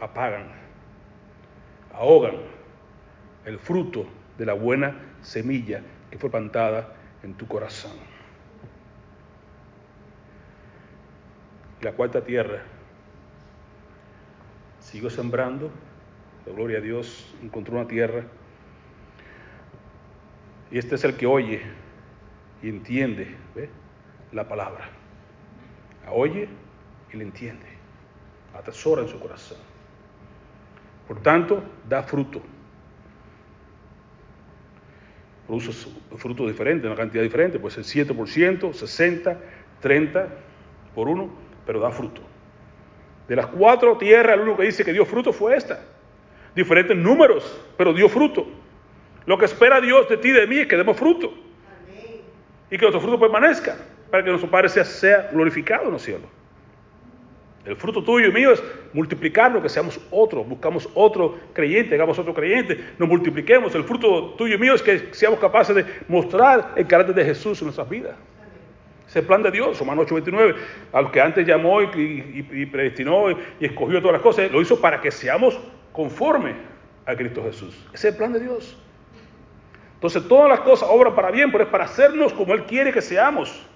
Apagan, 0.00 0.46
ahogan 1.92 2.36
el 3.44 3.58
fruto 3.58 4.06
de 4.38 4.46
la 4.46 4.54
buena 4.54 4.96
semilla 5.20 5.82
que 6.10 6.18
fue 6.18 6.30
plantada 6.30 6.88
en 7.22 7.34
tu 7.34 7.46
corazón. 7.46 8.11
La 11.82 11.92
cuarta 11.92 12.24
tierra. 12.24 12.62
Sigo 14.78 15.10
sembrando, 15.10 15.70
la 16.46 16.52
gloria 16.52 16.78
a 16.78 16.80
Dios, 16.80 17.34
encontró 17.42 17.76
una 17.76 17.88
tierra. 17.88 18.24
Y 20.70 20.78
este 20.78 20.94
es 20.94 21.04
el 21.04 21.16
que 21.16 21.26
oye 21.26 21.60
y 22.62 22.68
entiende 22.68 23.36
la 24.32 24.48
palabra. 24.48 24.88
La 26.04 26.12
oye 26.12 26.48
y 27.12 27.16
la 27.16 27.22
entiende. 27.24 27.66
Atesora 28.54 29.02
en 29.02 29.08
su 29.08 29.18
corazón. 29.18 29.58
Por 31.08 31.20
tanto, 31.20 31.62
da 31.88 32.02
fruto. 32.02 32.40
Produce 35.46 35.90
fruto 36.16 36.46
diferente, 36.46 36.86
una 36.86 36.96
cantidad 36.96 37.22
diferente, 37.22 37.58
pues 37.58 37.76
el 37.76 37.84
7%, 37.84 38.72
60, 38.72 39.40
30 39.80 40.28
por 40.94 41.08
uno 41.08 41.41
pero 41.66 41.80
da 41.80 41.90
fruto. 41.90 42.20
De 43.28 43.36
las 43.36 43.46
cuatro 43.46 43.96
tierras, 43.96 44.34
el 44.34 44.40
único 44.40 44.58
que 44.58 44.64
dice 44.64 44.84
que 44.84 44.92
dio 44.92 45.04
fruto 45.04 45.32
fue 45.32 45.56
esta. 45.56 45.80
Diferentes 46.54 46.96
números, 46.96 47.60
pero 47.76 47.92
dio 47.92 48.08
fruto. 48.08 48.46
Lo 49.26 49.38
que 49.38 49.44
espera 49.44 49.80
Dios 49.80 50.08
de 50.08 50.16
ti 50.16 50.28
y 50.28 50.32
de 50.32 50.46
mí 50.46 50.58
es 50.58 50.66
que 50.66 50.76
demos 50.76 50.96
fruto. 50.96 51.32
Y 52.70 52.76
que 52.76 52.82
nuestro 52.82 53.00
fruto 53.00 53.20
permanezca, 53.20 53.76
para 54.10 54.22
que 54.22 54.30
nuestro 54.30 54.50
Padre 54.50 54.68
sea, 54.68 55.28
glorificado 55.32 55.86
en 55.86 55.92
los 55.92 56.02
cielos. 56.02 56.28
El 57.64 57.76
fruto 57.76 58.02
tuyo 58.02 58.28
y 58.28 58.32
mío 58.32 58.52
es 58.52 58.62
multiplicarlo, 58.92 59.62
que 59.62 59.68
seamos 59.68 60.00
otros, 60.10 60.48
buscamos 60.48 60.88
otro 60.94 61.38
creyente, 61.52 61.94
hagamos 61.94 62.18
otro 62.18 62.34
creyente, 62.34 62.78
nos 62.98 63.08
multipliquemos. 63.08 63.72
El 63.76 63.84
fruto 63.84 64.34
tuyo 64.36 64.56
y 64.56 64.58
mío 64.58 64.74
es 64.74 64.82
que 64.82 65.14
seamos 65.14 65.38
capaces 65.38 65.76
de 65.76 65.86
mostrar 66.08 66.72
el 66.74 66.86
carácter 66.88 67.14
de 67.14 67.24
Jesús 67.24 67.60
en 67.60 67.66
nuestras 67.66 67.88
vidas. 67.88 68.16
Es 69.12 69.16
el 69.16 69.26
plan 69.26 69.42
de 69.42 69.50
Dios, 69.50 69.78
Romanos 69.78 70.06
8:29. 70.10 70.54
Al 70.90 71.10
que 71.10 71.20
antes 71.20 71.46
llamó 71.46 71.82
y, 71.82 72.66
predestinó 72.72 73.30
y, 73.30 73.36
escogió 73.60 74.00
todas 74.00 74.14
las 74.14 74.22
cosas, 74.22 74.50
lo 74.50 74.62
hizo 74.62 74.80
para 74.80 75.02
que 75.02 75.10
seamos 75.10 75.60
conforme 75.92 76.54
a 77.04 77.14
Cristo 77.14 77.42
Jesús. 77.44 77.78
Ese 77.92 78.08
es 78.08 78.14
el 78.14 78.16
plan 78.16 78.32
de 78.32 78.40
Dios. 78.40 78.74
Entonces 79.96 80.26
todas 80.26 80.48
las 80.48 80.60
cosas 80.60 80.88
obran 80.90 81.14
para 81.14 81.30
bien, 81.30 81.52
pero 81.52 81.64
es 81.64 81.68
para 81.68 81.84
hacernos 81.84 82.32
como 82.32 82.54
Él 82.54 82.64
quiere 82.64 82.90
que 82.90 83.02
seamos. 83.02 83.66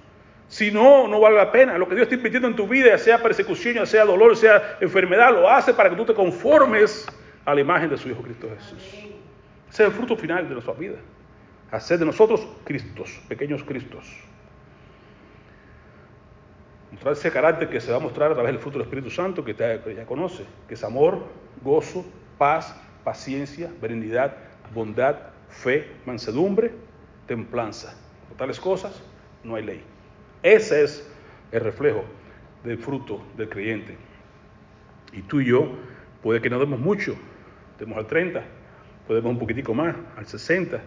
Si 0.49 0.71
no, 0.71 1.07
no 1.07 1.21
vale 1.21 1.37
la 1.37 1.53
pena. 1.53 1.77
Lo 1.77 1.87
que 1.87 1.97
Dios 1.97 2.05
está 2.05 2.15
invirtiendo 2.15 2.49
en 2.49 2.57
tu 2.57 2.67
vida, 2.67 2.89
ya 2.89 2.99
sea 2.99 3.23
persecución, 3.23 3.75
ya 3.75 3.85
sea 3.85 4.07
dolor, 4.07 4.39
sea 4.39 4.79
enfermedad, 4.81 5.35
lo 5.35 5.51
hace 5.51 5.75
para 5.75 5.91
que 5.91 5.97
tú 5.97 6.07
te 6.07 6.15
conformes 6.15 7.07
a 7.45 7.55
la 7.55 7.61
imagen 7.61 7.91
de 7.91 7.99
su 7.99 8.09
Hijo 8.09 8.23
Cristo 8.23 8.49
Jesús. 8.57 8.83
Ese 9.69 9.83
es 9.83 9.89
el 9.91 9.93
fruto 9.93 10.17
final 10.17 10.49
de 10.49 10.55
nuestra 10.55 10.73
vida. 10.73 10.97
Hacer 11.71 11.99
de 11.99 12.07
nosotros 12.07 12.49
Cristos, 12.65 13.21
pequeños 13.29 13.63
Cristos. 13.65 14.07
Mostrar 16.97 17.13
ese 17.13 17.31
carácter 17.31 17.69
que 17.69 17.79
se 17.79 17.91
va 17.91 17.99
a 17.99 18.01
mostrar 18.01 18.31
a 18.31 18.35
través 18.35 18.53
del 18.53 18.59
fruto 18.59 18.79
del 18.79 18.87
Espíritu 18.87 19.11
Santo 19.11 19.45
que, 19.45 19.55
ya 19.55 20.07
conoce, 20.07 20.45
que 20.67 20.73
es 20.73 20.83
amor, 20.83 21.27
gozo, 21.63 22.07
paz, 22.39 22.75
paciencia, 23.05 23.71
benignidad, 23.83 24.35
bondad, 24.75 25.17
fe, 25.51 25.91
mansedumbre, 26.07 26.73
templanza. 27.27 27.95
Por 28.29 28.39
tales 28.39 28.59
cosas 28.59 29.03
no 29.45 29.57
hay 29.57 29.65
ley. 29.65 29.83
Ese 30.43 30.85
es 30.85 31.07
el 31.53 31.61
reflejo 31.61 32.03
del 32.65 32.79
fruto 32.79 33.23
del 33.37 33.51
creyente. 33.51 33.99
Y 35.13 35.21
tú 35.21 35.43
y 35.43 35.49
yo, 35.49 35.69
puede 36.23 36.41
que 36.41 36.49
no 36.49 36.59
demos 36.59 36.81
mucho, 36.81 37.15
demos 37.79 37.99
al 37.99 38.07
30, 38.07 38.43
podemos 39.07 39.33
un 39.33 39.39
poquitico 39.39 39.75
más, 39.75 39.95
al 40.17 40.27
60, 40.27 40.81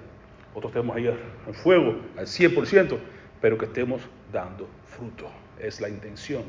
otros 0.55 0.71
estemos 0.71 0.95
ahí 0.95 1.05
al 1.05 1.53
fuego, 1.53 1.97
al 2.17 2.25
100%, 2.25 2.97
pero 3.39 3.59
que 3.59 3.65
estemos 3.65 4.01
dando 4.33 4.67
fruto. 4.85 5.29
Es 5.59 5.81
la 5.81 5.89
intención 5.89 6.43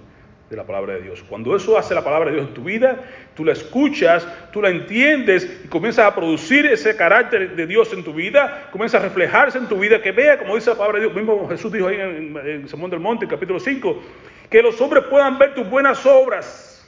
de 0.51 0.57
la 0.57 0.65
palabra 0.65 0.95
de 0.95 1.03
Dios. 1.03 1.25
Cuando 1.29 1.55
eso 1.55 1.79
hace 1.79 1.95
la 1.95 2.03
palabra 2.03 2.31
de 2.31 2.37
Dios 2.37 2.49
en 2.49 2.55
tu 2.55 2.65
vida, 2.65 3.05
tú 3.35 3.45
la 3.45 3.53
escuchas, 3.53 4.27
tú 4.53 4.61
la 4.61 4.69
entiendes 4.69 5.49
y 5.65 5.69
comienzas 5.69 6.07
a 6.07 6.15
producir 6.15 6.67
ese 6.67 6.97
carácter 6.97 7.55
de 7.55 7.67
Dios 7.69 7.93
en 7.93 8.03
tu 8.03 8.13
vida, 8.13 8.69
comienza 8.73 8.99
a 8.99 9.01
reflejarse 9.01 9.59
en 9.59 9.69
tu 9.69 9.79
vida, 9.79 10.03
que 10.03 10.11
vea, 10.11 10.39
como 10.39 10.57
dice 10.57 10.71
la 10.71 10.77
palabra 10.77 10.99
de 10.99 11.05
Dios, 11.07 11.17
mismo 11.17 11.49
Jesús 11.49 11.73
dijo 11.73 11.87
ahí 11.87 12.01
en, 12.01 12.37
el 12.37 12.69
Sermón 12.69 12.91
del 12.91 12.99
Monte, 12.99 13.29
capítulo 13.29 13.61
5, 13.61 14.03
que 14.51 14.61
los 14.61 14.81
hombres 14.81 15.05
puedan 15.09 15.39
ver 15.39 15.55
tus 15.55 15.71
buenas 15.71 16.05
obras, 16.05 16.85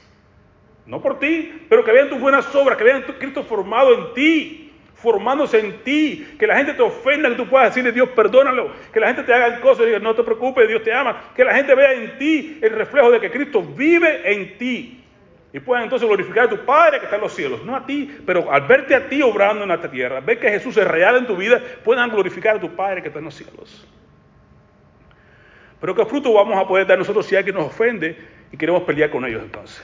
no 0.85 1.01
por 1.01 1.17
ti, 1.19 1.65
pero 1.69 1.85
que 1.85 1.93
vean 1.93 2.09
tus 2.09 2.19
buenas 2.19 2.53
obras, 2.53 2.77
que 2.77 2.83
vean 2.83 3.05
tu 3.05 3.13
Cristo 3.13 3.43
formado 3.43 3.93
en 3.93 4.13
ti 4.13 4.62
formándose 5.03 5.59
en 5.59 5.83
ti, 5.83 6.35
que 6.39 6.47
la 6.47 6.55
gente 6.55 6.73
te 6.73 6.81
ofenda, 6.81 7.27
que 7.29 7.35
tú 7.35 7.47
puedas 7.47 7.69
decirle 7.69 7.91
Dios 7.91 8.09
perdónalo, 8.15 8.71
que 8.91 9.01
la 9.01 9.07
gente 9.07 9.23
te 9.23 9.33
haga 9.33 9.59
cosas 9.59 9.83
y 9.83 9.87
diga 9.87 9.99
no 9.99 10.15
te 10.15 10.23
preocupes, 10.23 10.65
Dios 10.65 10.81
te 10.81 10.93
ama, 10.93 11.23
que 11.35 11.43
la 11.43 11.53
gente 11.53 11.75
vea 11.75 11.91
en 11.91 12.17
ti 12.17 12.57
el 12.61 12.71
reflejo 12.71 13.11
de 13.11 13.19
que 13.19 13.29
Cristo 13.29 13.61
vive 13.61 14.31
en 14.33 14.57
ti. 14.57 15.03
Y 15.51 15.59
puedan 15.59 15.83
entonces 15.83 16.07
glorificar 16.07 16.45
a 16.45 16.49
tu 16.49 16.65
Padre 16.65 16.97
que 16.97 17.05
está 17.05 17.17
en 17.17 17.21
los 17.21 17.35
cielos, 17.35 17.63
no 17.63 17.75
a 17.75 17.85
ti, 17.85 18.09
pero 18.25 18.51
al 18.51 18.61
verte 18.61 18.95
a 18.95 19.07
ti 19.07 19.21
obrando 19.21 19.65
en 19.65 19.71
esta 19.71 19.91
tierra, 19.91 20.21
ver 20.21 20.39
que 20.39 20.49
Jesús 20.49 20.77
es 20.77 20.87
real 20.87 21.17
en 21.17 21.27
tu 21.27 21.35
vida, 21.35 21.61
puedan 21.83 22.09
glorificar 22.09 22.55
a 22.55 22.59
tu 22.59 22.73
Padre 22.75 23.01
que 23.01 23.09
está 23.09 23.19
en 23.19 23.25
los 23.25 23.35
cielos. 23.35 23.85
Pero 25.81 25.93
qué 25.93 26.05
fruto 26.05 26.33
vamos 26.33 26.57
a 26.57 26.65
poder 26.65 26.87
dar 26.87 26.97
nosotros 26.97 27.25
si 27.25 27.35
alguien 27.35 27.55
nos 27.55 27.65
ofende 27.65 28.17
y 28.51 28.57
queremos 28.57 28.83
pelear 28.83 29.09
con 29.09 29.25
ellos 29.25 29.43
entonces. 29.43 29.83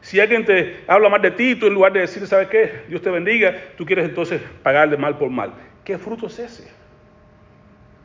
Si 0.00 0.20
alguien 0.20 0.44
te 0.44 0.84
habla 0.86 1.08
mal 1.08 1.20
de 1.20 1.30
ti, 1.30 1.54
tú 1.54 1.66
en 1.66 1.74
lugar 1.74 1.92
de 1.92 2.00
decir, 2.00 2.26
¿sabes 2.26 2.48
qué? 2.48 2.82
Dios 2.88 3.02
te 3.02 3.10
bendiga, 3.10 3.56
tú 3.76 3.84
quieres 3.84 4.08
entonces 4.08 4.40
pagarle 4.62 4.96
mal 4.96 5.18
por 5.18 5.30
mal. 5.30 5.52
¿Qué 5.84 5.98
fruto 5.98 6.26
es 6.26 6.38
ese? 6.38 6.78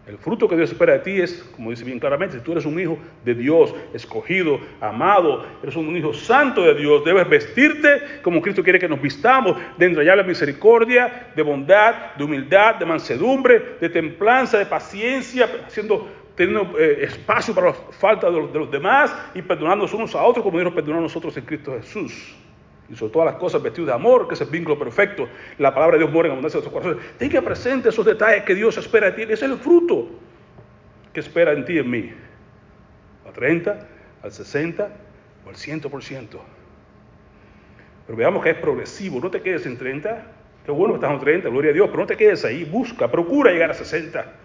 El 0.05 0.17
fruto 0.17 0.49
que 0.49 0.57
Dios 0.57 0.69
espera 0.69 0.93
de 0.93 0.99
ti 0.99 1.21
es, 1.21 1.43
como 1.55 1.69
dice 1.69 1.85
bien 1.85 1.97
claramente, 1.97 2.37
si 2.37 2.43
tú 2.43 2.51
eres 2.51 2.65
un 2.65 2.77
hijo 2.77 2.97
de 3.23 3.33
Dios, 3.35 3.73
escogido, 3.93 4.59
amado, 4.81 5.45
eres 5.61 5.77
un 5.77 5.95
hijo 5.95 6.13
santo 6.13 6.61
de 6.61 6.75
Dios, 6.75 7.05
debes 7.05 7.29
vestirte 7.29 8.01
como 8.21 8.41
Cristo 8.41 8.63
quiere 8.63 8.79
que 8.79 8.89
nos 8.89 9.01
vistamos, 9.01 9.55
de 9.77 9.89
la 9.89 10.23
misericordia, 10.23 11.31
de 11.33 11.41
bondad, 11.41 12.15
de 12.15 12.23
humildad, 12.25 12.75
de 12.75 12.85
mansedumbre, 12.85 13.77
de 13.79 13.87
templanza, 13.87 14.57
de 14.57 14.65
paciencia, 14.65 15.49
haciendo 15.65 16.09
teniendo 16.35 16.77
eh, 16.79 17.03
espacio 17.03 17.53
para 17.53 17.67
las 17.67 17.77
faltas 17.91 18.33
de 18.33 18.59
los, 18.59 18.71
demás 18.71 19.15
y 19.33 19.41
perdonándonos 19.41 19.93
unos 19.93 20.15
a 20.15 20.23
otros 20.23 20.43
como 20.43 20.59
Dios 20.59 20.73
perdonó 20.73 20.99
a 20.99 21.01
nosotros 21.01 21.35
en 21.37 21.45
Cristo 21.45 21.73
Jesús. 21.79 22.35
Y 22.89 22.95
sobre 22.95 23.13
todas 23.13 23.31
las 23.31 23.35
cosas 23.35 23.61
vestidos 23.61 23.87
de 23.87 23.93
amor, 23.93 24.27
que 24.27 24.33
es 24.33 24.41
el 24.41 24.49
vínculo 24.49 24.77
perfecto. 24.77 25.27
La 25.57 25.73
palabra 25.73 25.97
de 25.97 26.03
Dios 26.03 26.11
mora 26.11 26.27
en 26.27 26.33
abundancia 26.33 26.59
de 26.59 26.65
nuestros 26.65 26.83
corazones. 26.83 27.17
Tenga 27.17 27.41
presente 27.41 27.89
esos 27.89 28.05
detalles 28.05 28.43
que 28.43 28.55
Dios 28.55 28.77
espera 28.77 29.09
de 29.11 29.25
ti. 29.25 29.31
Es 29.31 29.41
el 29.41 29.57
fruto 29.57 30.09
que 31.13 31.21
espera 31.21 31.53
en 31.53 31.63
ti 31.63 31.73
y 31.73 31.77
en 31.77 31.89
mí. 31.89 32.11
Al 33.25 33.31
30, 33.31 33.87
al 34.21 34.31
60 34.31 34.89
o 35.45 35.49
al 35.49 35.55
100%. 35.55 36.27
Pero 38.05 38.17
veamos 38.17 38.43
que 38.43 38.49
es 38.49 38.57
progresivo. 38.57 39.21
No 39.21 39.31
te 39.31 39.41
quedes 39.41 39.65
en 39.65 39.77
30. 39.77 40.25
Qué 40.65 40.71
bueno 40.71 40.93
que 40.93 40.97
estás 40.97 41.13
en 41.13 41.19
30, 41.19 41.49
gloria 41.49 41.71
a 41.71 41.73
Dios. 41.73 41.87
Pero 41.87 42.01
no 42.01 42.07
te 42.07 42.17
quedes 42.17 42.43
ahí. 42.43 42.65
Busca, 42.65 43.09
procura 43.09 43.51
llegar 43.51 43.71
a 43.71 43.73
60. 43.73 44.42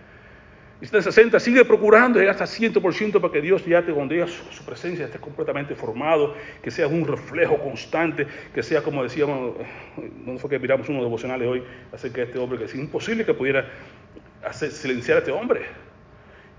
Y 0.80 0.86
si 0.86 1.02
60, 1.02 1.40
sigue 1.40 1.64
procurando 1.64 2.20
llegar 2.20 2.40
hasta 2.40 2.44
100% 2.44 3.20
para 3.20 3.32
que 3.32 3.40
Dios 3.40 3.64
ya 3.66 3.84
te, 3.84 3.92
cuando 3.92 4.14
su 4.28 4.64
presencia 4.64 5.06
esté 5.06 5.18
completamente 5.18 5.74
formado, 5.74 6.36
que 6.62 6.70
sea 6.70 6.86
un 6.86 7.04
reflejo 7.04 7.58
constante, 7.58 8.28
que 8.54 8.62
sea 8.62 8.80
como 8.82 9.02
decíamos, 9.02 9.56
no 10.24 10.38
fue 10.38 10.50
que 10.50 10.58
miramos 10.60 10.88
unos 10.88 11.02
devocionales 11.02 11.48
hoy 11.48 11.64
acerca 11.92 12.18
de 12.18 12.26
este 12.28 12.38
hombre, 12.38 12.58
que 12.58 12.66
es 12.66 12.74
imposible 12.76 13.24
que 13.24 13.34
pudiera 13.34 13.68
silenciar 14.52 15.16
a 15.16 15.20
este 15.20 15.32
hombre. 15.32 15.62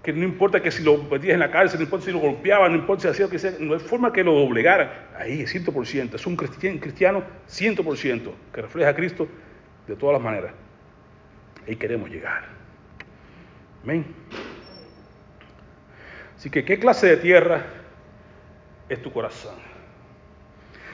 Que 0.03 0.11
no 0.11 0.25
importa 0.25 0.61
que 0.61 0.71
si 0.71 0.83
lo 0.83 0.97
metías 0.97 1.35
en 1.35 1.39
la 1.39 1.51
cárcel, 1.51 1.79
no 1.79 1.85
importa 1.85 2.05
si 2.05 2.11
lo 2.11 2.19
golpeaban, 2.19 2.73
no 2.73 2.77
importa 2.77 3.03
si 3.03 3.07
hacía 3.07 3.25
lo 3.25 3.31
que 3.31 3.39
sea, 3.39 3.53
no 3.57 3.73
hay 3.73 3.79
forma 3.79 4.11
que 4.11 4.23
lo 4.23 4.33
doblegara. 4.33 5.11
Ahí, 5.17 5.43
100%, 5.43 6.15
es 6.15 6.25
un 6.27 6.35
cristiano 6.35 7.23
100%, 7.49 8.31
que 8.53 8.61
refleja 8.61 8.89
a 8.89 8.95
Cristo 8.95 9.29
de 9.87 9.95
todas 9.95 10.15
las 10.15 10.21
maneras. 10.21 10.51
Ahí 11.65 11.77
queremos 11.77 12.09
llegar. 12.09 12.58
Amén. 13.83 14.05
Así 16.37 16.49
que, 16.49 16.63
¿qué 16.63 16.79
clase 16.79 17.07
de 17.07 17.17
tierra 17.17 17.65
es 18.87 19.01
tu 19.01 19.11
corazón? 19.11 19.55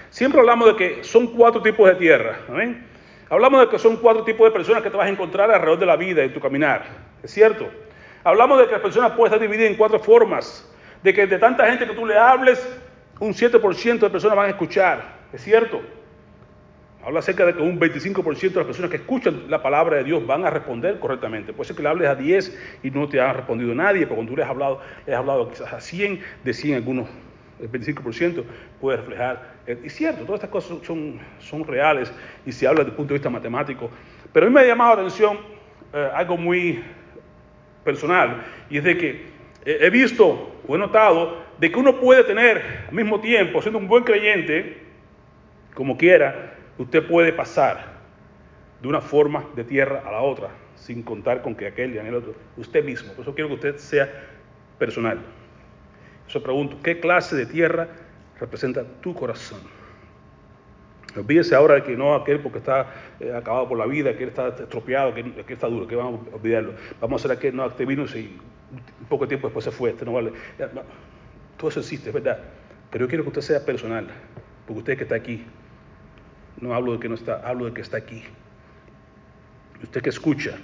Siempre 0.09 0.39
hablamos 0.39 0.67
de 0.67 0.75
que 0.75 1.03
son 1.03 1.27
cuatro 1.27 1.61
tipos 1.61 1.87
de 1.87 1.95
tierra. 1.95 2.39
Amén. 2.49 2.87
Hablamos 3.29 3.61
de 3.61 3.69
que 3.69 3.79
son 3.79 3.97
cuatro 3.97 4.23
tipos 4.23 4.47
de 4.47 4.51
personas 4.51 4.81
que 4.81 4.89
te 4.89 4.97
vas 4.97 5.07
a 5.07 5.09
encontrar 5.09 5.51
alrededor 5.51 5.79
de 5.79 5.85
la 5.85 5.95
vida 5.95 6.23
en 6.23 6.33
tu 6.33 6.39
caminar. 6.39 6.85
¿Es 7.21 7.31
cierto? 7.31 7.69
Hablamos 8.23 8.59
de 8.59 8.65
que 8.65 8.71
las 8.71 8.81
personas 8.81 9.11
pueden 9.11 9.33
estar 9.33 9.39
divididas 9.39 9.71
en 9.71 9.77
cuatro 9.77 9.99
formas. 9.99 10.67
De 11.03 11.13
que 11.13 11.27
de 11.27 11.37
tanta 11.37 11.67
gente 11.67 11.85
que 11.85 11.93
tú 11.93 12.05
le 12.05 12.17
hables, 12.17 12.65
un 13.19 13.33
7% 13.33 13.99
de 13.99 14.09
personas 14.09 14.37
van 14.37 14.47
a 14.47 14.49
escuchar. 14.49 15.03
¿Es 15.33 15.43
cierto? 15.43 15.81
Habla 17.05 17.19
acerca 17.19 17.45
de 17.45 17.53
que 17.53 17.61
un 17.61 17.79
25% 17.79 18.39
de 18.39 18.55
las 18.55 18.65
personas 18.65 18.89
que 18.89 18.97
escuchan 18.97 19.43
la 19.47 19.61
palabra 19.61 19.97
de 19.97 20.03
Dios 20.05 20.25
van 20.25 20.43
a 20.43 20.49
responder 20.49 20.97
correctamente. 20.97 21.53
Puede 21.53 21.67
ser 21.67 21.75
que 21.75 21.83
le 21.83 21.89
hables 21.89 22.09
a 22.09 22.15
10 22.15 22.79
y 22.81 22.89
no 22.89 23.07
te 23.07 23.21
ha 23.21 23.31
respondido 23.31 23.75
nadie, 23.75 24.07
pero 24.07 24.15
cuando 24.15 24.31
tú 24.31 24.37
le 24.37 24.43
has 24.43 24.49
hablado, 24.49 24.81
le 25.05 25.13
has 25.13 25.19
hablado 25.19 25.47
quizás 25.47 25.71
a 25.71 25.79
100, 25.79 26.19
de 26.43 26.53
100 26.53 26.75
algunos, 26.77 27.07
el 27.61 27.71
25% 27.71 28.43
puede 28.81 28.97
reflejar. 28.97 29.53
Eh, 29.67 29.79
y 29.83 29.89
cierto, 29.89 30.25
todas 30.25 30.39
estas 30.39 30.49
cosas 30.49 30.79
son, 30.83 31.19
son 31.37 31.63
reales 31.67 32.11
y 32.43 32.51
se 32.51 32.67
habla 32.67 32.79
desde 32.79 32.89
el 32.89 32.97
punto 32.97 33.13
de 33.13 33.19
vista 33.19 33.29
matemático. 33.29 33.91
Pero 34.33 34.47
a 34.47 34.49
mí 34.49 34.55
me 34.55 34.61
ha 34.61 34.65
llamado 34.65 34.95
la 34.95 35.01
atención 35.01 35.37
eh, 35.93 36.09
algo 36.11 36.37
muy 36.37 36.83
personal 37.83 38.43
y 38.67 38.79
es 38.79 38.83
de 38.83 38.97
que 38.97 39.25
he 39.63 39.91
visto 39.91 40.55
o 40.67 40.75
he 40.75 40.79
notado 40.79 41.43
de 41.59 41.71
que 41.71 41.77
uno 41.77 41.99
puede 41.99 42.23
tener 42.23 42.85
al 42.87 42.95
mismo 42.95 43.19
tiempo, 43.21 43.61
siendo 43.61 43.77
un 43.77 43.87
buen 43.87 44.03
creyente, 44.03 44.81
como 45.75 45.97
quiera, 45.97 46.54
usted 46.77 47.07
puede 47.07 47.33
pasar 47.33 47.95
de 48.81 48.87
una 48.87 49.01
forma 49.01 49.45
de 49.55 49.63
tierra 49.63 50.03
a 50.05 50.11
la 50.11 50.21
otra, 50.21 50.49
sin 50.75 51.01
contar 51.03 51.41
con 51.41 51.55
que 51.55 51.67
aquel 51.67 51.95
y 51.95 51.97
el 51.97 52.15
otro, 52.15 52.35
usted 52.57 52.83
mismo. 52.83 53.13
Por 53.13 53.23
eso 53.23 53.33
quiero 53.33 53.49
que 53.49 53.55
usted 53.55 53.77
sea 53.77 54.09
personal. 54.77 55.19
Yo 56.27 56.41
pregunto, 56.43 56.77
¿qué 56.83 56.99
clase 56.99 57.35
de 57.35 57.45
tierra 57.45 57.87
representa 58.39 58.83
tu 59.01 59.13
corazón? 59.13 59.59
Olvídese 61.15 61.55
ahora 61.55 61.75
de 61.75 61.83
que 61.83 61.95
no 61.95 62.13
aquel 62.13 62.39
porque 62.41 62.57
está 62.57 62.87
eh, 63.19 63.33
acabado 63.33 63.69
por 63.69 63.77
la 63.77 63.85
vida, 63.85 64.15
que 64.17 64.23
él 64.23 64.29
está 64.29 64.49
estropeado, 64.49 65.13
que, 65.13 65.23
que, 65.45 65.53
está 65.53 65.67
duro, 65.67 65.87
que 65.87 65.95
vamos 65.95 66.27
a 66.31 66.35
olvidarlo. 66.35 66.73
Vamos 66.99 67.21
a 67.21 67.25
hacer 67.25 67.37
aquel, 67.37 67.55
no, 67.55 67.65
este 67.65 67.85
vino 67.85 68.03
y 68.03 68.37
un 68.99 69.07
poco 69.07 69.23
de 69.23 69.29
tiempo 69.29 69.47
después 69.47 69.63
se 69.63 69.71
fue, 69.71 69.91
este 69.91 70.03
no 70.03 70.13
vale. 70.13 70.33
todo 71.57 71.69
eso 71.69 71.79
existe, 71.79 72.09
es 72.09 72.13
verdad. 72.13 72.39
Pero 72.91 73.05
yo 73.05 73.09
quiero 73.09 73.23
que 73.23 73.29
usted 73.29 73.41
sea 73.41 73.65
personal, 73.65 74.07
porque 74.65 74.79
usted 74.79 74.97
que 74.97 75.03
está 75.03 75.15
aquí, 75.15 75.45
no 76.61 76.73
hablo 76.73 76.93
de 76.93 76.99
que 76.99 77.09
no 77.09 77.15
está, 77.15 77.41
hablo 77.47 77.65
de 77.65 77.73
que 77.73 77.81
está 77.81 77.97
aquí. 77.97 78.23
Usted 79.83 80.01
que 80.01 80.09
escucha. 80.09 80.57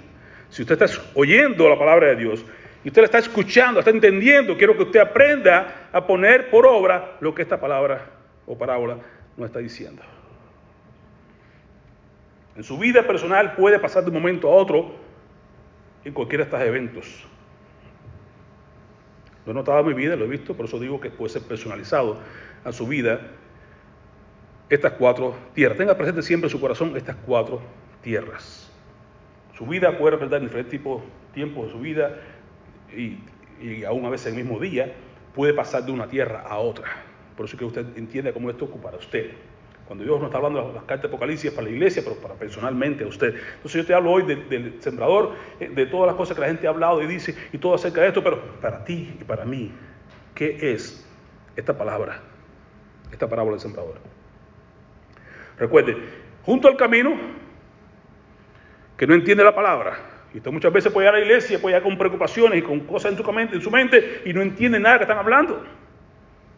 Si 0.48 0.62
usted 0.62 0.80
está 0.80 1.02
oyendo 1.14 1.68
la 1.68 1.78
palabra 1.78 2.08
de 2.08 2.16
Dios 2.16 2.44
y 2.84 2.88
usted 2.88 3.02
la 3.02 3.06
está 3.06 3.18
escuchando, 3.18 3.80
está 3.80 3.90
entendiendo, 3.90 4.56
quiero 4.56 4.76
que 4.76 4.82
usted 4.84 5.00
aprenda 5.00 5.88
a 5.92 6.06
poner 6.06 6.50
por 6.50 6.66
obra 6.66 7.16
lo 7.20 7.34
que 7.34 7.42
esta 7.42 7.60
palabra 7.60 8.10
o 8.46 8.56
parábola 8.56 8.98
nos 9.36 9.46
está 9.46 9.60
diciendo. 9.60 10.02
En 12.56 12.64
su 12.64 12.78
vida 12.78 13.06
personal 13.06 13.54
puede 13.54 13.78
pasar 13.78 14.02
de 14.02 14.10
un 14.10 14.14
momento 14.14 14.48
a 14.48 14.54
otro 14.54 14.94
en 16.04 16.12
cualquiera 16.12 16.44
de 16.44 16.50
estos 16.50 16.60
eventos. 16.60 17.26
Lo 19.46 19.52
he 19.52 19.54
notado 19.54 19.80
en 19.80 19.86
mi 19.86 19.94
vida, 19.94 20.16
lo 20.16 20.24
he 20.26 20.28
visto, 20.28 20.54
por 20.54 20.66
eso 20.66 20.78
digo 20.78 21.00
que 21.00 21.10
puede 21.10 21.32
ser 21.32 21.42
personalizado 21.42 22.18
a 22.64 22.72
su 22.72 22.86
vida 22.86 23.20
estas 24.68 24.92
cuatro 24.92 25.34
tierras. 25.54 25.78
Tenga 25.78 25.96
presente 25.96 26.22
siempre 26.22 26.46
en 26.46 26.50
su 26.50 26.60
corazón 26.60 26.96
estas 26.96 27.16
cuatro 27.26 27.60
tierras. 28.02 28.70
Su 29.56 29.66
vida 29.66 29.96
puede 29.98 30.12
representar 30.12 30.40
en 30.40 30.46
diferentes 30.46 30.70
tipos, 30.70 31.02
tiempos 31.34 31.66
de 31.66 31.72
su 31.72 31.80
vida 31.80 32.18
y, 32.96 33.18
y 33.60 33.84
aún 33.84 34.04
a 34.06 34.10
veces 34.10 34.28
el 34.28 34.34
mismo 34.34 34.58
día 34.58 34.92
puede 35.34 35.54
pasar 35.54 35.84
de 35.84 35.92
una 35.92 36.08
tierra 36.08 36.42
a 36.46 36.58
otra. 36.58 36.86
Por 37.36 37.46
eso 37.46 37.56
que 37.56 37.64
usted 37.64 37.86
entienda 37.96 38.32
cómo 38.32 38.50
esto 38.50 38.64
ocupará 38.64 38.96
a 38.96 39.00
usted. 39.00 39.32
Cuando 39.86 40.04
Dios 40.04 40.20
no 40.20 40.26
está 40.26 40.38
hablando 40.38 40.68
de 40.68 40.74
las 40.74 40.84
cartas 40.84 41.02
de 41.02 41.08
Apocalipsis 41.08 41.50
para 41.50 41.64
la 41.64 41.70
iglesia, 41.70 42.02
pero 42.04 42.16
para 42.16 42.34
personalmente 42.34 43.04
a 43.04 43.06
usted. 43.06 43.34
Entonces 43.56 43.82
yo 43.82 43.86
te 43.86 43.94
hablo 43.94 44.12
hoy 44.12 44.22
del 44.22 44.76
sembrador, 44.80 45.34
eh, 45.60 45.68
de 45.68 45.86
todas 45.86 46.06
las 46.06 46.16
cosas 46.16 46.34
que 46.34 46.40
la 46.40 46.46
gente 46.46 46.66
ha 46.66 46.70
hablado 46.70 47.02
y 47.02 47.06
dice, 47.06 47.34
y 47.52 47.58
todo 47.58 47.74
acerca 47.74 48.00
de 48.00 48.08
esto, 48.08 48.22
pero 48.22 48.40
para 48.60 48.84
ti 48.84 49.16
y 49.20 49.24
para 49.24 49.44
mí. 49.44 49.72
¿Qué 50.34 50.72
es 50.72 51.06
esta 51.56 51.76
palabra? 51.76 52.20
Esta 53.10 53.28
parábola 53.28 53.56
del 53.56 53.60
sembrador. 53.60 53.96
Recuerde, 55.62 55.96
junto 56.42 56.66
al 56.66 56.76
camino, 56.76 57.16
que 58.96 59.06
no 59.06 59.14
entiende 59.14 59.44
la 59.44 59.54
palabra, 59.54 59.96
y 60.34 60.38
usted 60.38 60.50
muchas 60.50 60.72
veces 60.72 60.92
puede 60.92 61.06
ir 61.06 61.14
a 61.14 61.18
la 61.18 61.24
iglesia, 61.24 61.60
puede 61.60 61.76
ir 61.76 61.82
con 61.84 61.96
preocupaciones 61.96 62.58
y 62.58 62.62
con 62.62 62.80
cosas 62.80 63.12
en 63.12 63.18
su 63.18 63.32
mente, 63.32 63.54
en 63.54 63.62
su 63.62 63.70
mente 63.70 64.22
y 64.24 64.32
no 64.32 64.42
entiende 64.42 64.80
nada 64.80 64.98
que 64.98 65.04
están 65.04 65.18
hablando. 65.18 65.64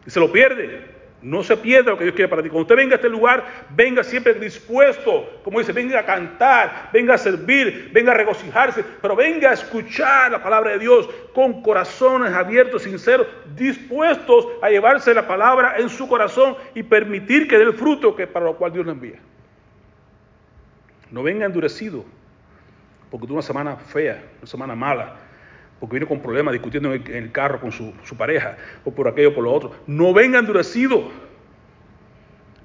Y 0.07 0.09
se 0.09 0.19
lo 0.19 0.31
pierde. 0.31 0.94
No 1.21 1.43
se 1.43 1.57
pierda 1.57 1.91
lo 1.91 1.97
que 1.97 2.03
Dios 2.03 2.15
quiere 2.15 2.29
para 2.29 2.43
ti. 2.43 2.49
Cuando 2.49 2.63
usted 2.63 2.75
venga 2.75 2.93
a 2.93 2.97
este 2.97 3.09
lugar, 3.09 3.43
venga 3.71 4.03
siempre 4.03 4.33
dispuesto, 4.35 5.41
como 5.43 5.59
dice, 5.59 5.71
venga 5.71 5.99
a 5.99 6.05
cantar, 6.05 6.89
venga 6.93 7.15
a 7.15 7.17
servir, 7.17 7.89
venga 7.91 8.11
a 8.11 8.15
regocijarse, 8.15 8.83
pero 9.01 9.15
venga 9.15 9.49
a 9.49 9.53
escuchar 9.53 10.31
la 10.31 10.43
palabra 10.43 10.71
de 10.71 10.79
Dios 10.79 11.09
con 11.33 11.63
corazones 11.63 12.31
abiertos, 12.31 12.83
sinceros, 12.83 13.27
dispuestos 13.55 14.47
a 14.61 14.69
llevarse 14.69 15.13
la 15.13 15.27
palabra 15.27 15.75
en 15.77 15.89
su 15.89 16.07
corazón 16.07 16.57
y 16.75 16.83
permitir 16.83 17.47
que 17.47 17.57
dé 17.57 17.63
el 17.63 17.73
fruto 17.73 18.15
que 18.15 18.27
para 18.27 18.45
lo 18.45 18.55
cual 18.55 18.73
Dios 18.73 18.85
le 18.85 18.91
envía. 18.91 19.19
No 21.09 21.23
venga 21.23 21.45
endurecido, 21.45 22.05
porque 23.09 23.25
tuvo 23.25 23.37
una 23.37 23.41
semana 23.41 23.77
fea, 23.77 24.23
una 24.37 24.47
semana 24.47 24.75
mala, 24.75 25.15
porque 25.85 25.97
vino 25.97 26.07
con 26.07 26.19
problemas 26.19 26.51
discutiendo 26.51 26.91
en 26.95 27.13
el, 27.13 27.31
carro 27.31 27.61
con 27.61 27.71
su, 27.71 27.93
pareja, 28.17 28.57
o 28.85 28.91
por 28.91 29.07
aquello 29.07 29.29
o 29.29 29.33
por 29.35 29.43
lo 29.43 29.53
otro. 29.53 29.71
No 29.85 30.15
venga 30.15 30.39
endurecido. 30.39 31.11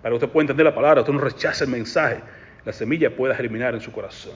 Para 0.00 0.12
que 0.12 0.14
usted 0.14 0.28
pueda 0.30 0.44
entender 0.44 0.64
la 0.64 0.74
palabra, 0.74 1.02
usted 1.02 1.12
no 1.12 1.20
rechace 1.20 1.64
el 1.64 1.70
mensaje, 1.70 2.20
la 2.64 2.72
semilla 2.72 3.14
pueda 3.14 3.34
germinar 3.34 3.74
en 3.74 3.82
su 3.82 3.92
corazón. 3.92 4.32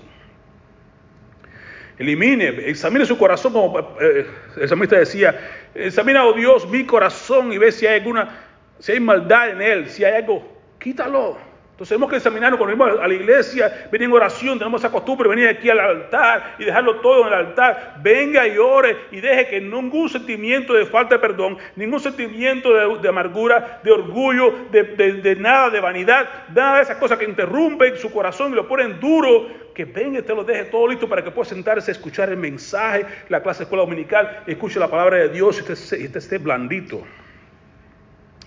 Elimine, 1.99 2.49
examine 2.69 3.07
su 3.07 3.17
corazón, 3.17 3.55
como 3.55 3.79
eh, 4.03 4.27
el 4.61 4.69
salmista 4.69 4.99
decía, 4.99 5.35
examina, 5.75 6.27
oh 6.27 6.35
Dios, 6.35 6.69
mi 6.69 6.85
corazón 6.85 7.55
y 7.55 7.57
ve 7.57 7.73
si 7.73 7.87
hay 7.87 8.01
alguna, 8.01 8.37
si 8.81 8.93
hay 8.93 9.01
maldad 9.01 9.49
en 9.49 9.63
él, 9.63 9.89
si 9.89 10.05
hay 10.05 10.17
algo, 10.17 10.47
quítalo. 10.79 11.39
Entonces 11.75 11.89
tenemos 11.89 12.09
que 12.09 12.19
examinarnos 12.19 12.57
cuando 12.57 12.77
venimos 12.77 13.03
a 13.03 13.09
la 13.09 13.15
iglesia, 13.15 13.89
venir 13.91 14.07
en 14.07 14.15
oración, 14.15 14.59
tenemos 14.59 14.81
esa 14.81 14.93
costumbre 14.93 15.29
de 15.29 15.35
venir 15.35 15.49
aquí 15.49 15.69
al 15.69 15.81
altar 15.81 16.55
y 16.57 16.65
dejarlo 16.65 17.01
todo 17.01 17.23
en 17.23 17.27
el 17.27 17.35
altar. 17.35 17.97
Venga 18.01 18.47
y 18.47 18.57
ore 18.59 18.97
y 19.11 19.21
deje 19.21 19.49
que 19.49 19.61
ningún 19.61 20.09
sentimiento 20.09 20.73
de 20.73 20.87
falta 20.87 21.17
de 21.17 21.19
perdón, 21.19 21.59
ningún 21.75 21.99
sentimiento 21.99 22.73
de, 22.99 23.09
amargura, 23.09 23.81
de 23.83 23.91
orgullo, 23.91 24.55
de, 24.71 25.37
nada, 25.41 25.69
de 25.69 25.81
vanidad, 25.81 26.29
nada 26.55 26.77
de 26.77 26.83
esas 26.83 26.97
cosas 26.99 27.19
que 27.19 27.25
interrumpen 27.25 27.97
su 27.97 28.13
corazón 28.13 28.53
y 28.53 28.55
lo 28.55 28.69
ponen 28.69 29.01
duro, 29.01 29.49
que 29.75 29.85
venga 29.85 30.21
y 30.21 30.23
te 30.23 30.33
lo 30.33 30.45
deje 30.45 30.67
todo 30.67 30.87
listo 30.87 31.09
para 31.09 31.25
que 31.25 31.33
pueda 31.33 31.49
sentarse 31.49 31.91
a 31.91 31.95
escuchar 31.95 32.29
el 32.29 32.37
mensaje, 32.37 33.05
la 33.29 33.43
clase 33.43 33.59
de 33.59 33.65
escuela 33.65 33.83
dominical, 33.83 34.45
escuche 34.47 34.79
la 34.79 34.87
palabra 34.87 35.17
de 35.17 35.29
Dios 35.31 35.59
y 35.59 35.73
usted, 35.73 36.17
esté 36.17 36.39
blandito, 36.39 37.03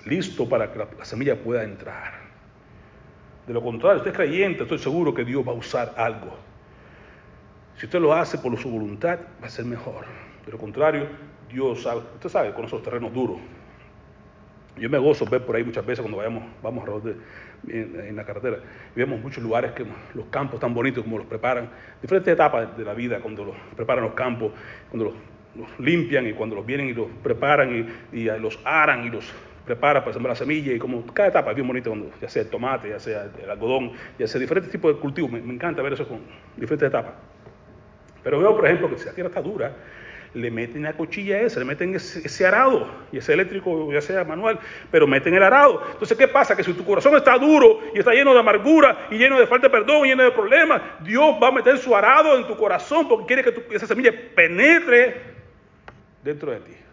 listo 0.06 0.48
para 0.48 0.72
que 0.72 0.80
la 0.80 1.04
semilla 1.04 1.36
pueda 1.36 1.66
entrar. 1.66 2.27
De 3.48 3.54
lo 3.54 3.62
contrario, 3.62 4.00
usted 4.00 4.12
es 4.12 4.18
creyente, 4.18 4.64
estoy 4.64 4.78
seguro 4.78 5.14
que 5.14 5.24
Dios 5.24 5.48
va 5.48 5.54
a 5.54 5.56
usar 5.56 5.94
algo. 5.96 6.36
Si 7.78 7.86
usted 7.86 8.00
lo 8.00 8.14
hace 8.14 8.38
por 8.38 8.58
su 8.58 8.70
voluntad, 8.70 9.20
va 9.42 9.48
a 9.48 9.50
ser 9.50 9.64
mejor. 9.64 10.04
De 10.46 10.52
lo 10.52 10.58
contrario, 10.58 11.08
Dios 11.50 11.84
sabe, 11.84 12.02
usted 12.16 12.30
sabe, 12.30 12.54
con 12.54 12.66
esos 12.66 12.84
terrenos 12.84 13.14
duros. 13.14 13.38
Yo 14.78 14.90
me 14.90 14.98
gozo 14.98 15.26
ver 15.26 15.46
por 15.46 15.56
ahí 15.56 15.64
muchas 15.64 15.86
veces 15.86 16.02
cuando 16.02 16.18
vayamos, 16.18 16.44
vamos 16.62 16.88
a 16.88 17.72
en, 17.72 18.16
la 18.16 18.24
carretera 18.26 18.58
y 18.96 19.00
vemos 19.00 19.20
muchos 19.20 19.42
lugares 19.42 19.72
que 19.72 19.86
los 20.14 20.26
campos 20.28 20.60
tan 20.60 20.74
bonitos 20.74 21.04
como 21.04 21.18
los 21.18 21.26
preparan, 21.26 21.70
diferentes 22.02 22.32
etapas 22.32 22.78
de 22.78 22.84
la 22.84 22.94
vida, 22.94 23.20
cuando 23.20 23.46
los 23.46 23.56
preparan 23.76 24.04
los 24.04 24.14
campos, 24.14 24.52
cuando 24.90 25.06
los, 25.06 25.80
limpian 25.80 26.28
y 26.28 26.34
cuando 26.34 26.56
los 26.56 26.66
vienen 26.66 26.90
y 26.90 26.94
los 26.94 27.08
preparan 27.24 27.90
y 28.12 28.24
los 28.40 28.60
aran 28.64 29.06
y 29.06 29.10
los 29.10 29.34
prepara 29.68 30.02
para 30.02 30.14
sembrar 30.14 30.32
la 30.32 30.36
semilla 30.36 30.74
y 30.74 30.80
como 30.80 31.06
cada 31.14 31.30
etapa 31.30 31.52
es 31.52 31.56
bien 31.56 31.68
bonita, 31.68 31.92
ya 32.22 32.30
sea 32.30 32.42
el 32.42 32.50
tomate, 32.50 32.90
ya 32.90 33.00
sea 33.00 33.30
el 33.44 33.50
algodón, 33.50 33.92
ya 34.18 34.28
sea 34.28 34.40
diferentes 34.40 34.72
tipos 34.72 34.96
de 34.96 35.00
cultivos. 35.00 35.30
Me, 35.32 35.40
encanta 35.40 35.82
ver 35.84 35.94
eso 35.94 36.08
con 36.08 36.22
diferentes 36.56 36.88
etapas. 36.88 37.14
Pero 38.24 38.40
veo, 38.40 38.56
por 38.56 38.66
ejemplo, 38.66 38.90
que 38.90 38.98
si 38.98 39.06
la 39.06 39.14
tierra 39.14 39.30
está 39.30 39.42
dura, 39.42 39.74
le 40.34 40.52
meten 40.52 40.84
la 40.84 40.94
cuchilla 40.94 41.42
esa, 41.42 41.60
le 41.60 41.66
meten 41.66 41.96
ese, 41.96 42.46
arado, 42.46 42.88
y 43.12 43.18
ese 43.18 43.34
eléctrico, 43.34 43.92
ya 43.92 44.02
sea 44.02 44.24
manual, 44.24 44.60
pero 44.92 45.06
meten 45.08 45.34
el 45.34 45.44
arado. 45.44 45.82
Entonces, 45.92 46.18
¿qué 46.18 46.28
pasa? 46.28 46.56
Que 46.56 46.64
si 46.64 46.74
tu 46.74 46.86
corazón 46.86 47.16
está 47.16 47.38
duro 47.38 47.80
y 47.94 48.00
está 48.00 48.14
lleno 48.14 48.34
de 48.34 48.40
amargura 48.40 49.08
y 49.12 49.18
lleno 49.18 49.40
de 49.40 49.48
falta 49.48 49.68
de 49.68 49.72
perdón, 49.72 50.06
y 50.06 50.10
lleno 50.10 50.24
de 50.24 50.32
problemas, 50.32 50.82
Dios 51.02 51.36
va 51.42 51.50
a 51.50 51.52
meter 51.52 51.78
su 51.78 51.96
arado 51.96 52.38
en 52.38 52.48
tu 52.48 52.56
corazón 52.56 53.08
porque 53.08 53.26
quiere 53.28 53.44
que 53.44 53.76
esa 53.76 53.88
semilla 53.88 54.14
penetre 54.36 55.22
dentro 56.24 56.52
de 56.52 56.60
ti. 56.60 56.87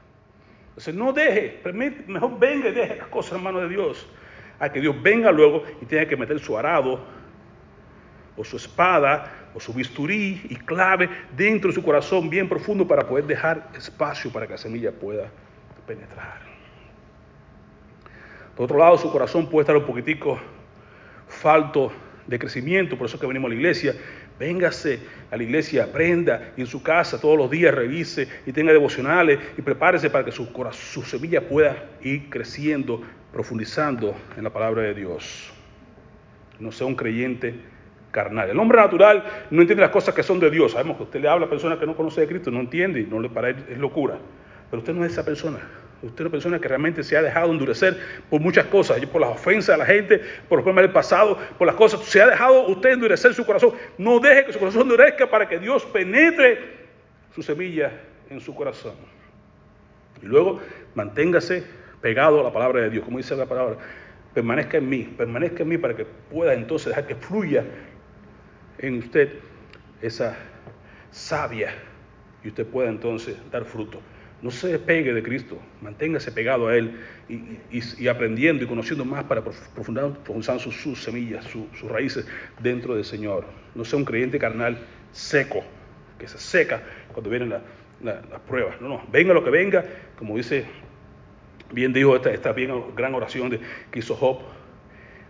Entonces 0.74 0.94
no 0.96 1.12
deje, 1.12 1.60
mejor 2.08 2.36
venga 2.36 2.68
y 2.68 2.72
deje 2.72 2.96
las 2.96 3.06
cosas 3.06 3.38
en 3.38 3.44
manos 3.44 3.62
de 3.62 3.68
Dios. 3.68 4.08
A 4.58 4.68
que 4.70 4.80
Dios 4.80 5.00
venga 5.00 5.30
luego 5.30 5.62
y 5.80 5.86
tenga 5.86 6.06
que 6.06 6.16
meter 6.16 6.40
su 6.40 6.58
arado 6.58 7.00
o 8.36 8.42
su 8.42 8.56
espada 8.56 9.50
o 9.54 9.60
su 9.60 9.72
bisturí 9.72 10.42
y 10.48 10.56
clave 10.56 11.08
dentro 11.36 11.70
de 11.70 11.74
su 11.76 11.82
corazón 11.82 12.28
bien 12.28 12.48
profundo 12.48 12.88
para 12.88 13.06
poder 13.06 13.24
dejar 13.24 13.68
espacio 13.76 14.32
para 14.32 14.46
que 14.46 14.52
la 14.52 14.58
semilla 14.58 14.90
pueda 14.90 15.30
penetrar. 15.86 16.40
Por 18.56 18.64
otro 18.64 18.78
lado, 18.78 18.98
su 18.98 19.12
corazón 19.12 19.48
puede 19.48 19.62
estar 19.62 19.76
un 19.76 19.84
poquitico 19.84 20.40
falto 21.28 21.92
de 22.26 22.38
crecimiento, 22.38 22.96
por 22.96 23.06
eso 23.06 23.16
es 23.16 23.20
que 23.20 23.26
venimos 23.26 23.48
a 23.48 23.50
la 23.50 23.54
iglesia, 23.56 23.94
Véngase 24.38 24.98
a 25.30 25.36
la 25.36 25.42
iglesia, 25.42 25.84
aprenda 25.84 26.52
y 26.56 26.62
en 26.62 26.66
su 26.66 26.82
casa 26.82 27.20
todos 27.20 27.38
los 27.38 27.50
días 27.50 27.72
revise 27.72 28.28
y 28.46 28.52
tenga 28.52 28.72
devocionales 28.72 29.38
y 29.56 29.62
prepárese 29.62 30.10
para 30.10 30.24
que 30.24 30.32
su, 30.32 30.46
semilla 31.04 31.48
pueda 31.48 31.90
ir 32.02 32.28
creciendo, 32.30 33.00
profundizando 33.32 34.14
en 34.36 34.42
la 34.42 34.50
palabra 34.50 34.82
de 34.82 34.94
Dios. 34.94 35.52
No 36.58 36.72
sea 36.72 36.86
un 36.86 36.96
creyente 36.96 37.54
carnal. 38.10 38.50
El 38.50 38.58
hombre 38.58 38.78
natural 38.78 39.24
no 39.50 39.60
entiende 39.60 39.82
las 39.82 39.90
cosas 39.90 40.14
que 40.14 40.22
son 40.22 40.40
de 40.40 40.50
Dios. 40.50 40.72
Sabemos 40.72 40.96
que 40.96 41.04
usted 41.04 41.20
le 41.20 41.28
habla 41.28 41.46
a 41.46 41.50
personas 41.50 41.78
que 41.78 41.86
no 41.86 41.96
conoce 41.96 42.20
de 42.20 42.26
Cristo, 42.26 42.50
no 42.50 42.60
entiende 42.60 43.00
y 43.00 43.06
no 43.06 43.20
le 43.20 43.28
para 43.28 43.50
es 43.50 43.78
locura. 43.78 44.18
Pero 44.70 44.80
usted 44.80 44.94
no 44.94 45.04
es 45.04 45.12
esa 45.12 45.24
persona. 45.24 45.60
Usted 46.04 46.16
es 46.16 46.20
una 46.20 46.30
persona 46.30 46.58
que 46.58 46.68
realmente 46.68 47.02
se 47.02 47.16
ha 47.16 47.22
dejado 47.22 47.50
endurecer 47.50 47.98
por 48.28 48.40
muchas 48.40 48.66
cosas, 48.66 49.04
por 49.06 49.20
las 49.20 49.30
ofensas 49.30 49.74
de 49.74 49.78
la 49.78 49.86
gente, 49.86 50.18
por 50.48 50.58
los 50.58 50.64
problemas 50.64 50.84
del 50.84 50.92
pasado, 50.92 51.38
por 51.56 51.66
las 51.66 51.76
cosas. 51.76 52.00
Se 52.04 52.20
ha 52.20 52.26
dejado 52.26 52.66
usted 52.66 52.90
endurecer 52.90 53.32
su 53.32 53.46
corazón. 53.46 53.72
No 53.96 54.20
deje 54.20 54.44
que 54.44 54.52
su 54.52 54.58
corazón 54.58 54.82
endurezca 54.82 55.28
para 55.28 55.48
que 55.48 55.58
Dios 55.58 55.84
penetre 55.86 56.58
su 57.34 57.42
semilla 57.42 57.92
en 58.28 58.40
su 58.40 58.54
corazón. 58.54 58.94
Y 60.22 60.26
luego 60.26 60.60
manténgase 60.94 61.64
pegado 62.02 62.40
a 62.40 62.44
la 62.44 62.52
palabra 62.52 62.82
de 62.82 62.90
Dios, 62.90 63.04
como 63.04 63.16
dice 63.16 63.34
la 63.34 63.46
palabra. 63.46 63.76
Permanezca 64.34 64.76
en 64.78 64.88
mí, 64.88 65.04
permanezca 65.16 65.62
en 65.62 65.68
mí 65.70 65.78
para 65.78 65.94
que 65.94 66.04
pueda 66.04 66.52
entonces 66.52 66.88
dejar 66.88 67.06
que 67.06 67.14
fluya 67.14 67.64
en 68.78 68.98
usted 68.98 69.30
esa 70.02 70.36
savia 71.10 71.72
y 72.42 72.48
usted 72.48 72.66
pueda 72.66 72.90
entonces 72.90 73.36
dar 73.50 73.64
fruto. 73.64 74.00
No 74.42 74.50
se 74.50 74.68
despegue 74.68 75.14
de 75.14 75.22
Cristo, 75.22 75.58
manténgase 75.80 76.30
pegado 76.30 76.68
a 76.68 76.76
Él 76.76 77.00
y, 77.28 78.08
aprendiendo 78.08 78.64
y 78.64 78.66
conociendo 78.66 79.04
más 79.04 79.24
para 79.24 79.42
profundizar 79.42 80.60
sus, 80.60 81.02
semillas, 81.02 81.46
sus 81.46 81.90
raíces 81.90 82.26
dentro 82.60 82.94
del 82.94 83.04
Señor. 83.04 83.46
No 83.74 83.84
sea 83.84 83.98
un 83.98 84.04
creyente 84.04 84.38
carnal 84.38 84.78
seco, 85.12 85.64
que 86.18 86.28
se 86.28 86.38
seca 86.38 86.82
cuando 87.12 87.30
vienen 87.30 87.50
las 87.50 88.40
pruebas. 88.46 88.80
No, 88.80 88.88
no, 88.88 89.02
venga 89.10 89.32
lo 89.32 89.42
que 89.42 89.50
venga, 89.50 89.84
como 90.18 90.36
dice, 90.36 90.66
bien 91.72 91.92
dijo 91.92 92.14
esta, 92.14 92.30
esta 92.30 92.52
bien, 92.52 92.94
gran 92.94 93.14
oración 93.14 93.50
de, 93.50 93.60
que 93.90 94.00
hizo 94.00 94.42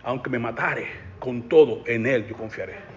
aunque 0.03 0.29
me 0.29 0.39
matare, 0.39 0.87
con 1.19 1.49
todo 1.49 1.83
en 1.87 2.05
Él 2.05 2.27
yo 2.27 2.35
confiaré. 2.35 2.94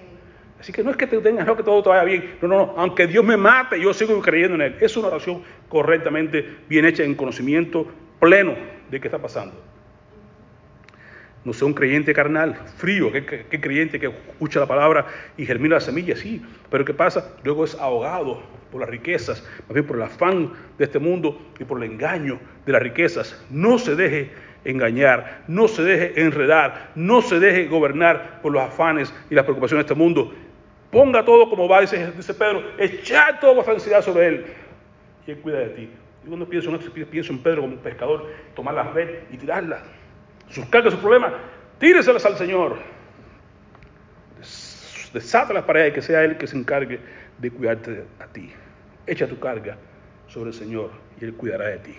Así 0.61 0.73
que 0.73 0.83
no 0.83 0.91
es 0.91 0.97
que 0.97 1.07
te 1.07 1.19
tengas, 1.19 1.47
no 1.47 1.57
que 1.57 1.63
todo 1.63 1.83
te 1.83 1.89
vaya 1.89 2.05
bien. 2.05 2.37
No, 2.43 2.49
no, 2.49 2.59
no. 2.59 2.75
Aunque 2.77 3.07
Dios 3.07 3.25
me 3.25 3.37
mate, 3.37 3.81
yo 3.81 3.95
sigo 3.95 4.21
creyendo 4.21 4.57
en 4.57 4.63
Él. 4.63 4.77
Es 4.81 4.97
una 4.97 5.09
oración 5.09 5.43
correctamente 5.69 6.45
bien 6.69 6.85
hecha 6.85 7.05
en 7.05 7.15
conocimiento 7.15 7.87
pleno 8.19 8.55
de 8.91 9.01
qué 9.01 9.07
está 9.09 9.19
pasando. 9.19 9.55
No 11.45 11.53
sea 11.53 11.67
un 11.67 11.75
creyente 11.75 12.13
carnal, 12.13 12.57
frío, 12.77 13.13
que, 13.13 13.47
creyente 13.61 14.01
que 14.01 14.07
escucha 14.07 14.61
la 14.61 14.67
palabra 14.67 15.07
y 15.37 15.47
germina 15.47 15.77
la 15.77 15.81
semilla, 15.81 16.17
sí. 16.17 16.43
Pero 16.69 16.85
¿qué 16.85 16.93
pasa? 16.93 17.37
Luego 17.45 17.65
es 17.65 17.75
ahogado 17.77 18.43
por 18.73 18.81
las 18.81 18.91
riquezas, 18.91 19.43
más 19.63 19.73
bien 19.73 19.87
por 19.87 19.97
el 19.97 20.03
afán 20.03 20.53
de 20.77 20.85
este 20.85 20.99
mundo 20.99 21.41
y 21.59 21.65
por 21.65 21.83
el 21.83 21.91
engaño 21.91 22.39
de 22.67 22.73
las 22.73 22.83
riquezas. 22.83 23.41
No 23.51 23.79
se 23.79 23.95
deje 23.95 24.31
engañar, 24.65 25.45
no 25.49 25.69
se 25.69 25.83
deje 25.83 26.21
enredar, 26.21 26.91
no 26.95 27.23
se 27.23 27.39
deje 27.39 27.67
gobernar 27.67 28.41
por 28.43 28.53
los 28.53 28.63
afanes 28.63 29.15
y 29.31 29.35
las 29.35 29.45
preocupaciones 29.45 29.87
de 29.87 29.93
este 29.93 29.99
mundo. 29.99 30.35
Ponga 30.91 31.25
todo 31.25 31.51
como 31.51 31.69
va, 31.69 31.83
dice, 31.83 32.13
dice 32.13 32.33
Pedro, 32.33 32.63
echar 32.79 33.41
toda 33.41 33.55
vuestra 33.55 33.75
ansiedad 33.75 34.03
sobre 34.03 34.29
él 34.29 34.47
y 35.27 35.31
él 35.31 35.39
cuida 35.41 35.59
de 35.59 35.69
ti. 35.69 35.91
Yo 36.23 36.29
cuando 36.29 36.49
pienso, 36.49 36.71
pienso 37.11 37.33
en 37.33 37.43
Pedro 37.43 37.63
como 37.63 37.75
un 37.75 37.81
pescador, 37.81 38.27
tomar 38.55 38.75
la 38.75 38.85
red 38.85 39.21
y 39.31 39.37
tirarla. 39.37 39.83
Sus 40.49 40.65
cargas, 40.67 40.93
sus 40.93 41.01
problemas, 41.01 41.33
tíreselas 41.79 42.25
al 42.25 42.37
Señor. 42.37 42.79
Desátalas 45.13 45.65
para 45.65 45.87
él, 45.87 45.93
que 45.93 46.03
sea 46.03 46.25
él 46.25 46.37
que 46.39 46.47
se 46.47 46.57
encargue 46.57 47.01
de 47.39 47.51
cuidarte 47.51 48.05
a 48.21 48.27
ti. 48.27 48.51
Echa 49.07 49.27
tu 49.27 49.39
carga 49.39 49.77
sobre 50.27 50.51
el 50.51 50.55
Señor 50.55 50.91
y 51.21 51.25
él 51.25 51.35
cuidará 51.35 51.67
de 51.67 51.79
ti. 51.79 51.97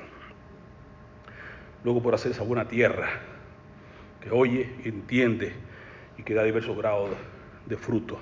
luego 1.83 2.01
por 2.01 2.13
hacer 2.13 2.31
esa 2.31 2.43
buena 2.43 2.67
tierra 2.67 3.07
que 4.21 4.31
oye, 4.31 4.69
entiende 4.83 5.53
y 6.17 6.23
que 6.23 6.33
da 6.33 6.43
diversos 6.43 6.75
grados 6.75 7.11
de 7.65 7.77
fruto. 7.77 8.19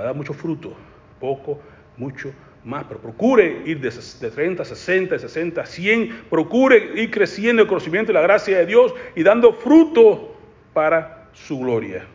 Va 0.00 0.04
a 0.04 0.06
dar 0.06 0.16
mucho 0.16 0.32
fruto, 0.32 0.72
poco, 1.20 1.60
mucho, 1.98 2.32
más, 2.64 2.84
pero 2.84 3.00
procure 3.00 3.60
ir 3.66 3.82
de, 3.82 3.90
de 3.90 4.30
30, 4.30 4.64
60, 4.64 5.18
60, 5.18 5.66
100, 5.66 6.22
procure 6.30 6.98
ir 7.02 7.10
creciendo 7.10 7.60
el 7.60 7.68
conocimiento 7.68 8.10
y 8.10 8.14
la 8.14 8.22
gracia 8.22 8.56
de 8.56 8.64
Dios 8.64 8.94
y 9.14 9.22
dando 9.22 9.52
fruto 9.52 10.34
para 10.72 11.28
su 11.34 11.58
gloria. 11.58 12.06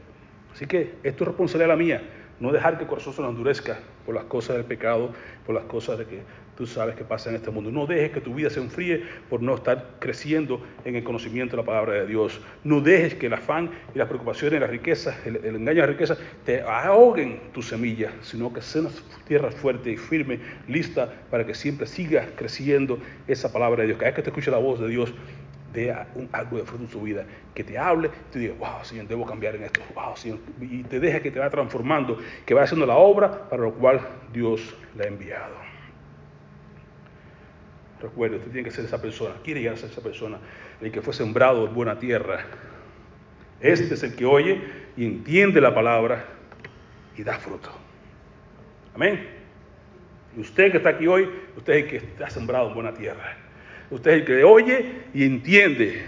Así 0.51 0.65
que 0.65 0.95
esto 1.03 1.25
es 1.25 1.27
responsabilidad 1.27 1.67
la 1.67 1.75
mía, 1.75 2.01
no 2.39 2.51
dejar 2.51 2.77
que 2.77 2.86
el 2.86 2.89
corazón 2.89 3.13
se 3.13 3.21
nos 3.21 3.29
endurezca 3.29 3.77
por 4.03 4.15
las 4.15 4.23
cosas 4.23 4.55
del 4.55 4.65
pecado, 4.65 5.11
por 5.45 5.53
las 5.53 5.65
cosas 5.65 5.99
de 5.99 6.05
que 6.07 6.21
tú 6.56 6.66
sabes 6.66 6.95
que 6.95 7.03
pasa 7.03 7.30
en 7.30 7.36
este 7.36 7.51
mundo. 7.51 7.72
No 7.72 7.86
dejes 7.86 8.12
que 8.12 8.22
tu 8.22 8.34
vida 8.34 8.49
se 8.49 8.60
enfríe 8.60 9.03
por 9.30 9.41
no 9.41 9.56
estar 9.56 9.95
creciendo 9.99 10.62
en 10.84 10.95
el 10.95 11.03
conocimiento 11.03 11.56
de 11.56 11.62
la 11.62 11.66
palabra 11.66 11.93
de 11.93 12.08
Dios. 12.08 12.41
No 12.64 12.82
dejes 12.82 13.16
que 13.16 13.28
el 13.28 13.34
afán 13.34 13.70
y 13.93 13.97
las 13.97 14.08
preocupaciones 14.08 14.60
las 14.60 14.70
riquezas, 14.70 15.16
el, 15.26 15.38
el 15.38 15.56
engaño 15.56 15.82
de 15.82 15.88
la 15.88 15.93
riqueza, 15.93 16.18
te 16.45 16.62
ahoguen 16.62 17.39
tu 17.53 17.62
semilla, 17.62 18.12
sino 18.22 18.53
que 18.53 18.62
sea 18.62 18.82
una 18.82 18.91
tierra 19.28 19.51
fuerte 19.51 19.91
y 19.91 19.97
firme, 19.97 20.39
lista 20.68 21.12
para 21.30 21.45
que 21.45 21.53
siempre 21.53 21.88
siga 21.88 22.28
creciendo 22.36 22.99
esa 23.28 23.51
palabra 23.51 23.82
de 23.82 23.88
Dios. 23.88 23.97
Cada 23.97 24.12
vez 24.12 24.16
que 24.16 24.22
te 24.24 24.30
escuche 24.30 24.51
la 24.51 24.58
voz 24.58 24.80
de 24.80 24.88
Dios, 24.88 25.14
dé 25.76 25.95
un, 26.16 26.30
algo 26.32 26.58
de 26.58 26.64
fruto 26.64 26.86
en 26.86 26.89
su 26.89 27.01
vida, 27.01 27.26
que 27.53 27.64
te 27.64 27.78
hable, 27.78 28.10
te 28.32 28.39
diga, 28.39 28.56
wow, 28.58 28.84
Señor, 28.84 29.08
debo 29.08 29.26
cambiar 29.26 29.56
en 29.56 29.64
esto, 29.64 29.82
wow, 29.93 30.16
Señor, 30.16 30.39
y 30.62 30.84
te 30.84 30.99
deja 30.99 31.20
que 31.20 31.32
te 31.32 31.39
vaya 31.39 31.51
transformando, 31.51 32.18
que 32.45 32.53
vaya 32.53 32.64
haciendo 32.64 32.86
la 32.86 32.95
obra 32.95 33.49
para 33.49 33.64
lo 33.64 33.74
cual 33.74 33.99
Dios 34.32 34.76
le 34.95 35.03
ha 35.03 35.08
enviado. 35.08 35.64
Recuerde, 38.06 38.38
usted 38.38 38.51
tiene 38.51 38.70
que 38.70 38.76
ser 38.76 38.86
esa 38.86 39.01
persona, 39.01 39.34
quiere 39.43 39.62
llegar 39.62 39.74
a 39.74 39.78
ser 39.80 39.89
esa 39.89 40.03
persona, 40.03 40.38
el 40.80 40.91
que 40.91 41.01
fue 41.01 41.12
sembrado 41.12 41.66
en 41.66 41.74
buena 41.74 41.97
tierra. 41.97 42.45
Este 43.60 43.95
es 43.95 44.03
el 44.03 44.16
que 44.16 44.26
oye 44.26 44.62
y 44.95 45.06
entiende 45.06 45.60
la 45.60 45.74
palabra 45.74 46.24
y 47.18 47.24
da 47.24 47.39
fruto. 47.39 47.72
Amén. 48.93 49.28
Y 50.38 50.41
usted 50.41 50.70
que 50.70 50.78
está 50.78 50.89
aquí 50.89 51.08
hoy, 51.08 51.28
usted 51.58 51.74
es 51.74 51.84
el 51.84 51.89
que 51.89 51.97
está 51.97 52.30
sembrado 52.30 52.68
en 52.68 52.76
buena 52.76 52.93
tierra. 52.93 53.38
Usted 53.89 54.12
es 54.12 54.18
el 54.20 54.26
que 54.26 54.43
oye 54.43 54.86
y 55.12 55.26
entiende. 55.26 56.06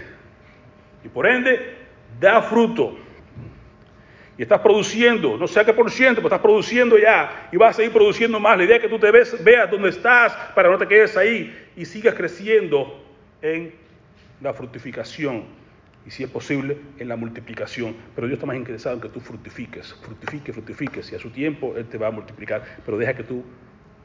Y 1.02 1.08
por 1.08 1.26
ende, 1.26 1.78
da 2.20 2.42
fruto. 2.42 2.96
Y 4.38 4.42
estás 4.42 4.60
produciendo, 4.60 5.36
no 5.36 5.48
sé 5.48 5.58
a 5.58 5.64
qué 5.64 5.72
por 5.72 5.90
ciento, 5.90 6.22
pero 6.22 6.28
estás 6.28 6.40
produciendo 6.40 6.96
ya 6.96 7.48
y 7.50 7.56
vas 7.56 7.70
a 7.70 7.72
seguir 7.78 7.92
produciendo 7.92 8.38
más. 8.38 8.56
La 8.56 8.64
idea 8.64 8.76
es 8.76 8.82
que 8.82 8.88
tú 8.88 8.96
te 8.96 9.10
veas 9.10 9.68
dónde 9.68 9.88
estás 9.88 10.32
para 10.54 10.70
no 10.70 10.78
te 10.78 10.86
quedes 10.86 11.16
ahí 11.16 11.52
y 11.74 11.84
sigas 11.84 12.14
creciendo 12.14 13.04
en 13.42 13.74
la 14.40 14.54
fructificación 14.54 15.42
y 16.06 16.10
si 16.10 16.22
es 16.22 16.30
posible 16.30 16.78
en 17.00 17.08
la 17.08 17.16
multiplicación. 17.16 17.96
Pero 18.14 18.28
Dios 18.28 18.36
está 18.36 18.46
más 18.46 18.54
interesado 18.54 18.94
en 18.94 19.02
que 19.02 19.08
tú 19.08 19.18
fructifiques, 19.18 19.92
fructifiques, 19.94 20.54
fructifiques 20.54 21.10
y 21.10 21.16
a 21.16 21.18
su 21.18 21.30
tiempo 21.30 21.76
Él 21.76 21.86
te 21.86 21.98
va 21.98 22.06
a 22.06 22.12
multiplicar. 22.12 22.62
Pero 22.84 22.96
deja 22.96 23.14
que 23.14 23.24
tú 23.24 23.42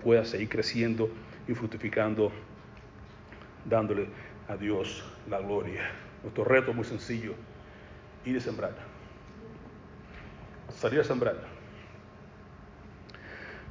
puedas 0.04 0.30
seguir 0.30 0.50
creciendo 0.50 1.12
y 1.48 1.54
fructificando, 1.54 2.32
dándole 3.66 4.08
a 4.48 4.58
Dios 4.58 5.04
la 5.30 5.40
gloria. 5.42 5.92
Nuestro 6.24 6.44
reto 6.44 6.72
es 6.72 6.76
muy 6.76 6.86
sencillo, 6.86 7.36
ir 8.26 8.38
a 8.38 8.40
sembrar 8.40 8.93
salir 10.84 11.00
a 11.00 11.04
sembrar. 11.06 11.36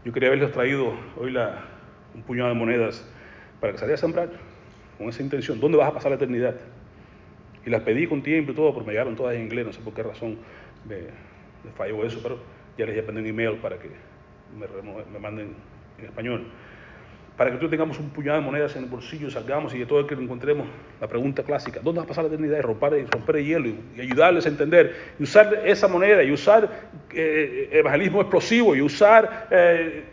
Yo 0.03 0.13
quería 0.13 0.31
haberles 0.31 0.51
traído 0.51 0.95
hoy 1.19 1.31
la, 1.31 1.63
un 2.15 2.23
puñado 2.23 2.49
de 2.49 2.55
monedas 2.55 3.07
para 3.61 3.75
que 3.75 3.79
saliera 3.79 3.97
a 3.97 3.99
sembrar 3.99 4.31
con 4.97 5.11
esa 5.11 5.23
intención. 5.23 5.61
¿Dónde 5.61 5.77
vas 5.77 5.91
a 5.91 5.93
pasar 5.93 6.11
la 6.11 6.17
eternidad? 6.17 6.57
Y 7.67 7.71
las 7.71 7.83
pedí 7.83 8.07
con 8.07 8.23
tiempo 8.23 8.53
y 8.53 8.55
todo, 8.55 8.73
pero 8.73 8.87
me 8.87 8.93
llegaron 8.93 9.15
todas 9.15 9.35
en 9.35 9.43
inglés, 9.43 9.67
no 9.67 9.73
sé 9.75 9.81
por 9.81 9.93
qué 9.93 10.03
razón 10.03 10.39
me, 10.89 10.97
me 11.65 11.71
falló 11.77 12.03
eso, 12.03 12.19
pero 12.23 12.39
ya 12.79 12.87
les 12.87 13.05
mandé 13.05 13.21
un 13.21 13.27
email 13.27 13.59
para 13.59 13.79
que 13.79 13.91
me, 14.59 14.67
me 15.13 15.19
manden 15.19 15.55
en 15.99 16.05
español 16.07 16.47
para 17.37 17.51
que 17.51 17.57
tú 17.57 17.69
tengamos 17.69 17.99
un 17.99 18.11
puñado 18.11 18.39
de 18.39 18.45
monedas 18.45 18.77
en 18.77 18.85
el 18.85 18.89
bolsillo, 18.89 19.31
salgamos 19.31 19.75
y 19.75 19.79
de 19.79 19.87
todo 19.87 20.01
el 20.01 20.07
que 20.07 20.15
lo 20.15 20.23
encontremos, 20.23 20.67
la 21.01 21.09
pregunta 21.09 21.43
clásica, 21.43 21.81
¿dónde 21.83 21.99
va 21.99 22.05
a 22.05 22.09
pasar 22.09 22.25
la 22.25 22.29
eternidad? 22.29 22.59
Y 22.59 22.63
romper, 22.63 23.37
el 23.37 23.47
hielo 23.47 23.69
y, 23.69 24.01
ayudarles 24.01 24.47
a 24.47 24.49
entender, 24.51 24.95
y 25.19 25.23
usar 25.23 25.63
esa 25.65 25.89
moneda, 25.89 26.23
y 26.23 26.31
usar 26.31 26.69
eh, 27.13 27.69
evangelismo 27.73 28.21
explosivo, 28.21 28.77
y 28.77 28.83
usar 28.83 29.49
eh, 29.51 30.05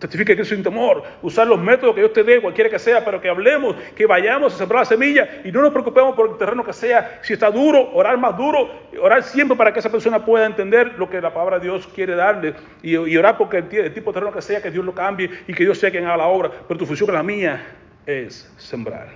testifica 0.00 0.34
que 0.34 0.44
sin 0.44 0.62
temor, 0.62 1.04
usar 1.20 1.46
los 1.46 1.60
métodos 1.60 1.94
que 1.94 2.00
Dios 2.00 2.12
te 2.14 2.24
dé, 2.24 2.40
cualquiera 2.40 2.70
que 2.70 2.78
sea, 2.78 3.04
pero 3.04 3.20
que 3.20 3.28
hablemos, 3.28 3.76
que 3.94 4.06
vayamos 4.06 4.54
a 4.54 4.56
sembrar 4.56 4.80
la 4.80 4.84
semilla 4.86 5.42
y 5.44 5.52
no 5.52 5.60
nos 5.60 5.70
preocupemos 5.70 6.16
por 6.16 6.30
el 6.30 6.38
terreno 6.38 6.64
que 6.64 6.72
sea. 6.72 7.20
Si 7.22 7.34
está 7.34 7.50
duro, 7.50 7.90
orar 7.92 8.16
más 8.18 8.36
duro, 8.36 8.70
orar 9.00 9.22
siempre 9.22 9.56
para 9.56 9.72
que 9.72 9.78
esa 9.78 9.90
persona 9.92 10.24
pueda 10.24 10.46
entender 10.46 10.94
lo 10.98 11.08
que 11.08 11.20
la 11.20 11.32
palabra 11.32 11.58
de 11.58 11.66
Dios 11.66 11.86
quiere 11.94 12.16
darle 12.16 12.54
y, 12.82 12.96
orar 13.16 13.36
porque 13.36 13.58
el, 13.58 13.72
el, 13.72 13.92
tipo 13.92 14.10
de 14.10 14.14
terreno 14.14 14.32
que 14.32 14.40
sea, 14.40 14.62
que 14.62 14.70
Dios 14.70 14.84
lo 14.84 14.94
cambie 14.94 15.30
y 15.46 15.52
que 15.52 15.64
Dios 15.64 15.78
sea 15.78 15.90
quien 15.90 16.06
haga 16.06 16.16
la 16.16 16.26
obra. 16.26 16.50
Pero 16.66 16.78
tu 16.78 16.86
función, 16.86 17.12
la 17.12 17.22
mía, 17.22 17.62
es 18.06 18.50
sembrar. 18.56 19.08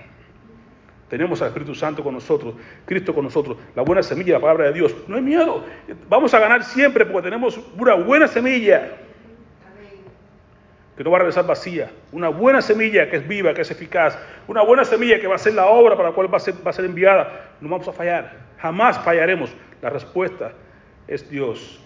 Tenemos 1.09 1.41
al 1.41 1.47
Espíritu 1.47 1.73
Santo 1.73 2.03
con 2.03 2.13
nosotros, 2.13 2.55
Cristo 2.85 3.13
con 3.13 3.23
nosotros, 3.23 3.57
la 3.75 3.81
buena 3.81 4.03
semilla, 4.03 4.33
la 4.33 4.39
palabra 4.39 4.65
de 4.65 4.73
Dios. 4.73 4.95
No 5.07 5.15
hay 5.15 5.21
miedo, 5.23 5.63
vamos 6.09 6.33
a 6.33 6.39
ganar 6.39 6.63
siempre 6.63 7.05
porque 7.05 7.29
tenemos 7.29 7.59
una 7.77 7.95
buena 7.95 8.27
semilla 8.27 8.91
que 10.95 11.03
no 11.03 11.11
va 11.11 11.17
a 11.17 11.19
regresar 11.19 11.45
vacía. 11.45 11.91
Una 12.11 12.29
buena 12.29 12.61
semilla 12.61 13.09
que 13.09 13.17
es 13.17 13.27
viva, 13.27 13.53
que 13.53 13.61
es 13.61 13.71
eficaz. 13.71 14.17
Una 14.47 14.61
buena 14.61 14.85
semilla 14.85 15.19
que 15.19 15.27
va 15.27 15.35
a 15.35 15.39
ser 15.39 15.53
la 15.53 15.65
obra 15.65 15.95
para 15.95 16.09
la 16.09 16.15
cual 16.15 16.33
va 16.33 16.37
a 16.37 16.73
ser, 16.73 16.85
enviada. 16.85 17.51
No 17.59 17.69
vamos 17.69 17.87
a 17.87 17.93
fallar. 17.93 18.37
Jamás 18.59 18.97
fallaremos. 18.99 19.53
La 19.81 19.89
respuesta 19.89 20.53
es 21.07 21.29
Dios. 21.29 21.81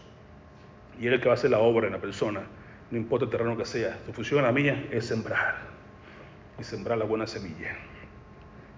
Y 0.99 1.07
Él 1.07 1.13
es 1.13 1.17
el 1.17 1.21
que 1.21 1.29
va 1.29 1.33
a 1.33 1.37
hacer 1.37 1.49
la 1.49 1.59
obra 1.59 1.87
en 1.87 1.93
la 1.93 1.99
persona. 1.99 2.41
No 2.91 2.97
importa 2.97 3.25
el 3.25 3.31
terreno 3.31 3.57
que 3.57 3.65
sea. 3.65 3.97
Su 4.05 4.13
función, 4.13 4.43
la 4.43 4.51
mía, 4.51 4.87
es 4.91 5.07
sembrar. 5.07 5.55
Y 6.59 6.63
sembrar 6.63 6.97
la 6.97 7.05
buena 7.05 7.25
semilla. 7.25 7.75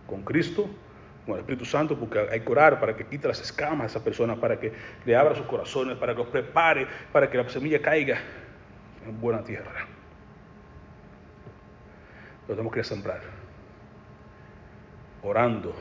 Con 0.07 0.23
Cristo, 0.23 0.69
con 1.25 1.35
el 1.35 1.41
Espíritu 1.41 1.65
Santo, 1.65 1.97
porque 1.97 2.19
hay 2.31 2.39
que 2.39 2.51
orar 2.51 2.79
para 2.79 2.95
que 2.95 3.05
quite 3.05 3.27
las 3.27 3.41
escamas 3.41 3.83
a 3.83 3.85
esa 3.87 4.03
persona, 4.03 4.37
para 4.37 4.57
que 4.57 4.71
le 5.05 5.15
abra 5.15 5.35
sus 5.35 5.45
corazones, 5.45 5.97
para 5.97 6.13
que 6.13 6.19
los 6.19 6.27
prepare, 6.27 6.87
para 7.11 7.29
que 7.29 7.37
la 7.37 7.49
semilla 7.49 7.81
caiga 7.81 8.17
en 9.05 9.19
buena 9.19 9.43
tierra 9.43 9.87
lo 12.51 12.57
tenemos 12.57 12.73
que 12.73 12.83
sembrar. 12.83 13.21
Orando. 15.23 15.73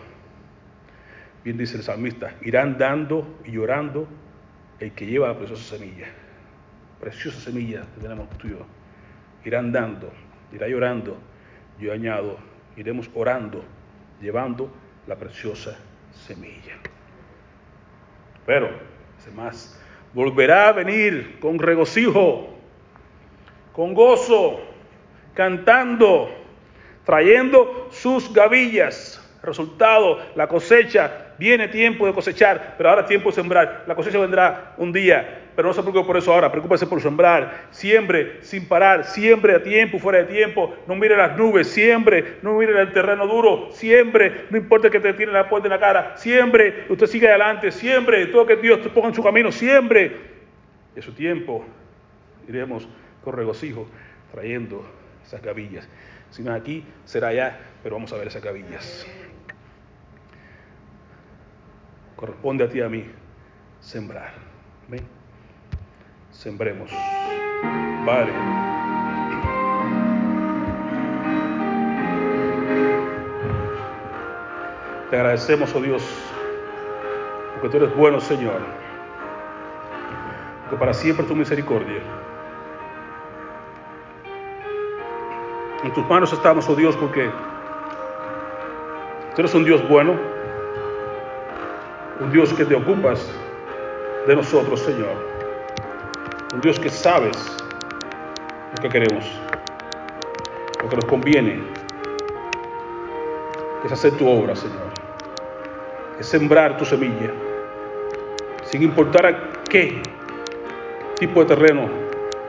Bien 1.43 1.59
dice 1.59 1.77
el 1.77 1.83
salmista, 1.83 2.35
irán 2.43 2.79
dando 2.79 3.41
y 3.45 3.51
llorando 3.51 4.07
el 4.79 4.93
que 4.93 5.05
lleva 5.05 5.27
la 5.27 5.37
preciosa 5.37 5.77
semilla. 5.77 6.07
Preciosa 7.01 7.41
semilla 7.41 7.83
que 7.93 8.01
tenemos 8.01 8.29
tú 8.39 8.47
y 8.47 8.51
yo. 8.51 8.67
Irán 9.45 9.73
dando, 9.73 10.13
irá 10.53 10.69
llorando. 10.69 11.19
Yo 11.81 11.93
añado, 11.93 12.39
iremos 12.77 13.11
orando, 13.15 13.65
llevando 14.21 14.71
la 15.09 15.17
preciosa 15.17 15.77
semilla. 16.13 16.77
Pero, 18.47 18.71
más, 19.35 19.77
volverá 20.15 20.69
a 20.69 20.73
venir 20.73 21.41
con 21.41 21.59
regocijo, 21.59 22.57
con 23.73 23.93
gozo, 23.93 24.61
cantando 25.35 26.40
trayendo 27.11 27.89
sus 27.91 28.33
gavillas. 28.33 29.17
Resultado, 29.43 30.21
la 30.37 30.47
cosecha, 30.47 31.33
viene 31.39 31.67
tiempo 31.67 32.07
de 32.07 32.13
cosechar, 32.13 32.77
pero 32.77 32.89
ahora 32.89 33.05
tiempo 33.05 33.31
de 33.31 33.35
sembrar. 33.35 33.83
La 33.89 33.97
cosecha 33.97 34.19
vendrá 34.19 34.75
un 34.77 34.93
día, 34.93 35.49
pero 35.57 35.67
no 35.67 35.75
se 35.75 35.83
preocupe 35.83 36.07
por 36.07 36.17
eso 36.19 36.33
ahora, 36.33 36.53
preocúpese 36.53 36.87
por 36.87 37.01
sembrar. 37.01 37.67
Siembre 37.73 38.37
sin 38.43 38.69
parar, 38.69 39.05
siembre 39.05 39.57
a 39.57 39.63
tiempo, 39.63 39.99
fuera 39.99 40.21
de 40.21 40.27
tiempo. 40.27 40.73
No 40.87 40.95
mire 40.95 41.17
las 41.17 41.37
nubes, 41.37 41.67
siembre, 41.67 42.37
no 42.43 42.53
mire 42.59 42.81
el 42.81 42.93
terreno 42.93 43.27
duro, 43.27 43.71
siembre, 43.73 44.45
no 44.51 44.57
importa 44.57 44.89
que 44.89 45.01
te 45.01 45.13
tiene 45.15 45.33
la 45.33 45.49
puerta 45.49 45.67
en 45.67 45.73
la 45.73 45.81
cara, 45.81 46.17
siembre, 46.17 46.85
usted 46.91 47.07
sigue 47.07 47.29
adelante, 47.29 47.73
siembre, 47.73 48.27
todo 48.27 48.47
que 48.47 48.55
Dios 48.55 48.83
te 48.83 48.89
ponga 48.89 49.09
en 49.09 49.15
su 49.15 49.23
camino, 49.25 49.51
siembre. 49.51 50.17
Y 50.95 51.03
su 51.03 51.13
tiempo 51.13 51.65
iremos 52.47 52.87
con 53.25 53.35
regocijo 53.35 53.89
trayendo 54.31 54.87
esas 55.27 55.43
gavillas. 55.43 55.89
Si 56.31 56.43
no 56.43 56.55
es 56.55 56.61
aquí, 56.61 56.85
será 57.05 57.29
allá, 57.29 57.59
pero 57.83 57.97
vamos 57.97 58.13
a 58.13 58.17
ver 58.17 58.29
esas 58.29 58.43
gavillas. 58.43 59.07
Corresponde 62.17 62.65
a 62.65 62.69
ti 62.69 62.79
y 62.79 62.83
a 62.83 62.89
mí 62.89 63.05
sembrar. 63.81 64.33
¿Ven? 64.89 65.07
Sembremos. 66.31 66.91
Vale. 68.05 68.33
Te 75.11 75.17
agradecemos, 75.17 75.75
oh 75.75 75.81
Dios, 75.81 76.05
porque 77.55 77.69
tú 77.69 77.85
eres 77.85 77.97
bueno, 77.97 78.21
Señor. 78.21 78.61
Que 80.71 80.77
para 80.77 80.95
siempre 80.95 81.27
tu 81.27 81.35
misericordia. 81.35 82.01
En 85.83 85.93
tus 85.95 86.07
manos 86.09 86.33
estamos, 86.33 86.69
oh 86.69 86.75
Dios, 86.75 86.95
porque 86.97 87.31
tú 89.35 89.41
eres 89.41 89.55
un 89.55 89.65
Dios 89.65 89.87
bueno, 89.89 90.15
Un 92.21 92.31
Dios 92.31 92.53
que 92.53 92.67
te 92.67 92.75
ocupas 92.75 93.27
de 94.27 94.37
nosotros, 94.37 94.81
Señor. 94.81 95.15
Un 96.53 96.61
Dios 96.61 96.79
que 96.79 96.91
sabes 96.91 97.57
lo 98.77 98.83
que 98.83 98.91
queremos, 98.91 99.25
lo 100.83 100.89
que 100.91 100.97
nos 100.97 101.05
conviene, 101.07 101.63
es 103.83 103.91
hacer 103.91 104.13
tu 104.19 104.29
obra, 104.29 104.55
Señor. 104.55 104.91
Es 106.19 106.27
sembrar 106.27 106.77
tu 106.77 106.85
semilla, 106.85 107.31
sin 108.65 108.83
importar 108.83 109.25
a 109.25 109.51
qué 109.71 110.03
tipo 111.19 111.41
de 111.41 111.47
terreno, 111.55 111.89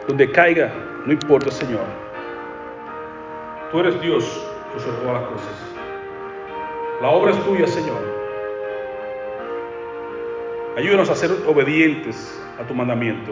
donde 0.06 0.30
caiga, 0.32 0.74
no 1.06 1.14
importa, 1.14 1.50
Señor. 1.50 2.01
Tú 3.72 3.80
eres 3.80 4.02
Dios 4.02 4.26
sobre 4.78 4.98
todas 4.98 5.22
las 5.22 5.30
cosas. 5.32 5.76
La 7.02 7.10
obra 7.10 7.32
es 7.32 7.46
tuya, 7.46 7.66
Señor. 7.66 8.02
Ayúdanos 10.76 11.10
a 11.10 11.16
ser 11.16 11.32
obedientes 11.48 12.38
a 12.60 12.64
tu 12.64 12.74
mandamiento. 12.74 13.32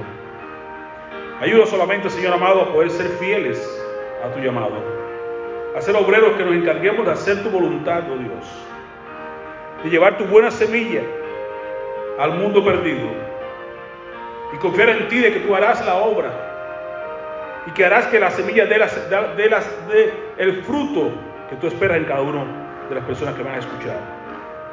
Ayúdanos 1.41 1.69
solamente, 1.69 2.09
Señor 2.09 2.33
amado, 2.33 2.61
a 2.61 2.73
poder 2.73 2.89
ser 2.89 3.07
fieles 3.17 3.59
a 4.23 4.31
tu 4.33 4.39
llamado. 4.39 4.81
A 5.75 5.81
ser 5.81 5.95
obreros 5.97 6.33
que 6.37 6.45
nos 6.45 6.55
encarguemos 6.55 7.05
de 7.05 7.11
hacer 7.11 7.43
tu 7.43 7.49
voluntad, 7.49 8.03
oh 8.09 8.17
Dios. 8.17 8.45
De 9.83 9.89
llevar 9.89 10.17
tu 10.17 10.23
buena 10.23 10.51
semilla 10.51 11.01
al 12.17 12.35
mundo 12.35 12.63
perdido. 12.63 13.09
Y 14.53 14.57
confiar 14.57 14.89
en 14.89 15.07
ti 15.09 15.19
de 15.19 15.33
que 15.33 15.39
tú 15.41 15.53
harás 15.53 15.85
la 15.85 15.95
obra. 15.95 16.48
Y 17.67 17.71
que 17.71 17.85
harás 17.85 18.07
que 18.07 18.19
la 18.19 18.31
semilla 18.31 18.65
dé, 18.65 18.77
las, 18.77 19.09
dé, 19.09 19.49
las, 19.49 19.87
dé 19.87 20.13
el 20.37 20.63
fruto 20.63 21.11
que 21.49 21.55
tú 21.57 21.67
esperas 21.67 21.97
en 21.97 22.05
cada 22.05 22.21
uno 22.21 22.45
de 22.87 22.95
las 22.95 23.03
personas 23.03 23.35
que 23.35 23.43
van 23.43 23.55
a 23.55 23.59
escuchar. 23.59 23.99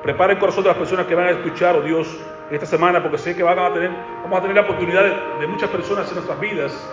Prepara 0.03 0.33
el 0.33 0.39
corazón 0.39 0.63
de 0.63 0.69
las 0.69 0.79
personas 0.79 1.07
que 1.07 1.15
van 1.15 1.27
a 1.27 1.31
escuchar, 1.31 1.77
oh 1.77 1.83
Dios, 1.83 2.09
esta 2.51 2.67
semana, 2.67 3.03
porque 3.03 3.19
sé 3.19 3.35
que 3.35 3.43
van 3.43 3.59
a 3.59 3.73
tener, 3.73 3.91
vamos 4.23 4.39
a 4.39 4.41
tener 4.43 4.57
la 4.57 4.63
oportunidad 4.63 5.03
de, 5.03 5.41
de 5.41 5.47
muchas 5.47 5.69
personas 5.69 6.09
en 6.09 6.15
nuestras 6.15 6.39
vidas, 6.39 6.89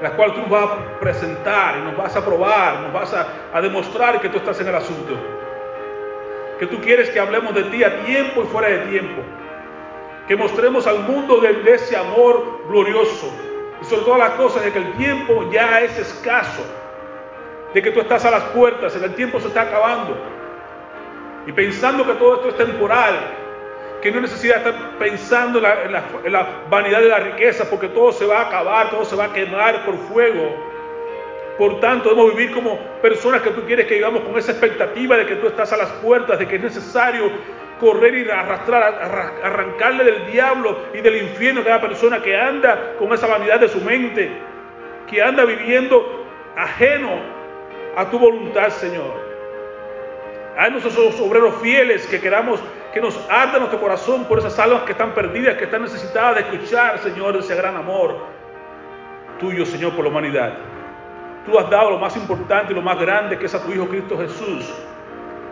las 0.00 0.12
cuales 0.12 0.34
tú 0.34 0.40
nos 0.42 0.50
vas 0.50 0.64
a 0.64 1.00
presentar 1.00 1.78
y 1.78 1.82
nos 1.82 1.96
vas 1.96 2.16
a 2.16 2.24
probar, 2.24 2.80
nos 2.80 2.92
vas 2.92 3.12
a, 3.14 3.26
a 3.52 3.60
demostrar 3.60 4.20
que 4.20 4.28
tú 4.28 4.38
estás 4.38 4.60
en 4.60 4.68
el 4.68 4.74
asunto. 4.74 5.14
Que 6.58 6.66
tú 6.66 6.80
quieres 6.80 7.10
que 7.10 7.20
hablemos 7.20 7.54
de 7.54 7.64
ti 7.64 7.84
a 7.84 8.04
tiempo 8.04 8.42
y 8.42 8.46
fuera 8.46 8.68
de 8.68 8.78
tiempo. 8.90 9.22
Que 10.26 10.36
mostremos 10.36 10.86
al 10.86 11.00
mundo 11.00 11.40
de, 11.40 11.52
de 11.52 11.74
ese 11.74 11.96
amor 11.96 12.62
glorioso. 12.68 13.30
Y 13.80 13.84
sobre 13.84 14.04
todas 14.04 14.18
las 14.18 14.30
cosas, 14.30 14.64
de 14.64 14.72
que 14.72 14.78
el 14.78 14.92
tiempo 14.94 15.50
ya 15.50 15.80
es 15.80 15.98
escaso. 15.98 16.62
De 17.74 17.82
que 17.82 17.90
tú 17.90 18.00
estás 18.00 18.24
a 18.24 18.30
las 18.30 18.44
puertas, 18.44 18.94
el 18.96 19.14
tiempo 19.14 19.40
se 19.40 19.48
está 19.48 19.62
acabando. 19.62 20.16
Y 21.46 21.52
pensando 21.52 22.06
que 22.06 22.14
todo 22.14 22.36
esto 22.36 22.48
es 22.48 22.56
temporal, 22.56 23.14
que 24.02 24.10
no 24.10 24.20
necesita 24.20 24.56
estar 24.56 24.98
pensando 24.98 25.58
en 25.58 25.62
la, 25.62 25.82
en, 25.82 25.92
la, 25.92 26.04
en 26.24 26.32
la, 26.32 26.46
vanidad 26.68 27.00
de 27.00 27.08
la 27.08 27.18
riqueza, 27.20 27.68
porque 27.68 27.88
todo 27.88 28.12
se 28.12 28.26
va 28.26 28.40
a 28.40 28.46
acabar, 28.48 28.90
todo 28.90 29.04
se 29.04 29.14
va 29.14 29.26
a 29.26 29.32
quemar 29.32 29.84
por 29.84 29.96
fuego. 30.08 30.54
Por 31.58 31.80
tanto, 31.80 32.10
debemos 32.10 32.36
vivir 32.36 32.54
como 32.54 32.78
personas 33.00 33.40
que 33.42 33.50
tú 33.50 33.62
quieres 33.62 33.86
que 33.86 33.94
vivamos 33.94 34.22
con 34.22 34.36
esa 34.36 34.52
expectativa 34.52 35.16
de 35.16 35.26
que 35.26 35.36
tú 35.36 35.46
estás 35.46 35.72
a 35.72 35.76
las 35.76 35.90
puertas, 36.02 36.38
de 36.38 36.46
que 36.46 36.56
es 36.56 36.62
necesario 36.62 37.30
correr 37.80 38.14
y 38.14 38.30
arrastrar, 38.30 39.34
arrancarle 39.42 40.04
del 40.04 40.32
diablo 40.32 40.78
y 40.94 41.00
del 41.00 41.22
infierno 41.22 41.60
a 41.60 41.64
cada 41.64 41.80
persona 41.80 42.22
que 42.22 42.36
anda 42.36 42.94
con 42.98 43.12
esa 43.12 43.26
vanidad 43.26 43.60
de 43.60 43.68
su 43.68 43.80
mente, 43.80 44.30
que 45.06 45.22
anda 45.22 45.44
viviendo 45.44 46.26
ajeno 46.56 47.20
a 47.96 48.10
tu 48.10 48.18
voluntad, 48.18 48.70
Señor. 48.70 49.26
Hay 50.58 50.70
nosotros 50.70 51.20
obreros 51.20 51.54
fieles 51.60 52.06
que 52.06 52.20
queramos 52.20 52.60
que 52.94 53.00
nos 53.00 53.18
arda 53.28 53.58
nuestro 53.58 53.78
corazón 53.78 54.24
por 54.24 54.38
esas 54.38 54.58
almas 54.58 54.84
que 54.84 54.92
están 54.92 55.12
perdidas, 55.12 55.56
que 55.56 55.64
están 55.64 55.82
necesitadas 55.82 56.36
de 56.36 56.40
escuchar, 56.40 56.98
Señor, 57.00 57.36
ese 57.36 57.54
gran 57.54 57.76
amor 57.76 58.16
tuyo, 59.38 59.66
Señor, 59.66 59.92
por 59.92 60.02
la 60.02 60.10
humanidad. 60.10 60.54
Tú 61.44 61.58
has 61.58 61.68
dado 61.68 61.90
lo 61.90 61.98
más 61.98 62.16
importante 62.16 62.72
y 62.72 62.74
lo 62.74 62.80
más 62.80 62.98
grande 62.98 63.38
que 63.38 63.44
es 63.44 63.54
a 63.54 63.62
tu 63.62 63.70
Hijo 63.70 63.86
Cristo 63.86 64.16
Jesús, 64.16 64.72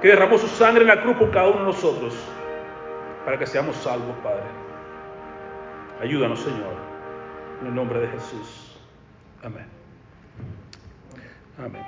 que 0.04 0.10
derramó 0.10 0.36
su 0.36 0.48
sangre 0.48 0.82
en 0.82 0.88
la 0.88 1.00
cruz 1.00 1.16
por 1.16 1.30
cada 1.30 1.48
uno 1.48 1.60
de 1.60 1.64
nosotros, 1.64 2.14
para 3.24 3.38
que 3.38 3.46
seamos 3.46 3.74
salvos, 3.76 4.14
Padre. 4.22 4.44
Ayúdanos, 5.98 6.40
Señor, 6.40 6.74
en 7.62 7.68
el 7.68 7.74
nombre 7.74 8.00
de 8.00 8.08
Jesús. 8.08 8.76
Amén. 9.42 9.64
Amén. 11.56 11.82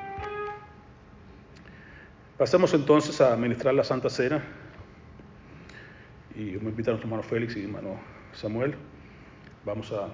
Pasemos 2.39 2.73
entonces 2.73 3.21
a 3.21 3.37
ministrar 3.37 3.75
la 3.75 3.85
Santa 3.85 4.09
Cena. 4.09 4.43
Y 6.35 6.53
yo 6.53 6.61
me 6.61 6.71
invito 6.71 6.93
a 6.93 6.93
nuestro 6.93 7.09
hermano 7.09 7.23
Félix 7.23 7.55
y 7.59 7.65
hermano 7.65 8.01
Samuel. 8.33 8.77
Vamos 9.67 9.93
a, 9.93 10.09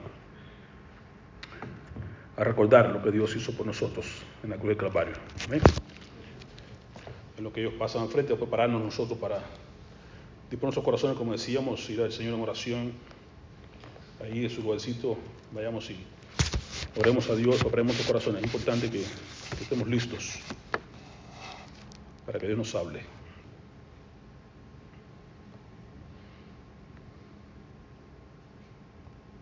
a 2.37 2.43
recordar 2.43 2.91
lo 2.91 3.01
que 3.01 3.13
Dios 3.13 3.37
hizo 3.37 3.57
por 3.57 3.65
nosotros 3.65 4.25
en 4.43 4.51
la 4.51 4.57
cruz 4.57 4.71
del 4.71 4.79
Calvario. 4.79 5.15
¿Amén? 5.47 5.61
Lo 7.43 7.53
que 7.53 7.61
ellos 7.61 7.75
pasan 7.77 8.09
frente, 8.09 8.33
a 8.33 8.37
prepararnos 8.37 8.81
nosotros 8.81 9.19
para 9.19 9.43
disponer 10.49 10.63
nuestros 10.63 10.85
corazones, 10.85 11.17
como 11.17 11.33
decíamos, 11.33 11.91
ir 11.91 12.01
al 12.01 12.13
Señor 12.13 12.35
en 12.35 12.41
oración. 12.41 12.93
Ahí 14.23 14.45
en 14.45 14.51
su 14.51 14.63
lugarcito, 14.63 15.17
vayamos 15.51 15.91
y 15.91 15.97
oremos 16.97 17.29
a 17.29 17.35
Dios, 17.35 17.57
preparemos 17.57 17.95
nuestros 17.97 18.07
corazones. 18.07 18.43
Es 18.43 18.47
importante 18.47 18.89
que 18.89 19.05
estemos 19.61 19.89
listos 19.89 20.39
para 22.25 22.39
que 22.39 22.47
Dios 22.47 22.59
nos 22.59 22.75
hable. 22.77 23.03